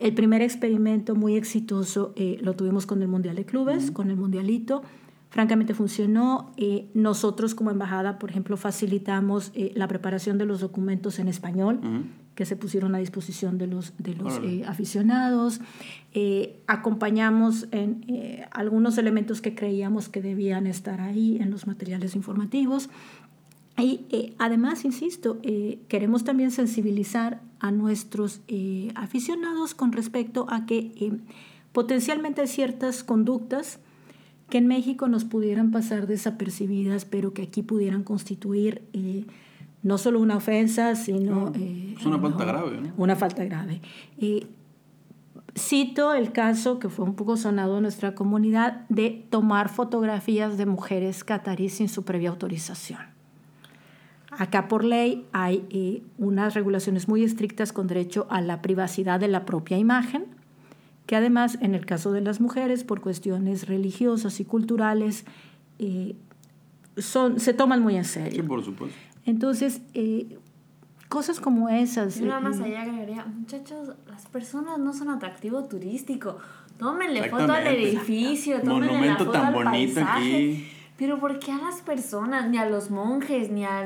El 0.00 0.14
primer 0.14 0.40
experimento 0.40 1.14
muy 1.14 1.36
exitoso 1.36 2.14
eh, 2.16 2.38
lo 2.40 2.54
tuvimos 2.54 2.86
con 2.86 3.02
el 3.02 3.08
Mundial 3.08 3.36
de 3.36 3.44
Clubes, 3.44 3.90
con 3.90 4.10
el 4.10 4.16
Mundialito. 4.16 4.82
Francamente 5.28 5.74
funcionó. 5.74 6.52
Eh, 6.56 6.88
nosotros 6.94 7.54
como 7.54 7.70
embajada, 7.70 8.18
por 8.18 8.30
ejemplo, 8.30 8.56
facilitamos 8.56 9.52
eh, 9.54 9.72
la 9.76 9.86
preparación 9.88 10.38
de 10.38 10.46
los 10.46 10.60
documentos 10.60 11.18
en 11.18 11.28
español 11.28 11.80
que 12.40 12.46
se 12.46 12.56
pusieron 12.56 12.94
a 12.94 12.98
disposición 12.98 13.58
de 13.58 13.66
los, 13.66 13.92
de 13.98 14.14
los 14.14 14.32
Órale. 14.32 14.60
eh, 14.60 14.64
aficionados. 14.66 15.60
Eh, 16.14 16.62
acompañamos 16.66 17.68
en 17.70 18.02
eh, 18.08 18.46
algunos 18.50 18.96
elementos 18.96 19.42
que 19.42 19.54
creíamos 19.54 20.08
que 20.08 20.22
debían 20.22 20.66
estar 20.66 21.02
ahí 21.02 21.36
en 21.38 21.50
los 21.50 21.66
materiales 21.66 22.16
informativos. 22.16 22.88
Y 23.80 24.06
eh, 24.10 24.34
además, 24.38 24.84
insisto, 24.84 25.38
eh, 25.42 25.80
queremos 25.88 26.24
también 26.24 26.50
sensibilizar 26.50 27.40
a 27.60 27.70
nuestros 27.70 28.40
eh, 28.48 28.90
aficionados 28.94 29.74
con 29.74 29.92
respecto 29.92 30.46
a 30.48 30.66
que 30.66 31.12
potencialmente 31.72 32.42
hay 32.42 32.48
ciertas 32.48 33.04
conductas 33.04 33.80
que 34.48 34.58
en 34.58 34.66
México 34.66 35.08
nos 35.08 35.24
pudieran 35.24 35.70
pasar 35.70 36.06
desapercibidas, 36.06 37.04
pero 37.04 37.32
que 37.32 37.42
aquí 37.42 37.62
pudieran 37.62 38.02
constituir 38.02 38.82
no 39.82 39.96
solo 39.96 40.20
una 40.20 40.36
ofensa, 40.36 40.96
sino... 40.96 41.52
Es 41.54 42.04
una 42.04 42.18
falta 42.18 42.44
grave, 42.44 42.80
¿no? 42.80 42.92
Una 42.96 43.14
falta 43.14 43.44
grave. 43.44 43.80
Cito 45.56 46.14
el 46.14 46.32
caso 46.32 46.80
que 46.80 46.88
fue 46.88 47.04
un 47.04 47.14
poco 47.14 47.36
sonado 47.36 47.76
en 47.76 47.82
nuestra 47.82 48.14
comunidad 48.14 48.88
de 48.88 49.24
tomar 49.30 49.68
fotografías 49.68 50.58
de 50.58 50.66
mujeres 50.66 51.22
catarís 51.22 51.74
sin 51.74 51.88
su 51.88 52.04
previa 52.04 52.30
autorización. 52.30 53.19
Acá 54.30 54.68
por 54.68 54.84
ley 54.84 55.26
hay 55.32 55.64
eh, 55.70 56.02
unas 56.18 56.54
regulaciones 56.54 57.08
muy 57.08 57.24
estrictas 57.24 57.72
con 57.72 57.86
derecho 57.86 58.26
a 58.30 58.40
la 58.40 58.62
privacidad 58.62 59.18
de 59.20 59.28
la 59.28 59.44
propia 59.44 59.76
imagen, 59.78 60.26
que 61.06 61.16
además 61.16 61.58
en 61.60 61.74
el 61.74 61.84
caso 61.86 62.12
de 62.12 62.20
las 62.20 62.40
mujeres, 62.40 62.84
por 62.84 63.00
cuestiones 63.00 63.66
religiosas 63.66 64.38
y 64.40 64.44
culturales, 64.44 65.24
eh, 65.78 66.14
son, 66.96 67.40
se 67.40 67.54
toman 67.54 67.82
muy 67.82 67.96
en 67.96 68.04
Sí, 68.04 68.12
serio. 68.20 68.46
por 68.46 68.64
supuesto. 68.64 68.96
Entonces, 69.26 69.82
eh, 69.94 70.38
cosas 71.08 71.40
como 71.40 71.68
esas. 71.68 72.20
Yo 72.20 72.26
nada 72.26 72.38
eh, 72.40 72.42
más 72.44 72.60
allá 72.60 72.82
agregaría, 72.82 73.24
muchachos, 73.24 73.94
las 74.08 74.26
personas 74.26 74.78
no 74.78 74.92
son 74.92 75.08
atractivo 75.10 75.64
turístico. 75.64 76.38
Tómenle 76.78 77.28
foto 77.28 77.52
al 77.52 77.66
edificio, 77.66 78.60
tómenle 78.60 78.86
la 78.86 78.92
Monumento 78.92 79.18
foto 79.26 79.32
tan 79.32 79.46
al 79.46 79.52
bonito 79.54 79.94
paisaje. 79.94 80.34
aquí. 80.34 80.66
Pero 81.00 81.18
¿por 81.18 81.38
qué 81.38 81.50
a 81.50 81.56
las 81.56 81.80
personas, 81.80 82.48
ni 82.50 82.58
a 82.58 82.66
los 82.68 82.90
monjes, 82.90 83.50
ni 83.50 83.64
a 83.64 83.84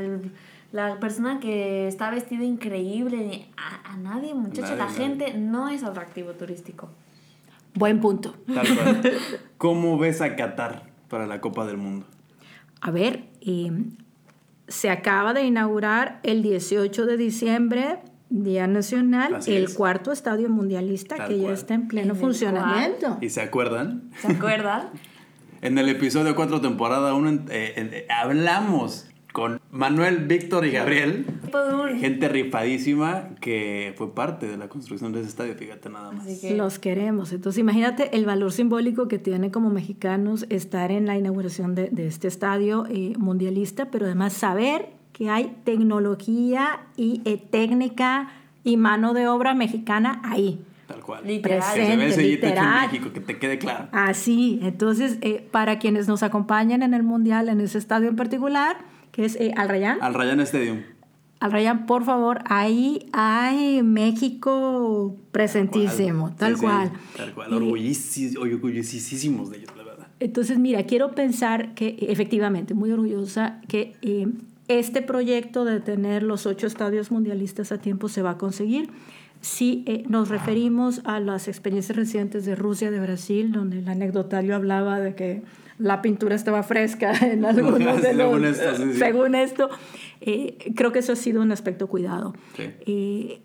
la 0.73 0.99
persona 0.99 1.39
que 1.39 1.87
está 1.87 2.11
vestida 2.11 2.43
increíble, 2.43 3.19
ni 3.19 3.49
a, 3.57 3.93
a 3.93 3.97
nadie, 3.97 4.35
muchachos? 4.35 4.71
Nadie, 4.71 4.77
la 4.77 4.87
nadie. 4.87 4.97
gente 4.99 5.35
no 5.39 5.69
es 5.69 5.85
atractivo 5.85 6.33
turístico. 6.33 6.91
Buen 7.75 8.01
punto. 8.01 8.35
Tal 8.53 8.67
cual. 8.67 9.13
¿Cómo 9.59 9.97
ves 9.97 10.21
a 10.23 10.35
Qatar 10.35 10.91
para 11.09 11.29
la 11.29 11.41
Copa 11.41 11.65
del 11.67 11.77
Mundo? 11.77 12.07
A 12.81 12.91
ver, 12.91 13.27
eh, 13.41 13.71
se 14.67 14.91
acaba 14.91 15.35
de 15.35 15.45
inaugurar 15.45 16.19
el 16.25 16.43
18 16.43 17.07
de 17.07 17.17
diciembre, 17.17 17.99
Día 18.29 18.67
Nacional, 18.67 19.37
Así 19.37 19.55
el 19.55 19.65
es. 19.65 19.75
cuarto 19.75 20.11
estadio 20.11 20.49
mundialista 20.49 21.15
Tal 21.15 21.29
que 21.29 21.39
ya 21.39 21.53
está 21.53 21.75
en 21.75 21.87
pleno 21.87 22.15
En 22.15 22.21
funcionamiento. 22.21 23.19
¿Y 23.21 23.31
se 23.31 23.41
acuerdan? 23.41 24.11
¿Se 24.21 24.33
acuerdan? 24.33 24.89
En 25.65 25.79
el 25.79 25.89
episodio 25.89 26.37
4, 26.37 26.61
temporada 26.61 27.15
1, 27.15 27.45
hablamos 28.21 29.07
con 29.33 29.59
Manuel, 29.71 30.27
Víctor 30.27 30.67
y 30.67 30.73
Gabriel. 30.73 31.25
Gente 31.99 32.29
rifadísima 32.29 33.31
que 33.41 33.95
fue 33.97 34.15
parte 34.15 34.47
de 34.47 34.59
la 34.59 34.69
construcción 34.69 35.13
de 35.15 35.21
ese 35.21 35.31
estadio, 35.31 35.55
fíjate 35.55 35.89
nada 35.89 36.13
más. 36.13 36.27
Así 36.27 36.39
que- 36.39 36.55
Los 36.55 36.79
queremos. 36.79 37.33
Entonces, 37.33 37.59
imagínate 37.59 38.15
el 38.15 38.27
valor 38.27 38.53
simbólico 38.53 39.09
que 39.09 39.19
tiene 39.19 39.51
como 39.51 39.71
mexicanos 39.71 40.45
estar 40.51 40.93
en 40.93 41.07
la 41.07 41.17
inauguración 41.17 41.75
de, 41.75 41.89
de 41.89 42.09
este 42.09 42.29
estadio 42.29 42.85
eh, 42.91 43.15
mundialista, 43.17 43.87
pero 43.91 44.05
además 44.05 44.35
saber 44.35 44.91
que 45.15 45.31
hay 45.31 45.57
tecnología 45.65 46.81
y 46.99 47.23
eh, 47.25 47.39
técnica 47.39 48.29
y 48.65 48.77
mano 48.77 49.15
de 49.15 49.29
obra 49.29 49.55
mexicana 49.55 50.21
ahí. 50.25 50.61
Tal 50.87 51.01
cual. 51.01 51.27
Literal. 51.27 51.61
Que 51.61 51.65
se 51.65 51.75
Presente, 51.75 52.13
sellito 52.13 52.47
hecho 52.47 52.47
en 52.47 52.51
literal. 52.55 52.87
México, 52.91 53.13
que 53.13 53.21
te 53.21 53.39
quede 53.39 53.59
claro. 53.59 53.89
Así, 53.93 54.59
entonces, 54.63 55.19
eh, 55.23 55.47
para 55.51 55.79
quienes 55.79 56.09
nos 56.09 56.23
acompañan 56.23 56.83
en 56.83 56.93
el 56.95 57.03
Mundial, 57.03 57.49
en 57.49 57.61
ese 57.61 57.79
estadio 57.79 58.09
en 58.09 58.17
particular, 58.17 58.77
que 59.13 59.25
es 59.25 59.37
eh, 59.37 59.53
Al 59.57 59.69
Rayán, 59.69 59.99
Al 60.03 60.15
Ryan 60.15 60.41
Stadium. 60.41 60.81
Al 61.41 61.53
Rayán, 61.53 61.87
por 61.87 62.05
favor, 62.05 62.41
ahí 62.47 63.07
hay 63.13 63.83
México 63.83 65.17
presentísimo, 65.33 66.29
Sí, 66.31 66.35
tal 66.39 66.55
sí, 66.57 66.63
cual. 66.63 66.93
Tal 67.17 67.33
cual. 67.35 67.51
Y- 67.51 67.55
Orgullicis- 67.55 68.37
orgullosísimos 68.39 69.51
de 69.51 69.59
ellos, 69.59 69.71
la 69.77 69.83
verdad. 69.85 70.07
Entonces, 70.21 70.59
mira, 70.59 70.85
quiero 70.85 71.15
pensar 71.15 71.75
que 71.75 71.97
efectivamente, 72.01 72.75
muy 72.75 72.91
orgullosa, 72.93 73.61
que 73.69 73.95
eh, 74.03 74.27
este 74.69 75.03
proyecto 75.03 75.65
de 75.65 75.81
tener 75.81 76.23
los 76.23 76.47
ocho 76.47 76.67
estadios 76.67 77.11
mundialistas 77.11 77.73
a 77.73 77.79
tiempo 77.79 78.09
se 78.09 78.23
va 78.23 78.31
a 78.31 78.39
conseguir. 78.39 78.89
Si 79.45 79.85
eh, 79.87 80.05
nos 80.09 80.31
referimos 80.31 81.03
a 81.05 81.21
las 81.21 81.49
experiencias 81.49 81.97
recientes 81.97 82.47
de 82.47 82.55
Rusia, 82.55 82.91
de 82.91 82.99
Brasil, 82.99 83.53
donde 83.53 83.81
el 83.81 83.89
anecdotario 83.89 84.57
hablaba 84.57 85.01
de 85.01 85.15
que 85.15 85.43
la 85.79 86.01
pintura 86.03 86.35
estaba 86.35 86.63
fresca 86.63 87.13
en 87.21 87.45
algunos 87.45 88.01
de 88.03 88.15
los... 88.15 88.31
Según 88.31 88.45
esto, 88.45 88.77
sí, 88.77 88.83
sí. 88.93 88.99
según 88.99 89.35
esto, 89.35 89.71
eh, 90.21 90.73
creo 90.75 90.93
que 90.93 91.01
eso 91.01 91.13
ha 91.13 91.17
sido 91.17 91.43
un 91.43 91.53
aspecto 91.53 91.89
cuidado. 91.89 92.35
Sí. 92.57 92.71
Eh, 92.87 93.41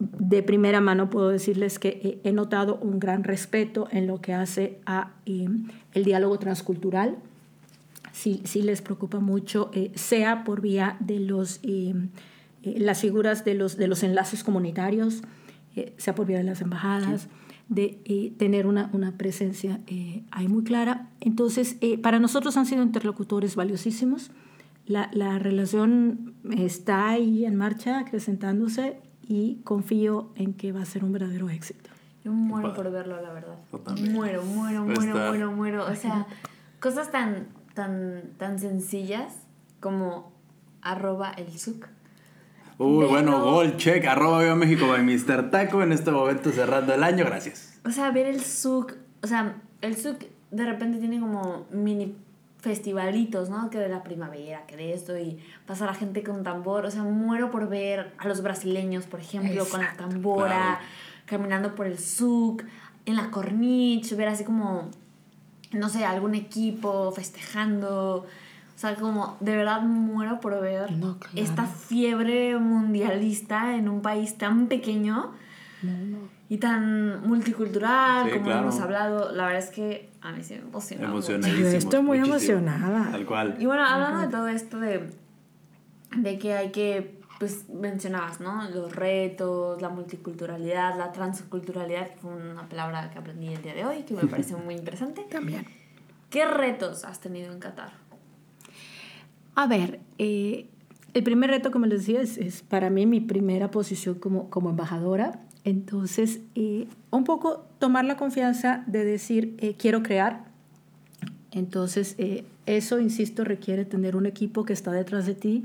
de 0.00 0.42
primera 0.42 0.80
mano 0.80 1.10
puedo 1.10 1.28
decirles 1.28 1.78
que 1.78 2.00
eh, 2.02 2.20
he 2.24 2.32
notado 2.32 2.76
un 2.76 2.98
gran 2.98 3.22
respeto 3.22 3.86
en 3.92 4.06
lo 4.06 4.20
que 4.20 4.32
hace 4.32 4.78
a 4.86 5.12
eh, 5.26 5.46
el 5.92 6.04
diálogo 6.04 6.38
transcultural. 6.38 7.18
Sí, 8.12 8.40
sí 8.44 8.62
les 8.62 8.80
preocupa 8.80 9.20
mucho, 9.20 9.70
eh, 9.74 9.92
sea 9.94 10.42
por 10.44 10.62
vía 10.62 10.96
de 11.00 11.20
los, 11.20 11.60
eh, 12.62 12.76
las 12.78 13.00
figuras 13.00 13.44
de 13.44 13.54
los, 13.54 13.76
de 13.76 13.88
los 13.88 14.02
enlaces 14.02 14.44
comunitarios, 14.44 15.22
eh, 15.76 15.94
sea 15.98 16.14
por 16.14 16.26
vía 16.26 16.38
de 16.38 16.44
las 16.44 16.60
embajadas, 16.60 17.28
de 17.70 18.02
eh, 18.04 18.32
tener 18.36 18.66
una, 18.66 18.90
una 18.92 19.12
presencia 19.12 19.80
eh, 19.86 20.24
ahí 20.32 20.48
muy 20.48 20.64
clara. 20.64 21.08
Entonces, 21.20 21.76
eh, 21.80 21.98
para 21.98 22.18
nosotros 22.18 22.56
han 22.56 22.66
sido 22.66 22.82
interlocutores 22.82 23.54
valiosísimos. 23.54 24.32
La, 24.86 25.08
la 25.12 25.38
relación 25.38 26.34
está 26.50 27.10
ahí 27.10 27.44
en 27.44 27.54
marcha, 27.54 28.00
acrecentándose 28.00 28.98
y 29.22 29.60
confío 29.62 30.32
en 30.34 30.52
que 30.52 30.72
va 30.72 30.82
a 30.82 30.84
ser 30.84 31.04
un 31.04 31.12
verdadero 31.12 31.48
éxito. 31.48 31.90
Yo 32.24 32.32
muero 32.32 32.74
por 32.74 32.90
verlo, 32.90 33.22
la 33.22 33.32
verdad. 33.32 33.56
Muero, 34.10 34.42
muero, 34.42 34.84
muero, 34.84 35.14
muero, 35.14 35.52
muero. 35.52 35.86
O 35.86 35.94
sea, 35.94 36.26
cosas 36.80 37.12
tan, 37.12 37.46
tan, 37.74 38.32
tan 38.36 38.58
sencillas 38.58 39.32
como 39.78 40.32
arroba 40.82 41.30
el 41.30 41.56
suc. 41.56 41.86
Uy, 42.82 42.96
Pero- 43.00 43.08
bueno, 43.10 43.42
gol, 43.42 43.76
check, 43.76 44.04
arroba 44.06 44.40
Viva 44.42 44.54
México 44.56 44.88
by 44.88 45.02
Mr. 45.02 45.50
Taco 45.50 45.82
en 45.82 45.92
este 45.92 46.10
momento 46.10 46.50
cerrando 46.50 46.94
el 46.94 47.02
año, 47.04 47.26
gracias. 47.26 47.78
O 47.84 47.90
sea, 47.90 48.10
ver 48.10 48.26
el 48.26 48.40
suc, 48.42 48.94
o 49.22 49.26
sea, 49.26 49.54
el 49.82 49.96
suc 49.98 50.22
de 50.50 50.64
repente 50.64 50.96
tiene 50.98 51.20
como 51.20 51.66
mini 51.70 52.16
festivalitos, 52.58 53.50
¿no? 53.50 53.68
Que 53.68 53.78
de 53.78 53.88
la 53.90 54.02
primavera, 54.02 54.64
que 54.66 54.76
de 54.76 54.94
esto, 54.94 55.18
y 55.18 55.38
pasa 55.66 55.84
la 55.84 55.92
gente 55.94 56.22
con 56.22 56.42
tambor. 56.42 56.86
O 56.86 56.90
sea, 56.90 57.02
muero 57.02 57.50
por 57.50 57.68
ver 57.68 58.12
a 58.18 58.26
los 58.28 58.42
brasileños, 58.42 59.04
por 59.06 59.20
ejemplo, 59.20 59.66
con 59.66 59.80
la 59.82 59.92
tambora, 59.94 60.48
Claro. 60.48 60.78
caminando 61.26 61.74
por 61.74 61.86
el 61.86 61.98
suc, 61.98 62.64
en 63.06 63.16
la 63.16 63.30
corniche, 63.30 64.14
ver 64.14 64.28
así 64.28 64.44
como, 64.44 64.88
no 65.72 65.88
sé, 65.90 66.04
algún 66.06 66.34
equipo 66.34 67.12
festejando. 67.12 68.26
O 68.80 68.82
sea, 68.82 68.94
como 68.94 69.36
de 69.40 69.54
verdad 69.56 69.82
muero 69.82 70.40
por 70.40 70.58
ver 70.58 70.90
No, 70.92 71.18
claro. 71.18 71.36
esta 71.36 71.66
fiebre 71.66 72.56
mundialista 72.58 73.76
en 73.76 73.90
un 73.90 74.00
país 74.00 74.38
tan 74.38 74.68
pequeño 74.68 75.32
y 76.48 76.56
tan 76.56 77.28
multicultural 77.28 78.24
Sí, 78.24 78.30
como 78.32 78.44
claro. 78.46 78.60
hemos 78.62 78.80
hablado. 78.80 79.32
La 79.32 79.44
verdad 79.44 79.58
es 79.62 79.68
que 79.70 80.08
a 80.22 80.32
mí 80.32 80.42
se 80.42 80.54
me 80.56 80.62
emociona. 80.62 81.12
Estoy 81.76 82.02
muy 82.02 82.20
muchísimo. 82.20 82.58
emocionada. 82.58 83.10
Tal 83.10 83.26
cual. 83.26 83.56
Y 83.58 83.66
bueno, 83.66 83.84
hablando 83.86 84.20
de 84.20 84.28
todo 84.28 84.48
esto 84.48 84.80
de, 84.80 85.10
de 86.16 86.38
que 86.38 86.54
hay 86.54 86.70
que, 86.70 87.20
pues 87.38 87.68
mencionabas, 87.68 88.40
¿no? 88.40 88.66
Los 88.70 88.96
retos, 88.96 89.82
la 89.82 89.90
multiculturalidad, 89.90 90.96
la 90.96 91.12
transculturalidad, 91.12 92.08
que 92.08 92.16
fue 92.16 92.30
una 92.34 92.66
palabra 92.66 93.10
que 93.10 93.18
aprendí 93.18 93.48
el 93.48 93.60
día 93.60 93.74
de 93.74 93.84
hoy, 93.84 94.04
que 94.04 94.14
me 94.14 94.22
parece 94.26 94.56
muy 94.56 94.74
interesante. 94.74 95.20
También. 95.30 95.66
¿Qué 96.30 96.46
retos 96.46 97.04
has 97.04 97.20
tenido 97.20 97.52
en 97.52 97.58
Qatar? 97.60 97.92
A 99.54 99.66
ver, 99.66 100.00
eh, 100.18 100.66
el 101.12 101.22
primer 101.22 101.50
reto, 101.50 101.70
como 101.70 101.86
les 101.86 102.06
decía, 102.06 102.20
es, 102.20 102.38
es 102.38 102.62
para 102.62 102.88
mí 102.90 103.06
mi 103.06 103.20
primera 103.20 103.70
posición 103.70 104.14
como, 104.14 104.48
como 104.48 104.70
embajadora. 104.70 105.40
Entonces, 105.64 106.40
eh, 106.54 106.86
un 107.10 107.24
poco 107.24 107.66
tomar 107.78 108.04
la 108.04 108.16
confianza 108.16 108.84
de 108.86 109.04
decir, 109.04 109.54
eh, 109.58 109.74
quiero 109.76 110.02
crear. 110.02 110.44
Entonces, 111.52 112.14
eh, 112.18 112.44
eso, 112.66 113.00
insisto, 113.00 113.44
requiere 113.44 113.84
tener 113.84 114.14
un 114.16 114.26
equipo 114.26 114.64
que 114.64 114.72
está 114.72 114.92
detrás 114.92 115.26
de 115.26 115.34
ti, 115.34 115.64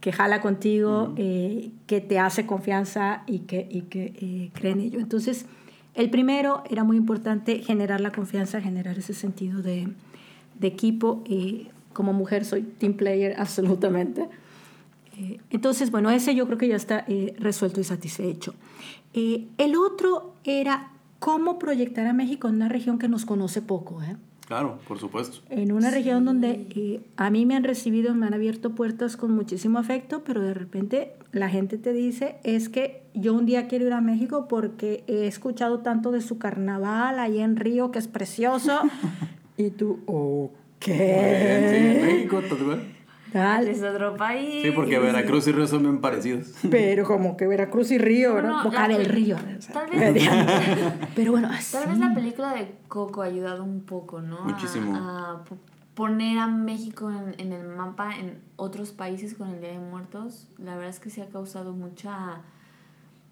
que 0.00 0.12
jala 0.12 0.40
contigo, 0.40 1.12
eh, 1.16 1.70
que 1.86 2.00
te 2.00 2.18
hace 2.18 2.46
confianza 2.46 3.22
y 3.26 3.40
que, 3.40 3.68
y 3.70 3.82
que 3.82 4.14
eh, 4.20 4.50
cree 4.54 4.72
en 4.72 4.80
ello. 4.80 4.98
Entonces, 4.98 5.44
el 5.94 6.08
primero 6.08 6.64
era 6.70 6.84
muy 6.84 6.96
importante 6.96 7.58
generar 7.58 8.00
la 8.00 8.10
confianza, 8.10 8.62
generar 8.62 8.98
ese 8.98 9.12
sentido 9.12 9.60
de, 9.60 9.88
de 10.58 10.66
equipo. 10.66 11.22
eh, 11.26 11.66
como 11.92 12.12
mujer 12.12 12.44
soy 12.44 12.62
team 12.62 12.94
player 12.94 13.34
absolutamente. 13.38 14.28
Eh, 15.18 15.38
entonces, 15.50 15.90
bueno, 15.90 16.10
ese 16.10 16.34
yo 16.34 16.46
creo 16.46 16.58
que 16.58 16.68
ya 16.68 16.76
está 16.76 17.04
eh, 17.08 17.34
resuelto 17.38 17.80
y 17.80 17.84
satisfecho. 17.84 18.54
Eh, 19.12 19.48
el 19.58 19.76
otro 19.76 20.34
era 20.44 20.90
cómo 21.18 21.58
proyectar 21.58 22.06
a 22.06 22.12
México 22.12 22.48
en 22.48 22.56
una 22.56 22.68
región 22.68 22.98
que 22.98 23.08
nos 23.08 23.24
conoce 23.24 23.62
poco. 23.62 24.02
¿eh? 24.02 24.16
Claro, 24.46 24.78
por 24.88 24.98
supuesto. 24.98 25.38
En 25.48 25.70
una 25.70 25.90
región 25.90 26.24
donde 26.24 26.66
eh, 26.74 27.00
a 27.16 27.30
mí 27.30 27.46
me 27.46 27.54
han 27.54 27.64
recibido, 27.64 28.14
me 28.14 28.26
han 28.26 28.34
abierto 28.34 28.74
puertas 28.74 29.16
con 29.16 29.32
muchísimo 29.32 29.78
afecto, 29.78 30.24
pero 30.24 30.42
de 30.42 30.54
repente 30.54 31.12
la 31.32 31.48
gente 31.48 31.78
te 31.78 31.92
dice, 31.92 32.38
es 32.42 32.68
que 32.68 33.02
yo 33.14 33.34
un 33.34 33.46
día 33.46 33.68
quiero 33.68 33.86
ir 33.86 33.92
a 33.92 34.00
México 34.00 34.46
porque 34.48 35.04
he 35.06 35.26
escuchado 35.26 35.80
tanto 35.80 36.10
de 36.10 36.20
su 36.20 36.38
carnaval 36.38 37.18
ahí 37.18 37.40
en 37.40 37.56
Río, 37.56 37.90
que 37.92 37.98
es 37.98 38.08
precioso. 38.08 38.80
y 39.56 39.70
tú, 39.70 40.00
ok. 40.06 40.52
Bien, 40.86 41.66
sí, 41.70 42.06
México, 42.06 42.40
tal 42.48 42.58
cual. 42.58 42.82
Tal. 43.32 43.68
Es 43.68 43.80
otro 43.82 44.16
país. 44.16 44.62
Sí, 44.64 44.72
porque 44.72 44.98
Veracruz 44.98 45.46
y 45.46 45.52
Río 45.52 45.66
son 45.68 45.82
bien 45.82 46.00
parecidos. 46.00 46.52
Pero 46.68 47.04
como 47.04 47.36
que 47.36 47.46
Veracruz 47.46 47.92
y 47.92 47.98
Río, 47.98 48.30
¿no? 48.30 48.42
Bueno, 48.42 48.64
Boca 48.64 48.88
del 48.88 49.04
Río. 49.04 49.36
o 49.36 49.62
sea, 49.62 49.72
tal 49.74 49.90
vez- 50.14 50.28
Pero 51.14 51.32
bueno, 51.32 51.48
así. 51.52 51.72
Tal 51.76 51.88
vez 51.90 51.98
la 51.98 52.12
película 52.12 52.54
de 52.54 52.72
Coco 52.88 53.22
ha 53.22 53.26
ayudado 53.26 53.62
un 53.62 53.82
poco, 53.82 54.20
¿no? 54.20 54.38
A- 54.38 54.44
Muchísimo. 54.44 54.96
A, 54.96 55.44
po- 55.44 55.58
poner 55.94 56.38
a 56.38 56.46
México 56.48 57.10
en, 57.10 57.34
en 57.38 57.52
el 57.52 57.68
mapa 57.68 58.16
en 58.18 58.40
otros 58.56 58.90
países 58.90 59.34
con 59.34 59.50
el 59.50 59.60
Día 59.60 59.70
de 59.72 59.78
Muertos. 59.78 60.48
La 60.58 60.72
verdad 60.74 60.88
es 60.90 60.98
que 60.98 61.10
sí 61.10 61.20
ha 61.20 61.28
causado 61.28 61.72
mucha 61.72 62.40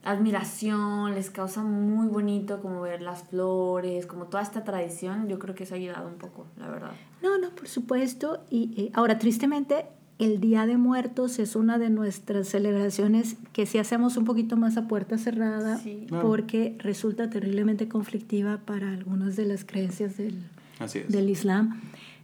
admiración, 0.04 1.14
les 1.14 1.30
causa 1.30 1.62
muy 1.62 2.06
bonito 2.08 2.60
como 2.60 2.80
ver 2.80 3.02
las 3.02 3.24
flores, 3.24 4.06
como 4.06 4.26
toda 4.26 4.42
esta 4.42 4.64
tradición. 4.64 5.28
Yo 5.28 5.38
creo 5.38 5.54
que 5.54 5.64
eso 5.64 5.74
ha 5.74 5.78
ayudado 5.78 6.08
un 6.08 6.14
poco, 6.18 6.46
la 6.58 6.68
verdad. 6.68 6.92
No, 7.22 7.38
no, 7.38 7.50
por 7.50 7.68
supuesto. 7.68 8.40
Y 8.50 8.74
eh, 8.80 8.90
ahora, 8.94 9.18
tristemente, 9.18 9.86
el 10.18 10.40
Día 10.40 10.66
de 10.66 10.76
Muertos 10.76 11.38
es 11.38 11.54
una 11.56 11.78
de 11.78 11.90
nuestras 11.90 12.48
celebraciones 12.48 13.36
que 13.52 13.66
si 13.66 13.78
hacemos 13.78 14.16
un 14.16 14.24
poquito 14.24 14.56
más 14.56 14.76
a 14.76 14.88
puerta 14.88 15.18
cerrada, 15.18 15.78
Sí. 15.78 16.06
Claro. 16.08 16.26
porque 16.26 16.76
resulta 16.80 17.30
terriblemente 17.30 17.88
conflictiva 17.88 18.58
para 18.64 18.90
algunas 18.92 19.36
de 19.36 19.44
las 19.46 19.64
creencias 19.64 20.16
del, 20.16 20.42
Así 20.78 21.00
es. 21.00 21.08
del 21.08 21.28
Islam. 21.30 21.80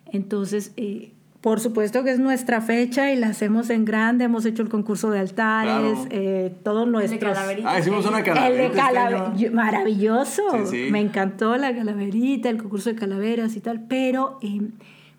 Entonces, 0.06 0.72
eh, 0.76 1.12
por 1.44 1.60
supuesto 1.60 2.02
que 2.04 2.10
es 2.10 2.18
nuestra 2.18 2.62
fecha 2.62 3.12
y 3.12 3.16
la 3.16 3.26
hacemos 3.28 3.68
en 3.68 3.84
grande. 3.84 4.24
Hemos 4.24 4.46
hecho 4.46 4.62
el 4.62 4.70
concurso 4.70 5.10
de 5.10 5.18
altares, 5.18 5.98
Claro. 5.98 6.06
eh, 6.10 6.54
todos 6.62 6.86
El 6.86 6.92
de 6.92 6.98
nuestros... 6.98 7.34
calaverita. 7.34 7.70
Ah, 7.70 7.78
hicimos 7.78 8.06
una 8.06 8.20
El 8.20 8.24
calaverita. 8.24 8.56
de 8.62 8.64
este 8.68 8.78
calavera, 8.78 9.26
año. 9.26 9.50
maravilloso. 9.52 10.42
Sí, 10.64 10.84
sí. 10.86 10.90
Me 10.90 11.00
encantó 11.02 11.54
la 11.58 11.76
calaverita, 11.76 12.48
el 12.48 12.56
concurso 12.56 12.88
de 12.88 12.96
calaveras 12.96 13.56
y 13.56 13.60
tal. 13.60 13.82
Pero, 13.86 14.38
eh, 14.40 14.62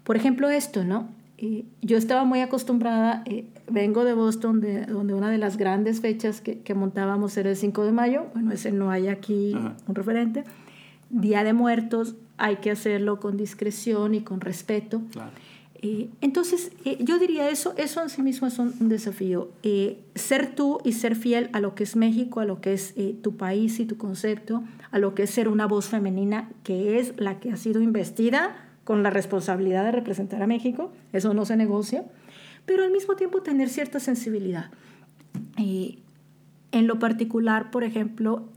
por 0.04 0.16
ejemplo, 0.16 0.50
esto, 0.50 0.84
¿no? 0.84 1.10
Eh, 1.38 1.64
yo 1.84 1.96
estaba 1.96 2.24
muy 2.24 2.42
acostumbrada, 2.42 3.22
eh, 3.26 3.46
vengo 3.70 4.04
de 4.04 4.14
Boston, 4.16 4.62
de, 4.62 4.88
donde 4.88 5.14
una 5.14 5.30
de 5.30 5.38
las 5.38 5.58
grandes 5.58 6.02
fechas 6.02 6.42
que, 6.42 6.58
que 6.62 6.74
montábamos 6.74 7.38
era 7.38 7.52
el 7.52 7.56
5 7.56 7.86
de 7.86 7.92
mayo. 7.92 8.24
Bueno, 8.34 8.52
ese 8.52 8.72
no 8.72 8.90
hay 8.90 9.10
aquí 9.10 9.54
Ajá. 9.56 9.76
un 9.88 9.94
referente. 9.94 10.44
Día 11.12 11.44
de 11.44 11.54
Muertos, 11.54 12.16
hay 12.38 12.56
que 12.56 12.72
hacerlo 12.72 13.20
con 13.20 13.38
discreción 13.38 14.16
y 14.16 14.22
con 14.22 14.42
respeto. 14.42 15.04
Claro. 15.12 15.30
Eh, 15.88 16.10
entonces, 16.22 16.72
eh, 16.84 16.98
yo 17.00 17.20
diría 17.20 17.48
eso, 17.48 17.76
eso 17.78 18.02
en 18.02 18.10
sí 18.10 18.24
mismo 18.24 18.48
es 18.48 18.58
un, 18.58 18.74
un 18.80 18.90
desafío. 18.90 19.52
Eh, 19.62 20.00
ser 20.16 20.56
tú 20.56 20.80
y 20.84 20.94
ser 20.94 21.16
fiel 21.16 21.48
a 21.54 21.60
lo 21.60 21.76
que 21.76 21.84
es 21.84 21.96
México, 21.96 22.40
a 22.40 22.46
lo 22.46 22.60
que 22.60 22.74
es 22.74 22.96
tu 23.22 23.38
país 23.38 23.80
y 23.80 23.86
tu 23.86 23.96
concepto, 23.96 24.64
a 24.90 24.98
lo 24.98 25.14
que 25.14 25.24
es 25.24 25.30
ser 25.30 25.48
una 25.48 25.68
voz 25.68 25.90
femenina, 25.90 26.50
que 26.64 26.98
es 26.98 27.14
la 27.18 27.40
que 27.40 27.52
ha 27.52 27.56
sido 27.56 27.84
investida 27.84 28.56
con 28.84 29.04
la 29.04 29.12
responsabilidad 29.12 29.84
de 29.84 29.92
representar 29.92 30.42
a 30.42 30.48
México, 30.48 30.92
eso 31.14 31.36
no 31.36 31.46
se 31.46 31.56
negocia, 31.56 32.04
pero 32.66 32.84
al 32.84 32.90
mismo 32.90 33.16
tiempo 33.16 33.44
tener 33.44 33.70
cierta 33.70 34.00
sensibilidad. 34.00 34.72
en 35.58 36.88
lo 36.88 36.98
particular, 36.98 37.70
por 37.70 37.84
ejemplo, 37.84 38.50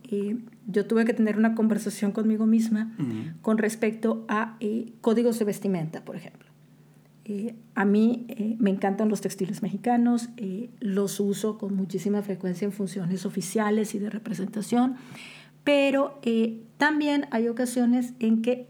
yo 0.67 0.87
tuve 0.87 1.05
que 1.05 1.13
tener 1.13 1.37
una 1.37 1.55
conversación 1.55 2.13
conmigo 2.13 2.47
misma 2.47 2.97
con 3.43 3.59
respecto 3.59 4.25
a 4.29 4.57
códigos 5.03 5.39
de 5.39 5.45
vestimenta, 5.45 6.05
por 6.05 6.17
ejemplo. 6.17 6.48
Eh, 7.31 7.55
a 7.75 7.85
mí 7.85 8.25
eh, 8.29 8.57
me 8.59 8.71
encantan 8.71 9.11
los 9.11 9.21
textiles 9.21 9.61
mexicanos, 9.61 10.31
eh, 10.39 10.71
los 10.81 11.21
uso 11.21 11.59
con 11.59 11.77
muchísima 11.77 12.23
frecuencia 12.23 12.65
en 12.65 12.73
funciones 12.73 13.27
oficiales 13.27 13.95
y 13.95 13.99
de 13.99 14.09
representación, 14.09 14.97
pero 15.63 16.19
también 16.79 17.27
hay 17.31 17.49
ocasiones 17.49 18.15
en 18.19 18.41
que 18.41 18.67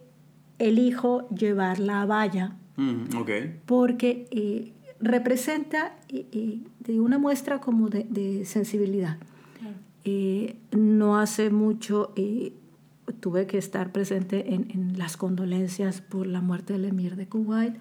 elijo 0.59 1.29
llevar 1.29 1.79
la 1.79 2.05
valla 2.05 2.57
mm, 2.75 3.17
okay. 3.17 3.61
porque 3.65 4.73
representa 4.99 5.95
de 6.09 7.01
una 7.01 7.19
muestra 7.19 7.61
como 7.61 7.89
de, 7.89 8.45
sensibilidad. 8.45 9.19
no 10.73 11.17
hace 11.21 11.51
mucho 11.51 12.13
tuve 13.21 13.47
que 13.47 13.59
estar 13.59 13.93
presente 13.93 14.53
en, 14.55 14.69
en, 14.73 14.99
las 14.99 15.17
condolencias 15.17 16.01
por 16.01 16.27
la 16.27 16.41
muerte 16.41 16.73
del 16.73 16.87
emir 16.87 17.15
de 17.15 17.29
Kuwait 17.29 17.77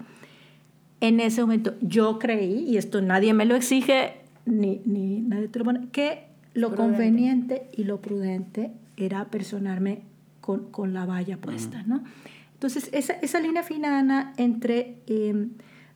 en 1.01 1.19
ese 1.19 1.41
momento 1.41 1.75
yo 1.81 2.19
creí, 2.19 2.65
y 2.67 2.77
esto 2.77 3.01
nadie 3.01 3.33
me 3.33 3.45
lo 3.45 3.55
exige, 3.55 4.15
ni, 4.45 4.81
ni 4.85 5.21
nadie 5.21 5.47
te 5.47 5.59
lo 5.59 5.65
pone, 5.65 5.87
que 5.91 6.27
lo 6.53 6.75
conveniente 6.75 7.69
y 7.75 7.83
lo 7.83 8.01
prudente 8.01 8.71
era 8.95 9.25
personarme 9.25 10.01
con, 10.41 10.71
con 10.71 10.93
la 10.93 11.05
valla 11.05 11.37
puesta, 11.37 11.83
¿no? 11.83 12.03
Entonces, 12.53 12.89
esa, 12.91 13.13
esa 13.13 13.39
línea 13.39 13.61
fina, 13.61 14.33
entre 14.37 14.97
em, 15.05 15.51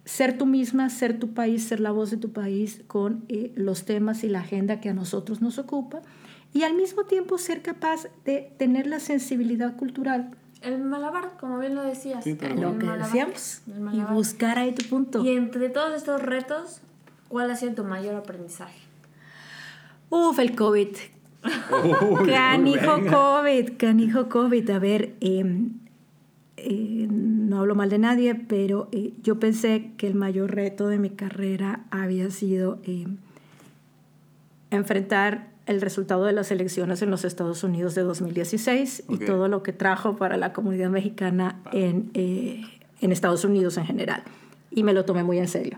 ser 0.05 0.37
tú 0.37 0.45
misma, 0.45 0.89
ser 0.91 1.17
tu 1.17 1.33
país, 1.33 1.63
ser 1.63 1.79
la 1.79 1.89
voz 1.89 2.11
de 2.11 2.17
tu 2.17 2.31
país 2.31 2.83
con 2.85 3.25
eh, 3.29 3.51
los 3.55 3.85
temas 3.85 4.23
y 4.23 4.29
la 4.29 4.41
agenda 4.41 4.79
que 4.79 4.89
a 4.89 4.93
nosotros 4.93 5.41
nos 5.41 5.57
ocupa, 5.57 6.03
y 6.53 6.61
al 6.61 6.75
mismo 6.75 7.05
tiempo 7.05 7.39
ser 7.39 7.63
capaz 7.63 8.05
de 8.25 8.51
tener 8.57 8.85
la 8.85 8.99
sensibilidad 8.99 9.75
cultural 9.75 10.31
el 10.61 10.79
malabar, 10.79 11.31
como 11.39 11.57
bien 11.59 11.75
lo 11.75 11.81
decías. 11.81 12.25
lo 12.25 12.77
que 12.77 12.85
decíamos. 12.85 13.61
Y 13.93 13.99
buscar 14.01 14.59
ahí 14.59 14.73
tu 14.73 14.87
punto. 14.87 15.23
Y 15.23 15.29
entre 15.29 15.69
todos 15.69 15.95
estos 15.95 16.21
retos, 16.21 16.81
¿cuál 17.27 17.51
ha 17.51 17.55
sido 17.55 17.73
tu 17.73 17.83
mayor 17.83 18.15
aprendizaje? 18.15 18.79
Uf, 20.09 20.37
el 20.39 20.55
COVID. 20.55 20.89
canijo 22.27 22.99
COVID, 23.09 23.77
canijo 23.77 24.29
COVID. 24.29 24.69
A 24.69 24.79
ver, 24.79 25.15
em, 25.21 25.71
eh, 26.57 27.07
no 27.09 27.59
hablo 27.59 27.73
mal 27.73 27.89
de 27.89 27.97
nadie, 27.97 28.35
pero 28.35 28.87
eh, 28.91 29.13
yo 29.23 29.39
pensé 29.39 29.91
que 29.97 30.07
el 30.07 30.15
mayor 30.15 30.53
reto 30.53 30.87
de 30.87 30.99
mi 30.99 31.09
carrera 31.09 31.85
había 31.89 32.29
sido 32.29 32.79
em, 32.83 33.17
enfrentar 34.69 35.50
el 35.65 35.81
resultado 35.81 36.25
de 36.25 36.33
las 36.33 36.51
elecciones 36.51 37.01
en 37.01 37.11
los 37.11 37.23
Estados 37.23 37.63
Unidos 37.63 37.95
de 37.95 38.01
2016 38.01 39.03
y 39.09 39.17
todo 39.19 39.47
lo 39.47 39.63
que 39.63 39.73
trajo 39.73 40.15
para 40.15 40.37
la 40.37 40.53
comunidad 40.53 40.89
mexicana 40.89 41.61
en, 41.71 42.09
eh, 42.13 42.63
en, 42.99 43.11
Estados 43.11 43.45
Unidos 43.45 43.77
en 43.77 43.85
general. 43.85 44.23
Y 44.71 44.83
me 44.83 44.93
lo 44.93 45.05
tomé 45.05 45.23
muy 45.23 45.37
en 45.37 45.47
serio. 45.47 45.77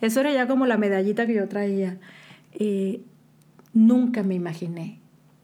Eso 0.00 0.20
era 0.20 0.32
ya 0.32 0.46
como 0.46 0.66
la 0.66 0.78
medallita 0.78 1.26
que 1.26 1.34
yo 1.34 1.48
traía. 1.48 1.98
Eh, 2.52 3.02
nunca 3.74 4.22
me 4.22 4.34
imaginé 4.34 5.00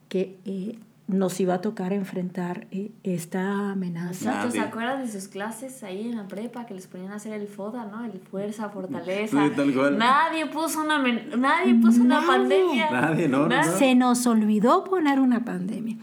que 0.07 0.37
eh, 0.45 0.79
nos 1.09 1.39
iba 1.39 1.55
a 1.55 1.61
tocar 1.61 1.91
enfrentar 1.91 2.67
eh, 2.71 2.91
esta 3.03 3.71
amenaza. 3.71 4.47
¿Te 4.51 4.59
acuerdas 4.59 4.99
de 4.99 5.19
sus 5.19 5.27
clases 5.27 5.83
ahí 5.83 6.07
en 6.07 6.15
la 6.15 6.27
prepa 6.27 6.67
que 6.67 6.75
les 6.75 6.85
ponían 6.85 7.11
a 7.11 7.15
hacer 7.15 7.33
el 7.33 7.47
FODA, 7.47 7.85
¿no? 7.85 8.05
El 8.05 8.19
fuerza, 8.19 8.69
fortaleza. 8.69 9.35
Nadie 9.35 10.45
puso 10.45 10.81
una 10.81 10.99
nadie 11.35 11.75
puso 11.75 12.01
una 12.01 12.25
pandemia. 12.25 12.91
Nadie, 12.91 13.27
no, 13.27 13.49
Se 13.77 13.95
nos 13.95 14.25
olvidó 14.27 14.83
poner 14.83 15.19
una 15.19 15.43
pandemia. 15.43 15.97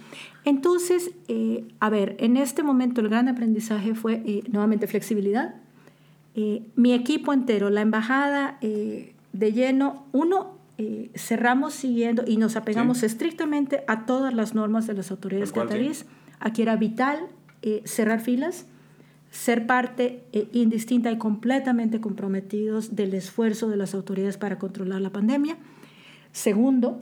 Entonces, 0.45 1.13
eh, 1.29 1.67
a 1.79 1.89
ver, 1.89 2.17
en 2.19 2.37
este 2.37 2.65
momento 2.65 3.01
el 3.01 3.09
gran 3.09 3.29
aprendizaje 3.29 3.95
fue 3.95 4.23
eh, 4.27 4.43
nuevamente 4.49 4.89
flexibilidad. 4.89 5.55
mi 6.75 6.93
equipo 6.93 7.33
entero, 7.33 7.71
la 7.71 7.81
embajada 7.81 8.59
de 8.61 9.53
lleno, 9.53 10.05
uno 10.13 10.56
eh, 10.79 11.11
cerramos 11.15 11.73
siguiendo 11.73 12.25
y 12.27 12.37
nos 12.37 12.55
apegamos 12.55 13.03
estrictamente 13.03 13.83
a 13.87 14.05
todas 14.05 14.35
las 14.35 14.55
normas 14.55 14.87
de 14.87 14.93
las 14.93 15.11
autoridades 15.11 15.53
cataríes. 15.53 16.05
Aquí 16.39 16.61
era 16.61 16.77
vital 16.77 17.19
eh, 17.63 17.81
cerrar 17.87 18.21
filas, 18.21 18.67
ser 19.31 19.67
parte 19.67 20.23
eh, 20.33 20.49
indistinta 20.53 21.11
y 21.11 21.17
completamente 21.17 22.03
comprometidos 22.03 22.95
del 22.95 23.15
esfuerzo 23.15 23.71
de 23.71 23.79
las 23.79 23.95
autoridades 23.95 24.37
para 24.37 24.59
controlar 24.59 25.01
la 25.01 25.11
pandemia. 25.11 25.57
Segundo, 26.33 27.01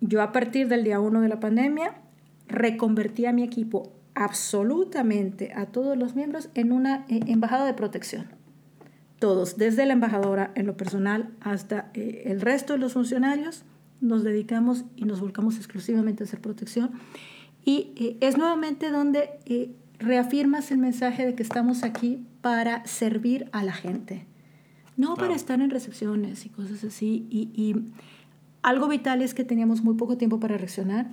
yo 0.00 0.22
a 0.22 0.32
partir 0.32 0.68
del 0.68 0.84
día 0.84 1.00
uno 1.00 1.20
de 1.20 1.28
la 1.28 1.40
pandemia 1.40 1.94
reconvertí 2.48 3.26
a 3.26 3.32
mi 3.34 3.42
equipo 3.42 3.92
absolutamente 4.14 5.52
a 5.54 5.66
todos 5.66 5.98
los 5.98 6.14
miembros 6.14 6.48
en 6.54 6.72
una 6.72 7.04
embajada 7.08 7.66
de 7.66 7.74
protección 7.74 8.43
todos, 9.24 9.56
desde 9.56 9.86
la 9.86 9.94
embajadora 9.94 10.52
en 10.54 10.66
lo 10.66 10.76
personal 10.76 11.30
hasta 11.40 11.90
eh, 11.94 12.24
el 12.26 12.42
resto 12.42 12.74
de 12.74 12.78
los 12.78 12.92
funcionarios, 12.92 13.62
nos 14.02 14.22
dedicamos 14.22 14.84
y 14.96 15.06
nos 15.06 15.22
volcamos 15.22 15.56
exclusivamente 15.56 16.22
a 16.22 16.26
hacer 16.26 16.42
protección. 16.42 16.90
Y 17.64 17.94
eh, 17.96 18.18
es 18.20 18.36
nuevamente 18.36 18.90
donde 18.90 19.30
eh, 19.46 19.70
reafirmas 19.98 20.70
el 20.72 20.76
mensaje 20.76 21.24
de 21.24 21.34
que 21.34 21.42
estamos 21.42 21.84
aquí 21.84 22.22
para 22.42 22.84
servir 22.84 23.48
a 23.52 23.64
la 23.64 23.72
gente, 23.72 24.26
no 24.98 25.14
para 25.14 25.34
estar 25.34 25.58
en 25.62 25.70
recepciones 25.70 26.44
y 26.44 26.50
cosas 26.50 26.84
así. 26.84 27.26
Y, 27.30 27.76
algo 28.60 28.88
vital 28.88 29.22
es 29.22 29.32
que 29.32 29.44
teníamos 29.44 29.82
muy 29.82 29.94
poco 29.94 30.18
tiempo 30.18 30.38
para 30.38 30.58
reaccionar. 30.58 31.06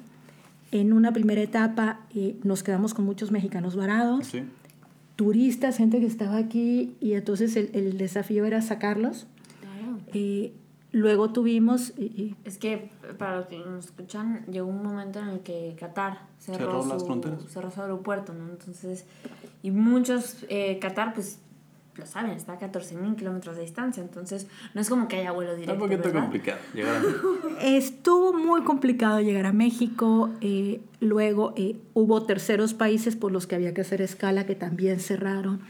En 0.73 0.91
una 0.91 1.13
primera 1.13 1.41
etapa 1.41 2.01
nos 2.43 2.61
quedamos 2.61 2.93
con 2.93 3.05
muchos 3.05 3.31
mexicanos 3.31 3.77
varados. 3.77 4.27
Sí 4.27 4.43
turistas, 5.15 5.77
gente 5.77 5.99
que 5.99 6.05
estaba 6.05 6.37
aquí, 6.37 6.95
y 6.99 7.13
entonces 7.13 7.55
el, 7.55 7.69
el 7.73 7.97
desafío 7.97 8.45
era 8.45 8.61
sacarlos. 8.61 9.27
Eh, 10.13 10.53
luego 10.91 11.31
tuvimos... 11.31 11.93
es 12.43 12.57
que 12.57 12.89
para 13.17 13.37
los 13.37 13.45
que 13.47 13.57
nos 13.59 13.85
escuchan, 13.85 14.45
llegó 14.47 14.67
un 14.67 14.83
momento 14.83 15.19
en 15.19 15.29
el 15.29 15.39
que 15.39 15.75
Qatar 15.79 16.27
cerró, 16.39 16.83
su, 16.83 17.47
cerró 17.47 17.71
su 17.71 17.81
aeropuerto, 17.81 18.33
¿no? 18.33 18.49
Entonces, 18.49 19.05
y 19.63 19.71
muchos, 19.71 20.45
eh, 20.49 20.79
Qatar 20.79 21.13
pues 21.13 21.39
lo 21.95 22.05
saben, 22.05 22.31
está 22.31 22.53
a 22.53 22.59
14.000 22.59 23.15
kilómetros 23.15 23.57
de 23.57 23.63
distancia, 23.63 24.01
entonces 24.01 24.47
no 24.73 24.81
es 24.81 24.89
como 24.89 25.07
que 25.07 25.17
haya 25.17 25.31
vuelo 25.31 25.55
directo. 25.55 25.73
Está 25.73 25.83
un 25.83 25.89
poquito 25.89 26.13
complicado 26.13 26.59
llegar 26.73 26.95
a 26.95 26.99
México. 26.99 27.37
Estuvo 27.61 28.33
muy 28.33 28.61
complicado 28.61 29.19
llegar 29.19 29.45
a 29.45 29.51
México, 29.51 30.29
eh, 30.39 30.81
luego 31.01 31.53
eh, 31.57 31.75
hubo 31.93 32.23
terceros 32.23 32.73
países 32.73 33.15
por 33.15 33.31
los 33.31 33.45
que 33.45 33.55
había 33.55 33.73
que 33.73 33.81
hacer 33.81 34.01
escala 34.01 34.45
que 34.45 34.55
también 34.55 34.99
cerraron. 34.99 35.61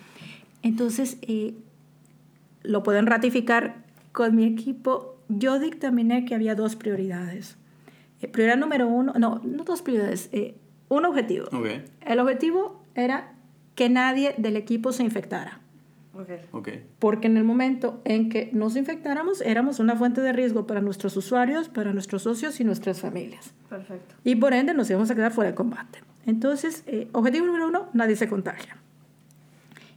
Entonces, 0.62 1.18
eh, 1.24 1.56
lo 2.62 2.84
pueden 2.84 3.08
ratificar 3.08 3.84
con 4.12 4.36
mi 4.36 4.46
equipo. 4.46 5.18
Yo 5.28 5.58
dictaminé 5.58 6.26
que 6.26 6.36
había 6.36 6.54
dos 6.54 6.76
prioridades. 6.76 7.58
prioridad 8.32 8.58
número 8.58 8.88
uno, 8.88 9.14
no, 9.18 9.42
no 9.44 9.64
dos 9.64 9.82
prioridades, 9.82 10.30
un 10.88 11.06
objetivo. 11.06 11.48
El 12.06 12.20
objetivo 12.20 12.84
era 12.94 13.34
que 13.74 13.90
nadie 13.90 14.36
del 14.38 14.58
equipo 14.58 14.92
se 14.92 15.04
infectara. 15.04 15.61
Okay. 16.14 16.86
Porque 16.99 17.28
en 17.28 17.38
el 17.38 17.43
momento 17.43 18.01
en 18.03 18.30
que 18.30 18.49
nos 18.53 18.76
infectáramos, 18.76 19.39
éramos 19.41 19.80
una 19.80 19.95
fuente 19.95 20.20
de 20.22 20.34
riesgo 20.34 20.68
para 20.68 20.82
nuestros 20.82 21.16
usuarios, 21.16 21.70
para 21.70 21.93
nuestros 21.93 22.24
socios 22.24 22.59
y 22.59 22.66
nuestras 22.66 22.99
familias. 22.99 23.53
Perfecto. 23.70 24.16
Y 24.24 24.36
por 24.36 24.53
ende 24.53 24.74
nos 24.74 24.89
íbamos 24.89 25.09
a 25.09 25.16
quedar 25.16 25.32
fuera 25.32 25.51
de 25.51 25.55
combate. 25.55 25.99
Entonces, 26.26 26.84
eh, 26.86 27.07
objetivo 27.14 27.45
número 27.45 27.68
uno, 27.68 27.89
nadie 27.93 28.16
se 28.16 28.28
contagia. 28.28 28.78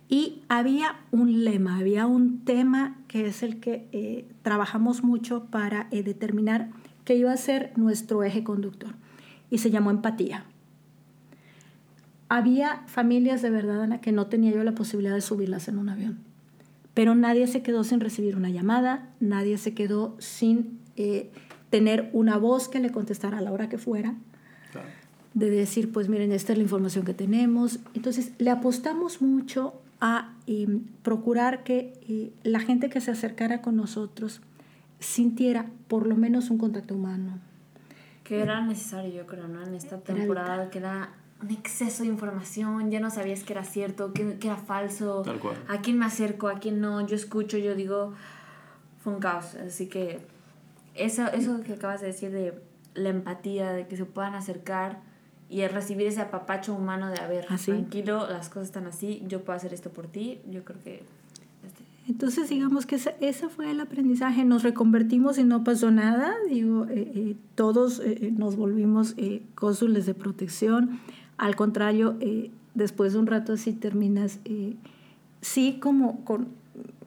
Y 0.08 0.42
había 0.48 1.00
un 1.10 1.44
lema, 1.44 1.78
había 1.78 2.06
un 2.06 2.44
tema 2.44 2.98
que 3.08 3.26
es 3.26 3.42
el 3.42 3.58
que 3.58 3.88
eh, 3.92 4.28
trabajamos 4.42 5.02
mucho 5.02 5.46
para 5.46 5.88
eh, 5.90 6.02
determinar 6.02 6.70
qué 7.04 7.16
iba 7.16 7.32
a 7.32 7.36
ser 7.36 7.72
nuestro 7.76 8.22
eje 8.22 8.44
conductor. 8.44 8.94
Y 9.50 9.58
se 9.58 9.70
llamó 9.70 9.90
empatía. 9.90 10.44
Había 12.28 12.82
familias 12.86 13.42
de 13.42 13.50
verdad, 13.50 13.82
Ana, 13.82 14.00
que 14.00 14.12
no 14.12 14.26
tenía 14.26 14.52
yo 14.52 14.64
la 14.64 14.72
posibilidad 14.72 15.14
de 15.14 15.20
subirlas 15.20 15.68
en 15.68 15.78
un 15.78 15.88
avión. 15.88 16.18
Pero 16.94 17.14
nadie 17.14 17.46
se 17.46 17.62
quedó 17.62 17.84
sin 17.84 18.00
recibir 18.00 18.36
una 18.36 18.50
llamada, 18.50 19.10
nadie 19.20 19.58
se 19.58 19.74
quedó 19.74 20.16
sin 20.18 20.78
eh, 20.96 21.30
tener 21.70 22.08
una 22.12 22.36
voz 22.38 22.68
que 22.68 22.78
le 22.78 22.90
contestara 22.90 23.38
a 23.38 23.40
la 23.40 23.52
hora 23.52 23.68
que 23.68 23.78
fuera. 23.78 24.14
De 25.34 25.50
decir, 25.50 25.90
pues 25.90 26.08
miren, 26.08 26.30
esta 26.30 26.52
es 26.52 26.58
la 26.58 26.62
información 26.62 27.04
que 27.04 27.14
tenemos. 27.14 27.80
Entonces, 27.94 28.32
le 28.38 28.50
apostamos 28.50 29.20
mucho 29.20 29.74
a 30.00 30.32
em, 30.46 30.84
procurar 31.02 31.64
que 31.64 31.92
eh, 32.08 32.32
la 32.44 32.60
gente 32.60 32.88
que 32.88 33.00
se 33.00 33.10
acercara 33.10 33.60
con 33.60 33.74
nosotros 33.74 34.40
sintiera 35.00 35.66
por 35.88 36.06
lo 36.06 36.14
menos 36.14 36.50
un 36.50 36.58
contacto 36.58 36.94
humano. 36.94 37.40
Que 38.22 38.40
era 38.40 38.64
necesario, 38.64 39.12
yo 39.12 39.26
creo, 39.26 39.48
¿no? 39.48 39.62
En 39.66 39.74
esta 39.74 39.98
temporada, 39.98 40.70
que 40.70 40.78
era 40.78 41.10
un 41.44 41.50
exceso 41.50 42.02
de 42.02 42.08
información, 42.08 42.90
ya 42.90 43.00
no 43.00 43.10
sabías 43.10 43.44
que 43.44 43.52
era 43.52 43.64
cierto, 43.64 44.12
que, 44.12 44.38
que 44.38 44.48
era 44.48 44.56
falso, 44.56 45.22
Tal 45.22 45.38
cual. 45.38 45.56
a 45.68 45.78
quién 45.82 45.98
me 45.98 46.06
acerco, 46.06 46.48
a 46.48 46.58
quién 46.58 46.80
no, 46.80 47.06
yo 47.06 47.14
escucho, 47.16 47.58
yo 47.58 47.74
digo, 47.74 48.12
fue 49.02 49.12
un 49.12 49.20
caos. 49.20 49.54
Así 49.56 49.86
que 49.88 50.20
eso, 50.94 51.26
eso 51.28 51.60
que 51.62 51.74
acabas 51.74 52.00
de 52.00 52.06
decir 52.08 52.30
de 52.30 52.54
la 52.94 53.10
empatía, 53.10 53.72
de 53.72 53.86
que 53.86 53.96
se 53.96 54.04
puedan 54.06 54.34
acercar 54.34 55.02
y 55.50 55.60
el 55.60 55.70
recibir 55.70 56.06
ese 56.06 56.22
apapacho 56.22 56.72
humano 56.74 57.10
de, 57.10 57.18
a 57.20 57.26
ver, 57.28 57.44
Así. 57.50 57.70
tranquilo, 57.72 58.26
las 58.30 58.48
cosas 58.48 58.68
están 58.68 58.86
así, 58.86 59.22
yo 59.28 59.42
puedo 59.44 59.56
hacer 59.56 59.74
esto 59.74 59.90
por 59.90 60.06
ti, 60.06 60.40
yo 60.50 60.64
creo 60.64 60.80
que... 60.82 60.94
este, 61.66 61.82
Entonces, 62.08 62.48
digamos 62.48 62.86
que 62.86 62.96
ese, 62.96 63.14
ese 63.20 63.48
fue 63.50 63.70
el 63.70 63.80
aprendizaje. 63.80 64.44
Nos 64.44 64.62
reconvertimos 64.62 65.36
y 65.38 65.44
no 65.44 65.62
pasó 65.62 65.90
nada. 65.90 66.34
Digo, 66.48 66.86
eh, 66.86 67.12
eh, 67.14 67.36
todos 67.54 68.00
eh, 68.00 68.18
eh, 68.22 68.30
nos 68.32 68.56
volvimos 68.56 69.14
eh, 69.18 69.42
cónsules 69.54 70.06
de 70.06 70.14
protección. 70.14 71.00
Al 71.36 71.56
contrario, 71.56 72.16
eh, 72.20 72.50
después 72.74 73.12
de 73.12 73.18
un 73.18 73.26
rato 73.26 73.54
así 73.54 73.72
terminas, 73.72 74.38
eh, 74.44 74.74
sí, 75.40 75.78
como 75.80 76.24
con, 76.24 76.48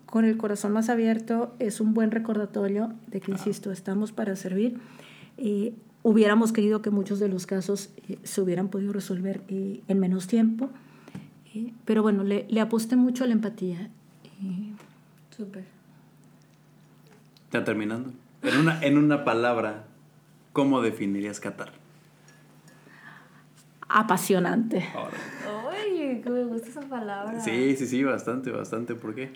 con 0.05 0.25
el 0.25 0.37
corazón 0.37 0.73
más 0.73 0.89
abierto, 0.89 1.53
es 1.59 1.79
un 1.79 1.93
buen 1.93 2.11
recordatorio 2.11 2.93
de 3.07 3.21
que, 3.21 3.31
insisto, 3.31 3.71
estamos 3.71 4.11
para 4.11 4.35
servir. 4.35 4.77
Eh, 5.37 5.73
hubiéramos 6.03 6.51
querido 6.51 6.81
que 6.81 6.89
muchos 6.89 7.19
de 7.19 7.27
los 7.29 7.45
casos 7.45 7.89
eh, 8.07 8.17
se 8.23 8.41
hubieran 8.41 8.69
podido 8.69 8.93
resolver 8.93 9.41
eh, 9.47 9.81
en 9.87 9.99
menos 9.99 10.27
tiempo. 10.27 10.69
Eh, 11.53 11.73
pero 11.85 12.01
bueno, 12.01 12.23
le, 12.23 12.45
le 12.49 12.61
aposté 12.61 12.95
mucho 12.95 13.23
a 13.23 13.27
la 13.27 13.33
empatía. 13.33 13.89
Eh, 14.41 14.73
Súper. 15.35 15.65
Ya 17.51 17.63
terminando. 17.63 18.11
En 18.41 18.57
una, 18.57 18.81
en 18.83 18.97
una 18.97 19.23
palabra, 19.23 19.85
¿cómo 20.53 20.81
definirías 20.81 21.39
Qatar? 21.39 21.71
Apasionante. 23.89 24.85
Ay, 25.71 26.21
que 26.23 26.29
me 26.29 26.43
gusta 26.45 26.69
esa 26.69 26.81
palabra. 26.81 27.39
Sí, 27.39 27.75
sí, 27.77 27.87
sí, 27.87 28.03
bastante, 28.03 28.51
bastante. 28.51 28.95
¿Por 28.95 29.15
qué? 29.15 29.31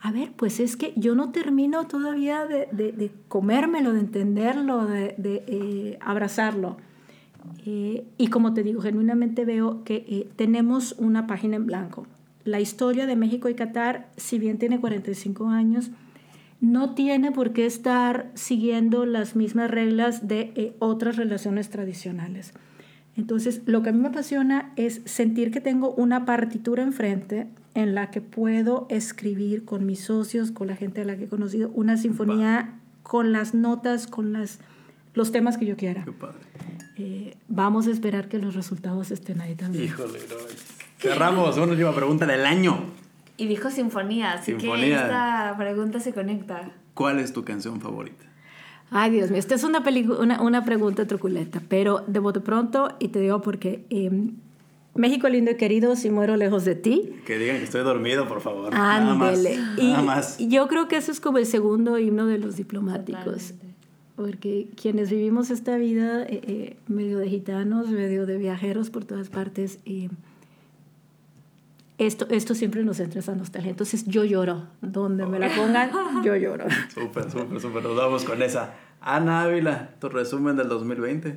A 0.00 0.12
ver, 0.12 0.30
pues 0.36 0.60
es 0.60 0.76
que 0.76 0.92
yo 0.96 1.14
no 1.14 1.32
termino 1.32 1.86
todavía 1.88 2.46
de, 2.46 2.68
de- 2.72 2.92
de 2.92 3.10
comérmelo, 3.28 3.92
de 3.92 4.00
entenderlo, 4.00 4.86
de, 4.86 5.14
de, 5.18 5.44
eh, 5.48 5.98
abrazarlo. 6.00 6.76
Eh, 7.66 8.04
y 8.16 8.28
como 8.28 8.54
te 8.54 8.62
digo, 8.62 8.80
genuinamente 8.80 9.44
veo 9.44 9.82
que 9.84 10.04
eh, 10.08 10.28
tenemos 10.36 10.92
una 10.98 11.26
página 11.26 11.56
en 11.56 11.66
blanco. 11.66 12.06
La 12.44 12.60
historia 12.60 13.06
de 13.06 13.16
México 13.16 13.48
y 13.48 13.54
Qatar, 13.54 14.08
si 14.16 14.38
bien 14.38 14.58
tiene 14.58 14.78
45 14.80 15.48
años, 15.48 15.90
no 16.60 16.94
tiene 16.94 17.32
por 17.32 17.52
qué 17.52 17.66
estar 17.66 18.30
siguiendo 18.34 19.04
las 19.06 19.34
mismas 19.36 19.70
reglas 19.70 20.28
de 20.28 20.52
eh, 20.54 20.76
otras 20.78 21.16
relaciones 21.16 21.70
tradicionales. 21.70 22.52
Entonces, 23.18 23.62
lo 23.66 23.82
que 23.82 23.88
a 23.88 23.92
mí 23.92 23.98
me 23.98 24.08
apasiona 24.08 24.72
es 24.76 25.02
sentir 25.04 25.50
que 25.50 25.60
tengo 25.60 25.92
una 25.92 26.24
partitura 26.24 26.84
enfrente 26.84 27.48
en 27.74 27.96
la 27.96 28.12
que 28.12 28.20
puedo 28.20 28.86
escribir 28.90 29.64
con 29.64 29.84
mis 29.86 30.00
socios, 30.04 30.52
con 30.52 30.68
la 30.68 30.76
gente 30.76 31.00
a 31.00 31.04
la 31.04 31.16
que 31.16 31.24
he 31.24 31.28
conocido, 31.28 31.68
una 31.74 31.96
sinfonía 31.96 32.78
con 33.02 33.32
las 33.32 33.54
notas, 33.54 34.06
con 34.06 34.32
las, 34.32 34.60
los 35.14 35.32
temas 35.32 35.58
que 35.58 35.66
yo 35.66 35.76
quiera. 35.76 36.04
Qué 36.04 36.12
padre. 36.12 36.38
Eh, 36.96 37.36
vamos 37.48 37.88
a 37.88 37.90
esperar 37.90 38.28
que 38.28 38.38
los 38.38 38.54
resultados 38.54 39.10
estén 39.10 39.40
ahí 39.40 39.56
también. 39.56 39.84
Híjole, 39.84 40.20
no. 40.30 40.36
Cerramos. 40.98 41.56
Una 41.56 41.72
última 41.72 41.92
pregunta 41.92 42.24
del 42.24 42.46
año. 42.46 42.84
Y 43.36 43.48
dijo 43.48 43.68
sinfonía, 43.70 44.34
así 44.34 44.52
que 44.54 44.60
Sinfonía. 44.60 45.02
esta 45.02 45.56
pregunta 45.58 45.98
se 45.98 46.12
conecta. 46.12 46.70
¿Cuál 46.94 47.18
es 47.18 47.32
tu 47.32 47.44
canción 47.44 47.80
favorita? 47.80 48.26
Ay, 48.90 49.10
Dios 49.10 49.30
mío, 49.30 49.38
esta 49.38 49.54
es 49.54 49.64
una, 49.64 49.82
una, 50.18 50.40
una 50.40 50.64
pregunta 50.64 51.06
truculenta, 51.06 51.60
pero 51.68 52.02
de 52.06 52.18
bote 52.20 52.40
pronto, 52.40 52.88
y 52.98 53.08
te 53.08 53.20
digo 53.20 53.40
porque 53.42 53.84
eh, 53.90 54.10
México 54.94 55.28
lindo 55.28 55.50
y 55.50 55.56
querido, 55.56 55.94
si 55.94 56.10
muero 56.10 56.36
lejos 56.36 56.64
de 56.64 56.74
ti, 56.74 57.12
Que 57.26 57.38
digan 57.38 57.58
que 57.58 57.64
estoy 57.64 57.82
dormido, 57.82 58.26
por 58.26 58.40
favor. 58.40 58.72
Nada 58.72 59.14
más. 59.14 59.28
ándele. 59.38 59.58
Y 59.76 59.92
Nada 59.92 60.02
más. 60.02 60.38
yo 60.38 60.66
creo 60.68 60.88
que 60.88 60.96
eso 60.96 61.12
es 61.12 61.20
como 61.20 61.38
el 61.38 61.46
segundo 61.46 61.98
himno 61.98 62.26
de 62.26 62.38
los 62.38 62.56
diplomáticos. 62.56 63.24
Totalmente. 63.24 63.68
Porque 64.16 64.66
quienes 64.74 65.10
vivimos 65.10 65.50
esta 65.50 65.76
vida 65.76 66.24
eh, 66.24 66.40
eh, 66.42 66.76
medio 66.88 67.18
de 67.18 67.28
gitanos, 67.28 67.88
medio 67.90 68.26
de 68.26 68.36
viajeros 68.36 68.90
por 68.90 69.04
todas 69.04 69.28
partes, 69.28 69.78
eh, 69.84 70.08
esto, 71.98 72.26
esto 72.30 72.54
siempre 72.54 72.84
nos 72.84 73.00
entra 73.00 73.20
esa 73.20 73.34
nostalgia. 73.34 73.70
Entonces 73.70 74.06
yo 74.06 74.24
lloro. 74.24 74.68
Donde 74.80 75.26
me 75.26 75.38
la 75.38 75.48
pongan, 75.54 75.90
yo 76.24 76.36
lloro. 76.36 76.64
Súper, 76.94 77.30
súper, 77.30 77.60
súper. 77.60 77.82
Nos 77.82 77.96
vamos 77.96 78.24
con 78.24 78.40
esa. 78.40 78.74
Ana 79.00 79.42
Ávila, 79.42 79.90
tu 80.00 80.08
resumen 80.08 80.56
del 80.56 80.68
2020. 80.68 81.36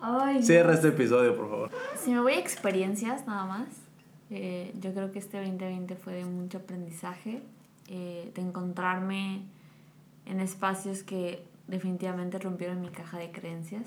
Ay, 0.00 0.42
Cierra 0.42 0.74
este 0.74 0.88
episodio, 0.88 1.34
por 1.34 1.48
favor. 1.48 1.70
Si 1.96 2.10
me 2.10 2.20
voy 2.20 2.34
a 2.34 2.38
experiencias 2.38 3.26
nada 3.26 3.46
más, 3.46 3.68
eh, 4.28 4.74
yo 4.80 4.92
creo 4.92 5.10
que 5.10 5.18
este 5.18 5.38
2020 5.38 5.96
fue 5.96 6.12
de 6.14 6.24
mucho 6.26 6.58
aprendizaje, 6.58 7.42
eh, 7.88 8.30
de 8.34 8.42
encontrarme 8.42 9.42
en 10.26 10.40
espacios 10.40 11.02
que 11.02 11.42
definitivamente 11.66 12.38
rompieron 12.38 12.82
mi 12.82 12.88
caja 12.88 13.18
de 13.18 13.30
creencias, 13.30 13.86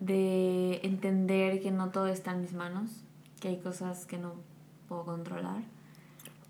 de 0.00 0.80
entender 0.82 1.60
que 1.60 1.70
no 1.70 1.90
todo 1.90 2.08
está 2.08 2.32
en 2.32 2.40
mis 2.40 2.54
manos, 2.54 3.04
que 3.40 3.48
hay 3.48 3.58
cosas 3.58 4.06
que 4.06 4.18
no 4.18 4.34
puedo 4.88 5.04
controlar, 5.04 5.62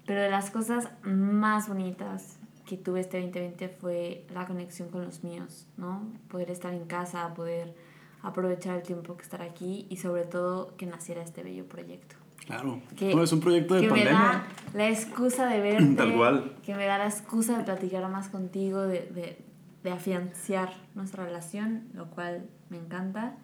pero 0.07 0.21
de 0.23 0.31
las 0.31 0.51
cosas 0.51 0.89
más 1.03 1.69
bonitas 1.69 2.39
que 2.67 2.77
tuve 2.77 3.01
este 3.01 3.21
2020 3.21 3.69
fue 3.69 4.27
la 4.33 4.47
conexión 4.47 4.89
con 4.89 5.05
los 5.05 5.25
míos, 5.25 5.67
¿no? 5.77 6.03
Poder 6.29 6.51
estar 6.51 6.73
en 6.75 6.85
casa, 6.87 7.33
poder 7.35 7.75
aprovechar 8.23 8.77
el 8.77 8.83
tiempo 8.83 9.17
que 9.17 9.23
estar 9.23 9.43
aquí 9.43 9.87
y 9.91 9.97
sobre 9.97 10.25
todo 10.25 10.77
que 10.77 10.87
naciera 10.87 11.23
este 11.23 11.43
bello 11.43 11.67
proyecto. 11.67 12.17
Claro. 12.47 12.81
Que, 12.97 13.15
no, 13.15 13.23
es 13.23 13.33
un 13.33 13.41
proyecto 13.41 13.75
de 13.75 13.81
que 13.83 13.87
me 13.89 13.93
pandemia. 14.05 14.13
da 14.21 14.45
la 14.75 14.89
excusa 14.89 15.47
de 15.47 15.61
verte, 15.63 15.95
Tal 15.95 16.15
cual. 16.17 16.57
que 16.63 16.75
me 16.75 16.87
da 16.87 16.99
la 16.99 17.07
excusa 17.07 17.59
de 17.59 17.65
platicar 17.65 18.09
más 18.11 18.29
contigo, 18.29 18.81
de, 18.83 19.01
de, 19.03 19.39
de 19.83 19.91
afianzar 19.91 20.73
nuestra 20.95 21.25
relación, 21.25 21.85
lo 21.95 22.07
cual 22.11 22.49
me 22.71 22.79
encanta. 22.79 23.37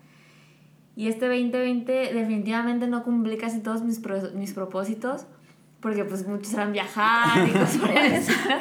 Y 0.97 1.09
este 1.09 1.27
2020 1.27 1.93
definitivamente 2.15 2.87
no 2.87 3.03
cumplí 3.03 3.37
casi 3.37 3.61
todos 3.61 3.83
mis, 3.83 3.99
pro- 3.99 4.31
mis 4.35 4.53
propósitos, 4.55 5.27
porque 5.81 6.05
pues 6.05 6.27
muchos 6.27 6.53
eran 6.55 6.73
viajar 6.73 7.47
y 7.49 7.51
cosas 7.53 7.77
por 7.79 7.91
estilo. 7.97 8.57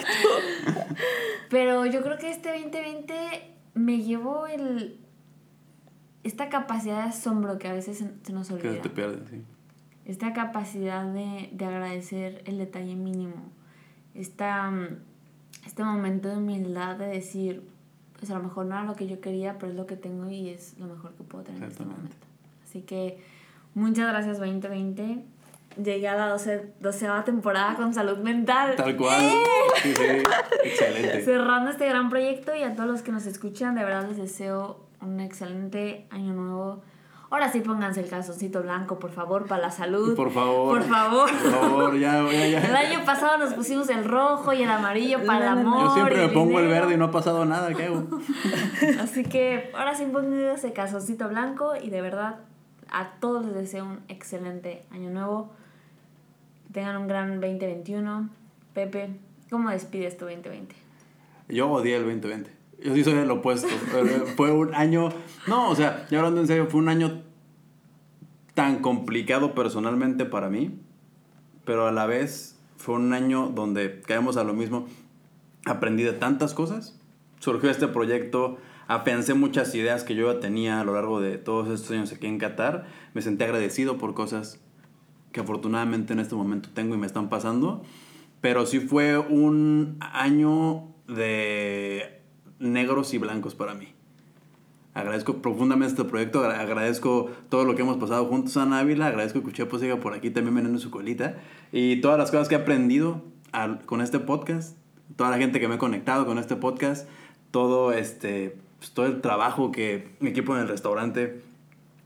Pero 1.50 1.86
yo 1.86 2.02
creo 2.02 2.18
que 2.18 2.32
este 2.32 2.50
2020 2.52 3.14
me 3.76 4.02
llevó 4.02 4.48
el, 4.48 5.00
esta 6.24 6.50
capacidad 6.50 7.04
de 7.04 7.10
asombro 7.10 7.58
que 7.60 7.68
a 7.68 7.74
veces 7.74 7.98
se, 8.00 8.12
se 8.24 8.34
nos 8.34 8.48
Que 8.48 8.54
olvida 8.56 8.82
te 8.82 8.90
pierdes, 8.90 9.30
sí. 9.30 9.44
esta 10.06 10.34
capacidad 10.34 11.06
de, 11.06 11.50
de 11.52 11.66
agradecer 11.66 12.42
el 12.46 12.58
detalle 12.58 12.96
mínimo, 12.96 13.52
esta, 14.16 14.72
este 15.66 15.84
momento 15.84 16.30
de 16.30 16.38
humildad 16.38 16.96
de 16.98 17.08
decir, 17.08 17.64
pues 18.24 18.32
a 18.32 18.36
lo 18.38 18.44
mejor 18.46 18.66
no 18.68 18.76
era 18.76 18.86
lo 18.86 18.96
que 18.96 19.06
yo 19.06 19.20
quería, 19.20 19.58
pero 19.60 19.74
es 19.74 19.78
lo 19.78 19.86
que 19.86 19.98
tengo 19.98 20.30
y 20.30 20.48
es 20.48 20.78
lo 20.80 20.86
mejor 20.86 21.12
que 21.12 21.24
puedo 21.24 21.44
tener 21.44 21.62
en 21.62 21.70
este 21.70 21.84
momento. 21.84 22.16
Así 22.64 22.80
que 22.80 23.22
muchas 23.74 24.08
gracias 24.08 24.40
2020. 24.40 25.26
Llegué 25.84 26.08
a 26.08 26.16
la 26.16 26.30
12, 26.30 26.72
doceava 26.80 27.26
temporada 27.26 27.76
con 27.76 27.94
salud 27.94 28.20
mental. 28.20 28.78
Tal 28.78 28.96
cual. 28.96 29.30
Sí, 29.82 29.94
sí. 29.94 30.04
Excelente. 30.64 31.26
Cerrando 31.26 31.72
este 31.72 31.86
gran 31.90 32.10
proyecto 32.10 32.56
y 32.56 32.64
a 32.64 32.74
todos 32.78 32.90
los 32.90 33.02
que 33.02 33.12
nos 33.12 33.26
escuchan, 33.26 33.76
de 33.76 33.84
verdad 33.84 34.08
les 34.08 34.16
deseo 34.16 34.80
un 35.02 35.20
excelente 35.20 36.06
año 36.10 36.32
nuevo. 36.32 36.82
Ahora 37.34 37.52
sí 37.52 37.62
pónganse 37.62 38.00
el 38.00 38.08
calzoncito 38.10 38.62
blanco, 38.62 39.00
por 39.00 39.10
favor, 39.10 39.48
para 39.48 39.64
la 39.64 39.72
salud. 39.72 40.16
Por 40.16 40.30
favor. 40.30 40.78
Por 40.78 40.88
favor. 40.88 41.32
Por 41.32 41.52
favor, 41.52 41.98
ya, 41.98 42.24
ya, 42.32 42.48
ya. 42.48 42.62
El 42.62 42.76
año 42.76 43.04
pasado 43.06 43.40
nos 43.40 43.56
pusimos 43.56 43.90
el 43.90 44.06
rojo 44.06 44.54
y 44.54 44.62
el 44.62 44.70
amarillo 44.70 45.18
para 45.26 45.52
el 45.52 45.58
amor. 45.58 45.84
Yo 45.84 45.94
siempre 45.96 46.28
me 46.28 46.30
pongo 46.32 46.60
el 46.60 46.68
verde 46.68 46.94
y 46.94 46.98
no 46.98 47.06
ha 47.06 47.12
pasado 47.12 47.44
nada, 47.46 47.74
¿qué 47.74 47.86
hago? 47.86 48.08
Así 49.02 49.24
que 49.24 49.72
ahora 49.74 49.96
sí 49.96 50.06
pónganse 50.14 50.68
el 50.68 50.74
calzoncito 50.74 51.28
blanco 51.28 51.74
y 51.76 51.90
de 51.90 52.02
verdad 52.02 52.36
a 52.92 53.14
todos 53.20 53.48
les 53.48 53.56
deseo 53.56 53.86
un 53.86 54.02
excelente 54.10 54.86
año 54.92 55.10
nuevo. 55.10 55.52
Tengan 56.72 56.98
un 56.98 57.08
gran 57.08 57.42
2021. 57.42 58.30
Pepe, 58.76 59.10
¿cómo 59.50 59.72
despides 59.72 60.18
tu 60.18 60.26
2020? 60.26 60.76
Yo 61.50 61.72
odié 61.72 61.96
el 61.96 62.04
2020. 62.04 62.63
Yo 62.84 62.94
sí 62.94 63.04
soy 63.04 63.14
el 63.14 63.32
opuesto. 63.32 63.70
Fue 64.36 64.52
un 64.52 64.76
año. 64.76 65.10
No, 65.48 65.70
o 65.70 65.76
sea, 65.76 66.06
ya 66.10 66.18
hablando 66.18 66.42
en 66.42 66.48
serio, 66.48 66.68
fue 66.70 66.82
un 66.82 66.90
año 66.90 67.22
tan 68.54 68.80
complicado 68.80 69.56
personalmente 69.56 70.26
para 70.26 70.50
mí. 70.50 70.78
Pero 71.64 71.88
a 71.88 71.94
la 71.94 72.06
vez 72.06 72.60
fue 72.78 72.96
un 72.96 73.14
año 73.14 73.48
donde 73.48 74.02
caemos 74.02 74.36
a 74.36 74.44
lo 74.44 74.54
mismo. 74.54 74.88
Aprendí 75.66 76.04
de 76.04 76.12
tantas 76.12 76.54
cosas. 76.54 77.00
Surgió 77.40 77.70
este 77.70 77.88
proyecto. 77.88 78.58
Afiancé 78.88 79.34
muchas 79.34 79.74
ideas 79.76 80.04
que 80.04 80.14
yo 80.14 80.32
ya 80.34 80.42
tenía 80.42 80.82
a 80.82 80.84
lo 80.84 80.94
largo 80.94 81.22
de 81.22 81.38
todos 81.38 81.70
estos 81.70 81.92
años 81.92 82.12
aquí 82.12 82.28
en 82.28 82.38
Qatar. 82.38 82.86
Me 83.14 83.22
sentí 83.22 83.46
agradecido 83.46 83.98
por 83.98 84.14
cosas 84.14 84.60
que 85.32 85.40
afortunadamente 85.40 86.12
en 86.12 86.20
este 86.20 86.36
momento 86.36 86.68
tengo 86.74 86.96
y 86.96 86.98
me 86.98 87.08
están 87.08 87.30
pasando. 87.30 87.82
Pero 88.42 88.66
sí 88.66 88.82
fue 88.82 89.18
un 89.18 89.98
año 90.02 90.90
de 91.08 92.23
negros 92.64 93.14
y 93.14 93.18
blancos 93.18 93.56
para 93.56 93.74
mí. 93.74 93.90
Agradezco 94.94 95.42
profundamente 95.42 95.94
este 95.94 96.04
proyecto, 96.04 96.44
agradezco 96.44 97.32
todo 97.50 97.66
lo 97.66 97.76
que 97.76 97.82
hemos 97.82 97.98
pasado 97.98 98.26
juntos 98.26 98.56
a 98.58 98.80
Ávila, 98.80 99.08
agradezco 99.08 99.42
que 99.42 99.48
Uchepo 99.48 99.80
siga 99.80 99.98
por 99.98 100.14
aquí 100.14 100.30
también 100.30 100.54
vendiendo 100.54 100.80
su 100.80 100.92
colita 100.92 101.38
y 101.72 102.00
todas 102.00 102.20
las 102.20 102.30
cosas 102.30 102.48
que 102.48 102.56
he 102.56 102.60
aprendido 102.60 103.24
con 103.88 104.02
este 104.02 104.20
podcast, 104.20 104.78
toda 105.16 105.32
la 105.32 105.38
gente 105.38 105.60
que 105.60 105.68
me 105.68 105.76
ha 105.76 105.78
conectado 105.80 106.28
con 106.28 106.38
este 106.38 106.56
podcast, 106.56 107.08
todo, 107.50 107.92
este, 107.92 108.56
pues, 108.78 108.92
todo 108.92 109.08
el 109.08 109.22
trabajo 109.22 109.72
que 109.72 110.10
mi 110.20 110.30
equipo 110.30 110.56
en 110.56 110.62
el 110.62 110.68
restaurante 110.68 111.42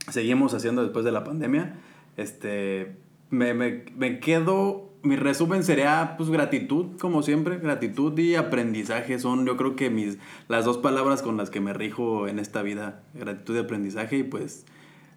seguimos 0.10 0.54
haciendo 0.54 0.82
después 0.82 1.04
de 1.04 1.12
la 1.12 1.26
pandemia. 1.26 1.76
Este, 2.16 2.96
me, 3.30 3.54
me, 3.54 3.84
me 3.98 4.20
quedo 4.20 4.87
mi 5.04 5.16
resumen 5.16 5.64
sería 5.64 6.16
pues 6.18 6.30
gratitud, 6.30 6.98
como 7.00 7.24
siempre, 7.24 7.58
gratitud 7.58 8.18
y 8.18 8.36
aprendizaje 8.36 9.20
son 9.20 9.46
yo 9.46 9.58
creo 9.58 9.76
que 9.76 9.90
mis 9.90 10.18
las 10.48 10.66
dos 10.66 10.78
palabras 10.78 11.22
con 11.22 11.38
las 11.38 11.50
que 11.50 11.62
me 11.62 11.74
rijo 11.74 12.28
en 12.28 12.40
esta 12.40 12.62
vida, 12.62 13.04
gratitud 13.14 13.56
y 13.56 13.60
aprendizaje 13.60 14.18
y 14.18 14.24
pues 14.24 14.66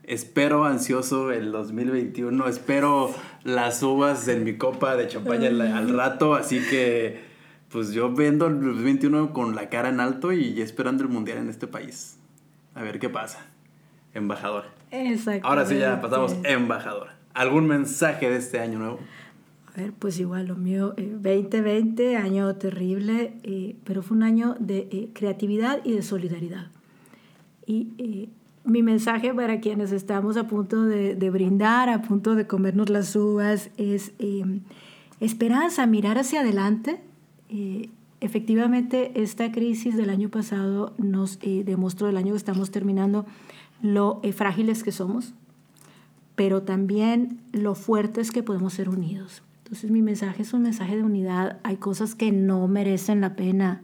espero 0.04 0.64
ansioso 0.64 1.32
el 1.32 1.52
2021, 1.52 2.46
espero 2.48 3.14
las 3.44 3.82
uvas 3.82 4.28
en 4.28 4.44
mi 4.44 4.56
copa 4.56 4.96
de 4.96 5.08
champaña 5.08 5.48
al 5.48 5.88
rato, 5.96 6.34
así 6.34 6.60
que 6.68 7.20
pues 7.70 7.92
yo 7.92 8.12
vendo 8.12 8.48
el 8.48 8.60
2021 8.60 9.32
con 9.32 9.54
la 9.54 9.68
cara 9.68 9.88
en 9.88 10.00
alto 10.00 10.32
y 10.32 10.60
esperando 10.60 11.04
el 11.04 11.08
mundial 11.08 11.38
en 11.38 11.48
este 11.48 11.66
país. 11.66 12.18
A 12.74 12.82
ver 12.82 12.98
qué 12.98 13.08
pasa. 13.08 13.46
Embajador. 14.12 14.64
Exacto. 14.90 15.46
Ahora 15.46 15.64
sí 15.66 15.78
ya 15.78 16.00
pasamos 16.00 16.36
embajador. 16.42 17.08
¿Algún 17.32 17.68
mensaje 17.68 18.28
de 18.28 18.36
este 18.36 18.58
año 18.58 18.80
nuevo? 18.80 18.98
Pues 19.98 20.18
igual 20.18 20.46
lo 20.46 20.56
mío, 20.56 20.94
2020, 20.96 22.12
eh, 22.12 22.16
año 22.16 22.54
terrible, 22.56 23.34
eh, 23.42 23.76
pero 23.84 24.02
fue 24.02 24.16
un 24.16 24.22
año 24.22 24.56
de 24.58 24.88
eh, 24.90 25.10
creatividad 25.12 25.80
y 25.84 25.92
de 25.92 26.02
solidaridad. 26.02 26.68
Y 27.66 28.28
mi 28.64 28.82
mensaje 28.82 29.32
para 29.32 29.60
quienes 29.60 29.92
estamos 29.92 30.36
a 30.36 30.48
punto 30.48 30.82
de, 30.82 31.14
de, 31.14 31.30
brindar, 31.30 31.88
a 31.88 32.02
punto 32.02 32.34
de 32.34 32.46
comernos 32.46 32.90
las 32.90 33.14
uvas, 33.14 33.70
es 33.76 34.12
esperanza, 35.20 35.86
mirar 35.86 36.18
hacia 36.18 36.40
adelante. 36.40 37.00
efectivamente, 38.20 39.12
esta 39.14 39.52
crisis 39.52 39.96
del 39.96 40.10
año 40.10 40.30
pasado 40.30 40.94
nos 40.98 41.38
demostró, 41.40 42.08
el 42.08 42.16
año 42.16 42.32
que 42.32 42.38
estamos 42.38 42.72
terminando, 42.72 43.24
lo 43.82 44.20
frágiles 44.32 44.82
que 44.82 44.90
somos, 44.90 45.32
pero 46.34 46.62
también 46.62 47.40
lo 47.52 47.76
fuertes 47.76 48.32
que 48.32 48.42
podemos 48.42 48.72
ser 48.72 48.88
unidos. 48.88 49.44
Entonces 49.70 49.92
mi 49.92 50.02
mensaje 50.02 50.42
es 50.42 50.52
un 50.52 50.62
mensaje 50.62 50.96
de 50.96 51.04
unidad. 51.04 51.60
Hay 51.62 51.76
cosas 51.76 52.16
que 52.16 52.32
no 52.32 52.66
merecen 52.66 53.20
la 53.20 53.36
pena 53.36 53.82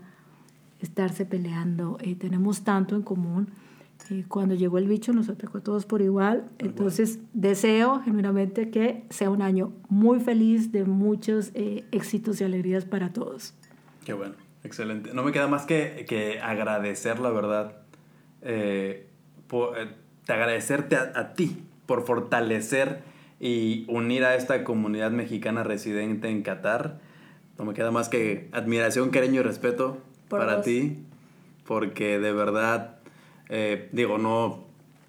estarse 0.80 1.24
peleando. 1.24 1.97
Eh, 2.01 2.16
tenemos 2.16 2.64
tanto 2.64 2.97
en 2.97 3.03
común. 3.03 3.51
Eh, 4.11 4.24
cuando 4.26 4.57
llegó 4.57 4.78
el 4.78 4.89
bicho 4.89 5.12
nos 5.12 5.28
atacó 5.28 5.59
a 5.59 5.61
todos 5.61 5.87
por 5.87 6.03
igual. 6.03 6.51
Entonces 6.59 7.20
deseo 7.34 8.03
genuinamente 8.03 8.68
que 8.68 9.05
sea 9.11 9.30
un 9.30 9.43
año 9.43 9.74
muy 9.89 10.18
feliz 10.18 10.72
de 10.72 10.82
muchos 10.82 11.53
eh, 11.55 11.84
éxitos 11.93 12.41
y 12.41 12.45
alegrías 12.45 12.84
para 12.84 13.12
todos. 13.12 13.55
Qué 14.05 14.12
bueno, 14.12 14.34
excelente. 14.64 15.14
No 15.14 15.22
me 15.22 15.30
queda 15.30 15.47
más 15.47 15.66
que, 15.66 16.05
que 16.09 16.41
agradecer 16.41 17.20
la 17.20 17.30
verdad. 17.30 17.76
Por, 19.47 19.76
agradecerte 20.26 20.97
a, 20.97 21.12
a 21.14 21.34
ti 21.34 21.62
por 21.87 22.05
fortalecer 22.05 23.05
y 23.39 23.84
unir 23.89 24.24
a 24.24 24.34
esta 24.34 24.64
comunidad 24.64 25.11
mexicana 25.11 25.62
residente 25.62 26.28
en 26.28 26.43
Qatar. 26.43 26.99
No 27.59 27.64
me 27.64 27.74
queda 27.74 27.91
más 27.91 28.09
que 28.09 28.49
admiración, 28.53 29.11
cariño 29.11 29.41
y 29.41 29.45
respeto 29.45 29.99
para 30.28 30.62
ti, 30.62 30.99
porque 31.66 32.18
de 32.18 32.32
verdad, 32.32 32.97
eh, 33.49 33.89
digo, 33.93 34.18
no, 34.18 34.64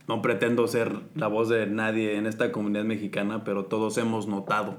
no 0.07 0.21
pretendo 0.21 0.67
ser 0.67 0.93
la 1.15 1.28
voz 1.28 1.49
de 1.49 1.67
nadie 1.67 2.17
en 2.17 2.25
esta 2.25 2.51
comunidad 2.51 2.86
mexicana, 2.86 3.43
pero 3.43 3.65
todos 3.65 3.97
hemos 3.97 4.28
notado 4.28 4.78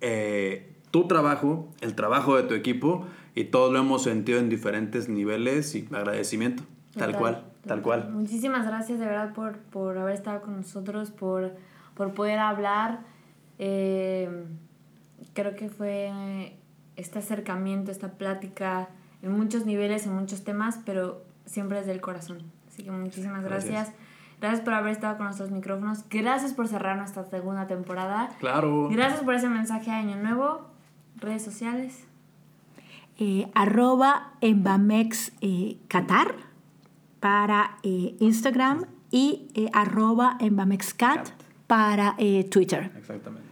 eh, 0.00 0.72
tu 0.90 1.06
trabajo, 1.08 1.68
el 1.80 1.94
trabajo 1.94 2.36
de 2.36 2.42
tu 2.44 2.54
equipo, 2.54 3.06
y 3.34 3.44
todos 3.44 3.72
lo 3.72 3.78
hemos 3.78 4.02
sentido 4.02 4.38
en 4.38 4.48
diferentes 4.48 5.08
niveles 5.08 5.74
y 5.74 5.86
agradecimiento, 5.92 6.62
tal 6.96 7.16
cual, 7.16 7.44
tal 7.66 7.82
cual. 7.82 8.10
Muchísimas 8.10 8.66
gracias 8.66 8.98
de 8.98 9.06
verdad 9.06 9.34
por, 9.34 9.58
por 9.58 9.98
haber 9.98 10.14
estado 10.14 10.40
con 10.40 10.56
nosotros, 10.56 11.10
por 11.10 11.52
por 11.96 12.14
poder 12.14 12.38
hablar. 12.38 13.00
Eh, 13.58 14.44
creo 15.32 15.56
que 15.56 15.68
fue 15.68 16.56
este 16.94 17.18
acercamiento, 17.18 17.90
esta 17.90 18.12
plática 18.12 18.88
en 19.22 19.32
muchos 19.32 19.66
niveles, 19.66 20.06
en 20.06 20.14
muchos 20.14 20.44
temas, 20.44 20.78
pero 20.84 21.24
siempre 21.46 21.78
desde 21.78 21.92
el 21.92 22.00
corazón. 22.00 22.42
Así 22.68 22.84
que 22.84 22.90
muchísimas 22.90 23.42
gracias. 23.42 23.92
gracias. 24.40 24.60
por 24.60 24.74
haber 24.74 24.92
estado 24.92 25.16
con 25.16 25.26
nuestros 25.26 25.50
micrófonos. 25.50 26.04
Gracias 26.10 26.52
por 26.52 26.68
cerrar 26.68 26.96
nuestra 26.98 27.24
segunda 27.24 27.66
temporada. 27.66 28.30
Claro. 28.38 28.88
Gracias 28.90 29.22
por 29.22 29.34
ese 29.34 29.48
mensaje 29.48 29.90
de 29.90 29.96
Año 29.96 30.16
Nuevo. 30.16 30.68
Redes 31.16 31.42
sociales. 31.42 32.04
Eh, 33.18 33.50
arroba 33.54 34.32
Embamex 34.42 35.32
eh, 35.40 35.78
Qatar 35.88 36.34
para 37.20 37.78
Instagram 37.82 38.84
y 39.10 39.48
arroba 39.72 40.36
Embamexcat 40.38 41.45
para 41.66 42.14
eh, 42.18 42.44
Twitter. 42.44 42.90
Exactamente. 42.96 43.46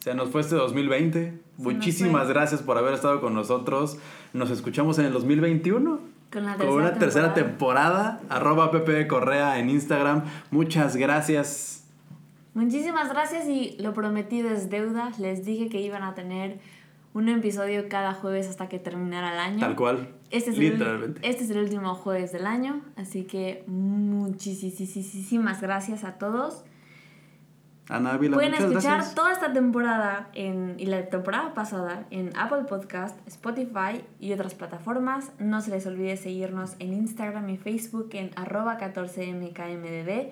Se 0.00 0.14
nos 0.14 0.30
fue 0.30 0.42
este 0.42 0.56
2020. 0.56 1.40
Muchísimas 1.56 2.28
gracias 2.28 2.62
por 2.62 2.76
haber 2.76 2.94
estado 2.94 3.20
con 3.20 3.34
nosotros. 3.34 3.98
Nos 4.32 4.50
escuchamos 4.50 4.98
en 4.98 5.06
el 5.06 5.12
2021. 5.12 5.98
Con, 6.30 6.44
la 6.44 6.56
tercera 6.56 6.72
una 6.72 6.94
tercera 6.94 7.34
temporada. 7.34 8.20
Arroba 8.28 8.70
Pepe 8.70 9.06
Correa 9.06 9.58
en 9.58 9.70
Instagram. 9.70 10.24
Muchas 10.50 10.96
gracias. 10.96 11.86
Muchísimas 12.54 13.08
gracias 13.08 13.48
y 13.48 13.76
lo 13.80 13.94
prometido 13.94 14.50
es 14.50 14.68
deuda. 14.68 15.10
Les 15.18 15.44
dije 15.44 15.68
que 15.68 15.80
iban 15.80 16.02
a 16.02 16.14
tener 16.14 16.58
un 17.14 17.28
episodio 17.28 17.88
cada 17.88 18.12
jueves 18.12 18.48
hasta 18.48 18.68
que 18.68 18.78
terminara 18.78 19.32
el 19.32 19.38
año. 19.38 19.60
Tal 19.60 19.76
cual. 19.76 20.08
Este 20.30 20.50
es 20.50 20.58
Literalmente. 20.58 21.20
El, 21.20 21.30
este 21.30 21.44
es 21.44 21.50
el 21.50 21.58
último 21.58 21.94
jueves 21.94 22.32
del 22.32 22.46
año. 22.46 22.82
Así 22.96 23.24
que 23.24 23.64
muchísimas 23.68 25.60
gracias 25.62 26.04
a 26.04 26.18
todos. 26.18 26.64
Ana 27.88 28.18
Pueden 28.18 28.54
escuchar 28.54 29.14
toda 29.14 29.32
esta 29.32 29.52
temporada 29.52 30.28
en, 30.32 30.76
y 30.78 30.86
la 30.86 31.04
temporada 31.06 31.52
pasada 31.52 32.06
en 32.10 32.30
Apple 32.34 32.64
Podcast, 32.66 33.16
Spotify 33.28 34.02
y 34.18 34.32
otras 34.32 34.54
plataformas. 34.54 35.32
No 35.38 35.60
se 35.60 35.70
les 35.70 35.86
olvide 35.86 36.16
seguirnos 36.16 36.76
en 36.78 36.94
Instagram 36.94 37.48
y 37.50 37.58
Facebook 37.58 38.08
en 38.12 38.30
arroba 38.36 38.78
14mkmdd. 38.78 40.30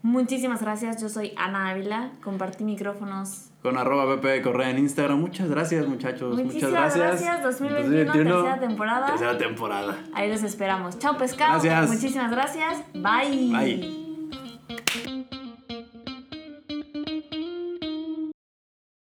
Muchísimas 0.00 0.62
gracias, 0.62 1.02
yo 1.02 1.08
soy 1.08 1.32
Ana 1.36 1.70
Ávila, 1.70 2.12
compartí 2.22 2.64
micrófonos. 2.64 3.50
Con 3.62 3.76
arroba 3.76 4.14
PP 4.14 4.42
Correa 4.42 4.70
en 4.70 4.78
Instagram. 4.78 5.20
Muchas 5.20 5.50
gracias 5.50 5.86
muchachos. 5.86 6.42
Muchas 6.42 6.70
gracias. 6.70 7.20
gracias. 7.20 7.42
2021, 7.42 8.12
tercera 8.12 8.60
temporada. 8.60 9.06
Tercera 9.08 9.36
temporada. 9.36 9.98
Ahí 10.14 10.30
los 10.30 10.42
esperamos. 10.42 10.98
Chao 10.98 11.18
pescado. 11.18 11.60
Gracias. 11.60 11.90
Muchísimas 11.90 12.30
gracias. 12.30 12.82
Bye. 12.94 13.50
Bye. 13.52 15.37